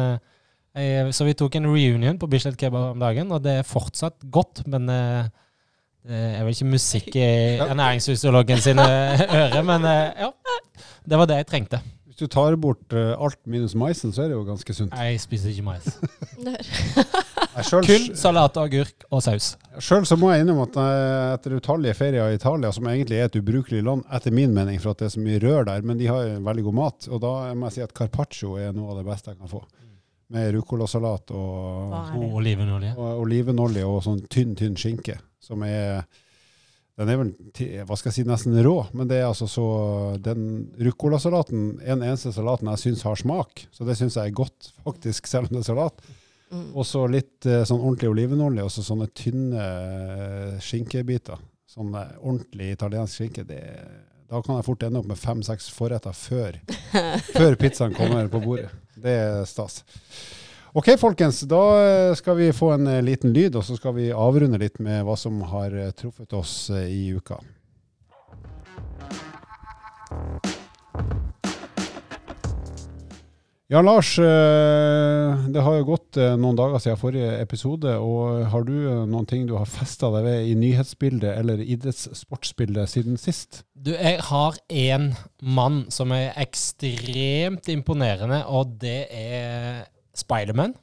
eh, 0.74 1.10
så 1.14 1.26
vi 1.28 1.36
tok 1.38 1.58
en 1.58 1.68
reunion 1.70 2.18
på 2.18 2.28
Bislett 2.30 2.58
kebab 2.58 2.96
om 2.96 3.04
dagen, 3.04 3.30
og 3.30 3.44
det 3.44 3.60
er 3.60 3.68
fortsatt 3.68 4.26
godt. 4.32 4.64
Men 4.66 4.90
eh, 4.90 5.28
det 6.06 6.22
er 6.40 6.42
vel 6.46 6.56
ikke 6.56 6.72
musikk 6.72 7.12
i 7.14 7.28
ernæringsfysiologen 7.70 8.64
sine 8.64 8.88
ører. 9.28 9.62
Men 9.66 9.86
eh, 9.86 10.24
ja, 10.26 10.32
det 11.06 11.22
var 11.22 11.30
det 11.30 11.38
jeg 11.44 11.50
trengte. 11.52 11.82
Hvis 12.16 12.30
du 12.30 12.32
tar 12.32 12.54
bort 12.56 12.94
uh, 12.96 13.12
alt 13.20 13.36
minus 13.44 13.74
maisen, 13.76 14.08
så 14.16 14.22
er 14.24 14.30
det 14.32 14.38
jo 14.38 14.44
ganske 14.48 14.72
sunt. 14.72 14.94
Jeg 14.96 15.18
spiser 15.20 15.50
ikke 15.52 15.66
mais. 15.66 15.84
Selv- 17.66 17.86
Kun 17.88 18.16
salat 18.16 18.56
agurk 18.60 19.04
og 19.12 19.22
saus. 19.24 19.50
Sjøl 19.80 20.04
så 20.08 20.16
må 20.20 20.30
jeg 20.32 20.44
innrømme 20.44 20.64
at 20.68 20.76
eh, 20.80 21.34
etter 21.36 21.54
utallige 21.56 21.94
ferier 21.96 22.32
i 22.32 22.36
Italia, 22.36 22.70
som 22.72 22.88
egentlig 22.88 23.16
er 23.20 23.28
et 23.30 23.36
ubrukelig 23.40 23.80
land, 23.84 24.04
etter 24.12 24.32
min 24.36 24.52
mening, 24.56 24.80
for 24.82 24.92
at 24.92 25.00
det 25.00 25.08
er 25.10 25.14
så 25.14 25.22
mye 25.24 25.40
rør 25.44 25.64
der, 25.68 25.84
men 25.88 25.96
de 26.00 26.08
har 26.10 26.34
veldig 26.44 26.64
god 26.68 26.76
mat. 26.80 27.08
Og 27.12 27.20
da 27.24 27.32
må 27.56 27.68
jeg 27.70 27.76
si 27.78 27.84
at 27.86 27.94
carpaccio 27.96 28.56
er 28.60 28.72
noe 28.76 28.92
av 28.92 29.00
det 29.00 29.06
beste 29.08 29.32
jeg 29.32 29.40
kan 29.40 29.52
få. 29.52 29.62
Med 30.36 30.52
ruccolasalat 30.56 31.30
og, 31.36 31.96
Og 32.18 32.38
olivenolje. 32.40 32.94
og 32.98 33.20
olivenolje 33.24 33.84
og 33.86 34.00
sånn 34.04 34.24
tynn, 34.32 34.56
tynn 34.58 34.76
skinke, 34.76 35.16
som 35.40 35.62
er 35.68 36.02
den 36.96 37.10
er 37.12 37.18
vel 37.20 37.32
hva 37.84 37.96
skal 37.98 38.08
jeg 38.08 38.16
si, 38.16 38.22
nesten 38.28 38.56
rå, 38.64 38.76
men 38.96 39.08
det 39.10 39.18
er 39.20 39.26
altså 39.28 39.44
så 39.50 39.66
Den 40.24 40.70
ruccolasalaten 40.80 41.82
er 41.82 41.92
den 41.92 42.06
eneste 42.06 42.32
salaten 42.32 42.70
jeg 42.72 42.82
syns 42.86 43.04
har 43.04 43.20
smak, 43.20 43.66
så 43.68 43.84
det 43.84 43.98
syns 43.98 44.16
jeg 44.16 44.32
er 44.32 44.38
godt, 44.38 44.70
faktisk, 44.86 45.26
selv 45.30 45.50
om 45.50 45.58
det 45.58 45.64
er 45.64 45.68
salat. 45.68 46.00
Mm. 46.48 46.70
Og 46.78 46.86
så 46.86 47.02
litt 47.10 47.46
eh, 47.48 47.64
sånn 47.66 47.82
ordentlig 47.82 48.12
olivenolje, 48.12 48.64
og 48.64 48.72
så 48.72 48.84
sånne 48.86 49.10
tynne 49.18 49.68
eh, 49.68 50.56
skinkebiter. 50.62 51.42
Sånn 51.68 51.92
eh, 51.98 52.16
ordentlig 52.22 52.70
italiensk 52.76 53.18
skinke. 53.20 53.44
Det, 53.44 53.60
da 54.30 54.40
kan 54.40 54.56
jeg 54.56 54.68
fort 54.68 54.86
ende 54.86 55.02
opp 55.02 55.10
med 55.10 55.20
fem-seks 55.20 55.68
forretter 55.74 56.16
før, 56.16 56.60
før 57.36 57.60
pizzaen 57.60 57.96
kommer 57.98 58.30
på 58.32 58.40
bordet. 58.46 58.70
Det 58.96 59.18
er 59.20 59.42
stas. 59.50 59.82
Ok, 60.76 60.90
folkens. 61.00 61.40
Da 61.48 61.60
eh, 61.80 62.14
skal 62.14 62.36
vi 62.36 62.50
få 62.52 62.74
en 62.74 62.86
eh, 62.86 63.00
liten 63.00 63.32
lyd, 63.32 63.54
og 63.56 63.64
så 63.64 63.78
skal 63.78 63.94
vi 63.96 64.10
avrunde 64.12 64.58
litt 64.60 64.76
med 64.76 65.06
hva 65.08 65.14
som 65.16 65.38
har 65.48 65.72
eh, 65.72 65.94
truffet 65.96 66.36
oss 66.36 66.68
i 66.68 67.14
uka. 67.16 67.38
Ja, 73.72 73.80
Lars. 73.80 74.12
Det 74.14 75.64
har 75.64 75.78
jo 75.80 75.88
gått 75.88 76.20
noen 76.38 76.54
dager 76.60 76.78
siden 76.78 77.00
forrige 77.00 77.32
episode. 77.40 77.96
og 77.96 78.44
Har 78.52 78.68
du 78.68 78.76
noen 79.08 79.26
ting 79.26 79.48
du 79.48 79.56
har 79.56 79.66
festa 79.66 80.12
deg 80.12 80.28
ved 80.28 80.52
i 80.52 80.54
nyhetsbildet 80.60 81.32
eller 81.40 81.64
idrettssportsbildet 81.64 82.92
siden 82.92 83.18
sist? 83.18 83.64
Du, 83.74 83.90
jeg 83.96 84.20
har 84.28 84.60
én 84.68 85.10
mann 85.40 85.86
som 85.90 86.14
er 86.14 86.36
ekstremt 86.38 87.66
imponerende, 87.72 88.44
og 88.46 88.76
det 88.84 89.00
er 89.10 89.86
Spiderman. 90.16 90.74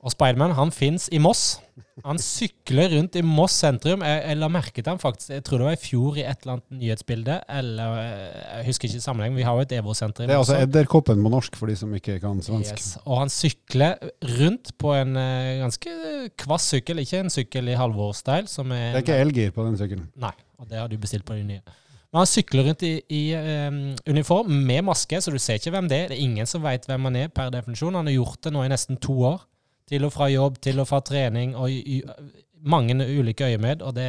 Og 0.00 0.14
Spiderman 0.14 0.54
han 0.56 0.70
fins 0.72 1.10
i 1.12 1.18
Moss. 1.20 1.58
Han 2.06 2.16
sykler 2.22 2.88
rundt 2.94 3.18
i 3.20 3.22
Moss 3.24 3.58
sentrum. 3.60 4.00
Jeg, 4.06 4.20
jeg 4.24 4.38
la 4.40 4.48
merke 4.52 4.80
til 4.80 4.88
han 4.88 5.00
faktisk, 5.00 5.34
jeg 5.34 5.44
tror 5.44 5.60
det 5.60 5.66
var 5.66 5.76
i 5.76 5.80
fjor 5.80 6.16
i 6.16 6.22
et 6.24 6.40
eller 6.40 6.54
annet 6.54 6.78
nyhetsbilde. 6.78 7.36
Eller 7.58 7.98
eh, 8.00 8.38
jeg 8.56 8.68
husker 8.70 8.88
ikke 8.88 9.02
sammenheng. 9.04 9.36
Vi 9.36 9.44
har 9.44 9.58
jo 9.58 9.66
et 9.66 9.74
EVO-senter 9.76 10.24
Det 10.30 10.36
er 10.36 10.40
altså. 10.40 10.56
Edderkoppen 10.64 11.20
på 11.20 11.32
norsk, 11.34 11.58
for 11.60 11.68
de 11.68 11.76
som 11.76 11.92
ikke 11.96 12.16
kan 12.22 12.40
svensk. 12.44 12.80
Yes. 12.80 12.94
Og 13.04 13.20
han 13.20 13.32
sykler 13.34 14.00
rundt 14.38 14.72
på 14.80 14.94
en 14.96 15.20
eh, 15.20 15.60
ganske 15.60 15.92
kvass 16.40 16.70
sykkel, 16.72 17.04
ikke 17.04 17.20
en 17.26 17.36
sykkel 17.36 17.68
i 17.68 17.76
Halvor-style. 17.76 18.48
er... 18.48 18.72
Det 18.72 19.02
er 19.02 19.04
ikke 19.04 19.20
elgir 19.26 19.52
på 19.56 19.68
den 19.68 19.76
sykkelen. 19.80 20.08
Nei, 20.20 20.32
og 20.56 20.72
det 20.72 20.80
har 20.80 20.88
du 20.88 20.96
bestilt 21.02 21.28
på 21.28 21.36
de 21.36 21.44
nye. 21.52 21.78
Men 22.10 22.24
han 22.24 22.26
sykler 22.28 22.66
rundt 22.66 22.82
i, 22.82 22.96
i 23.14 23.22
um, 23.38 23.80
uniform 24.10 24.50
med 24.66 24.82
maske, 24.88 25.20
så 25.22 25.30
du 25.30 25.38
ser 25.38 25.60
ikke 25.60 25.70
hvem 25.76 25.90
det 25.90 25.98
er. 25.98 26.08
Det 26.10 26.18
er 26.18 26.24
ingen 26.24 26.48
som 26.50 26.64
vet 26.64 26.88
hvem 26.90 27.06
han 27.06 27.18
er 27.20 27.30
per 27.30 27.52
definisjon. 27.54 27.94
Han 27.94 28.10
har 28.10 28.16
gjort 28.16 28.40
det 28.46 28.52
nå 28.54 28.64
i 28.66 28.70
nesten 28.72 28.98
to 29.02 29.14
år. 29.28 29.44
Til 29.90 30.06
og 30.06 30.12
fra 30.14 30.26
jobb, 30.30 30.58
til 30.62 30.82
og 30.82 30.88
fra 30.90 31.00
trening, 31.06 31.54
og 31.58 31.70
i, 31.70 31.98
i 31.98 32.66
mange 32.66 32.94
ulike 32.98 33.46
øyemed. 33.46 33.82
Og 33.86 33.94
det, 33.94 34.08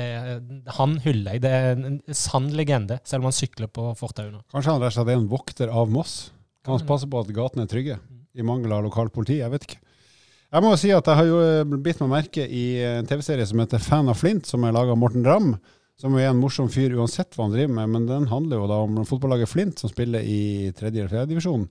han 0.78 0.98
hyller 1.06 1.38
jeg. 1.38 1.44
Det 1.46 1.52
er 1.54 1.72
en 1.78 2.00
sann 2.18 2.50
legende, 2.58 2.98
selv 3.06 3.22
om 3.22 3.30
han 3.30 3.38
sykler 3.38 3.70
på 3.70 3.92
fortauet 4.00 4.34
nå. 4.34 4.42
Kanskje 4.54 4.74
han 4.74 4.82
rett 4.82 4.94
og 4.94 4.98
slett 4.98 5.14
er 5.14 5.22
en 5.22 5.30
vokter 5.32 5.74
av 5.74 5.94
Moss? 5.94 6.16
Kan 6.66 6.78
han 6.78 6.90
passe 6.90 7.10
på 7.10 7.22
at 7.22 7.30
gatene 7.34 7.66
er 7.68 7.72
trygge? 7.72 8.00
I 8.34 8.46
mangel 8.46 8.74
av 8.74 8.86
lokalt 8.86 9.14
politi? 9.14 9.40
Jeg 9.42 9.54
vet 9.54 9.70
ikke. 9.70 9.82
Jeg 10.52 10.64
må 10.66 10.74
jo 10.74 10.80
si 10.82 10.90
at 10.92 11.08
jeg 11.08 11.16
har 11.16 11.28
jo 11.30 11.38
eh, 11.46 11.78
bitt 11.86 12.02
meg 12.02 12.10
merke 12.12 12.44
i 12.44 12.66
en 12.84 13.08
TV-serie 13.08 13.46
som 13.48 13.62
heter 13.62 13.80
Fan 13.84 14.10
av 14.12 14.18
Flint, 14.20 14.50
som 14.50 14.66
er 14.68 14.74
laga 14.76 14.92
av 14.96 15.00
Morten 15.00 15.24
Ramm. 15.24 15.54
Som 16.02 16.18
er 16.18 16.32
en 16.32 16.42
morsom 16.42 16.70
fyr 16.74 16.96
uansett 16.98 17.36
hva 17.38 17.46
han 17.46 17.54
driver 17.54 17.76
med, 17.78 17.94
men 17.94 18.10
den 18.10 18.28
handler 18.32 18.64
jo 18.64 18.70
da 18.72 18.82
om 18.88 19.02
fotballaget 19.06 19.52
Flint, 19.52 19.82
som 19.82 19.92
spiller 19.92 20.26
i 20.26 20.72
tredje 20.74 21.04
eller 21.04 21.12
fjerde 21.14 21.36
divisjon, 21.36 21.68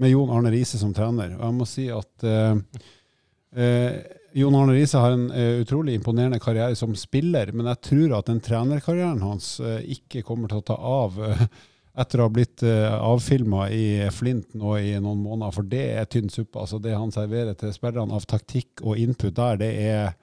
med 0.00 0.10
Jon 0.14 0.32
Arne 0.32 0.52
Riise 0.54 0.80
som 0.80 0.94
trener. 0.96 1.34
Og 1.36 1.44
jeg 1.44 1.56
må 1.58 1.66
si 1.68 1.84
at 1.92 2.24
eh, 2.26 2.86
eh, 3.60 3.98
Jon 4.34 4.56
Arne 4.58 4.74
Riise 4.74 4.98
har 4.98 5.12
en 5.14 5.28
uh, 5.30 5.60
utrolig 5.62 5.94
imponerende 5.94 6.40
karriere 6.42 6.74
som 6.74 6.96
spiller, 6.98 7.52
men 7.54 7.68
jeg 7.70 7.82
tror 7.86 8.16
at 8.16 8.32
den 8.32 8.40
trenerkarrieren 8.42 9.22
hans 9.22 9.60
uh, 9.62 9.78
ikke 9.78 10.24
kommer 10.26 10.50
til 10.50 10.58
å 10.58 10.66
ta 10.72 10.74
av 10.74 11.20
uh, 11.20 11.44
etter 12.02 12.18
å 12.18 12.26
ha 12.26 12.32
blitt 12.34 12.64
uh, 12.66 12.96
avfilma 12.98 13.68
i 13.70 14.08
Flint 14.10 14.56
nå 14.58 14.74
i 14.80 14.96
noen 14.96 15.22
måneder, 15.22 15.54
for 15.54 15.70
det 15.70 15.84
er 16.00 16.08
tynn 16.10 16.32
suppe. 16.32 16.58
Altså 16.64 16.80
det 16.82 16.96
han 16.96 17.14
serverer 17.14 17.54
til 17.60 17.70
spillerne 17.76 18.16
av 18.18 18.26
taktikk 18.26 18.82
og 18.82 18.98
input 18.98 19.36
der, 19.36 19.60
det 19.60 19.70
er, 19.84 20.16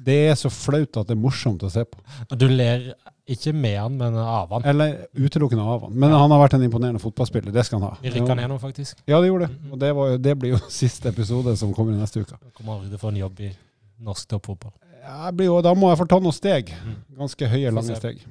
det 0.00 0.16
er 0.30 0.36
så 0.38 0.50
flaut 0.52 0.96
at 0.96 1.08
det 1.10 1.16
er 1.16 1.20
morsomt 1.20 1.62
å 1.66 1.70
se 1.72 1.84
på. 1.84 2.00
Du 2.38 2.46
ler 2.48 2.92
ikke 3.30 3.52
med 3.54 3.76
han, 3.78 3.96
men 4.00 4.16
av 4.18 4.50
han. 4.56 4.64
Eller 4.66 5.04
utelukkende 5.14 5.62
av 5.62 5.86
han. 5.86 5.94
Men 5.94 6.14
han 6.16 6.32
har 6.32 6.40
vært 6.42 6.56
en 6.58 6.64
imponerende 6.66 7.02
fotballspiller, 7.02 7.52
det 7.54 7.64
skal 7.68 7.78
han 7.78 7.92
ha. 7.92 8.00
Vi 8.02 8.12
rykka 8.14 8.36
ned 8.38 8.50
nå, 8.50 8.58
faktisk. 8.62 9.02
Ja, 9.04 9.20
det 9.20 9.30
gjorde 9.30 9.50
det. 9.50 9.70
Og 9.70 9.82
det, 9.82 9.92
var, 9.98 10.16
det 10.18 10.36
blir 10.40 10.56
jo 10.56 10.62
siste 10.80 11.12
episode 11.12 11.54
som 11.60 11.74
kommer 11.76 11.94
i 11.94 12.00
neste 12.00 12.24
uke. 12.24 12.38
Jeg 12.40 12.56
kommer 12.56 12.78
aldri 12.78 12.90
til 12.90 12.98
å 12.98 13.04
få 13.04 13.12
en 13.12 13.20
jobb 13.20 13.44
i 13.46 13.52
norsk 14.08 14.32
toppfotball. 14.32 14.74
Jo, 15.44 15.60
da 15.64 15.72
må 15.76 15.92
jeg 15.92 16.00
få 16.00 16.08
ta 16.10 16.20
noen 16.22 16.36
steg. 16.36 16.72
Mm. 16.84 16.96
Ganske 17.20 17.50
høye, 17.52 17.72
lange 17.74 17.96
steg. 17.98 18.24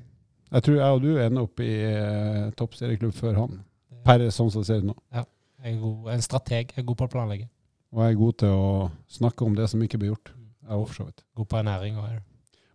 Jeg 0.50 0.66
tror 0.66 0.80
jeg 0.80 0.98
og 0.98 1.04
du 1.04 1.10
ender 1.22 1.46
opp 1.46 1.62
i 1.62 1.74
eh, 1.86 2.46
toppserieklubb 2.58 3.14
før 3.14 3.38
han. 3.44 3.60
Per 4.06 4.26
sånn 4.34 4.50
som 4.50 4.64
det 4.64 4.70
ser 4.70 4.82
ut 4.82 4.90
nå. 4.90 4.98
Jeg 5.14 5.76
er 5.76 5.80
god, 5.82 6.12
en 6.16 6.26
strateg. 6.26 6.74
Jeg 6.74 6.82
er 6.82 6.88
god 6.90 7.00
på 7.02 7.08
å 7.10 7.14
planlegge. 7.14 7.50
Og 7.94 8.04
jeg 8.04 8.14
er 8.14 8.20
god 8.20 8.38
til 8.42 8.54
å 8.56 8.70
snakke 9.12 9.46
om 9.46 9.58
det 9.58 9.68
som 9.70 9.82
ikke 9.86 10.00
blir 10.02 10.14
gjort. 10.14 10.32
Òg, 10.70 10.88
for 10.88 10.94
så 10.94 11.08
vidt. 11.08 11.24
God 11.36 11.50
på 11.50 11.58
ernæring 11.60 11.98
her. 12.00 12.20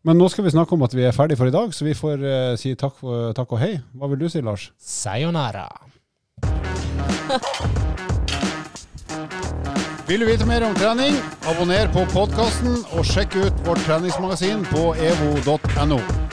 Men 0.05 0.19
nå 0.21 0.29
skal 0.29 0.45
vi 0.45 0.53
snakke 0.53 0.77
om 0.77 0.83
at 0.85 0.95
vi 0.95 1.07
er 1.07 1.17
ferdig 1.17 1.39
for 1.41 1.49
i 1.49 1.55
dag, 1.55 1.73
så 1.73 1.87
vi 1.87 1.95
får 1.97 2.25
eh, 2.29 2.57
si 2.61 2.75
takk, 2.77 2.99
for, 3.01 3.33
takk 3.37 3.55
og 3.57 3.63
hei. 3.63 3.79
Hva 3.97 4.11
vil 4.13 4.21
du 4.21 4.29
si, 4.29 4.43
Lars? 4.45 4.69
Sayonara. 4.79 5.69
Vil 10.05 10.21
du 10.21 10.27
vite 10.29 10.45
mer 10.45 10.61
om 10.67 10.75
trening, 10.77 11.17
abonner 11.49 11.89
på 11.95 12.05
podkasten 12.13 12.77
og 12.93 13.09
sjekk 13.09 13.39
ut 13.41 13.65
vårt 13.65 13.81
treningsmagasin 13.89 14.67
på 14.69 14.91
evo.no. 15.01 16.24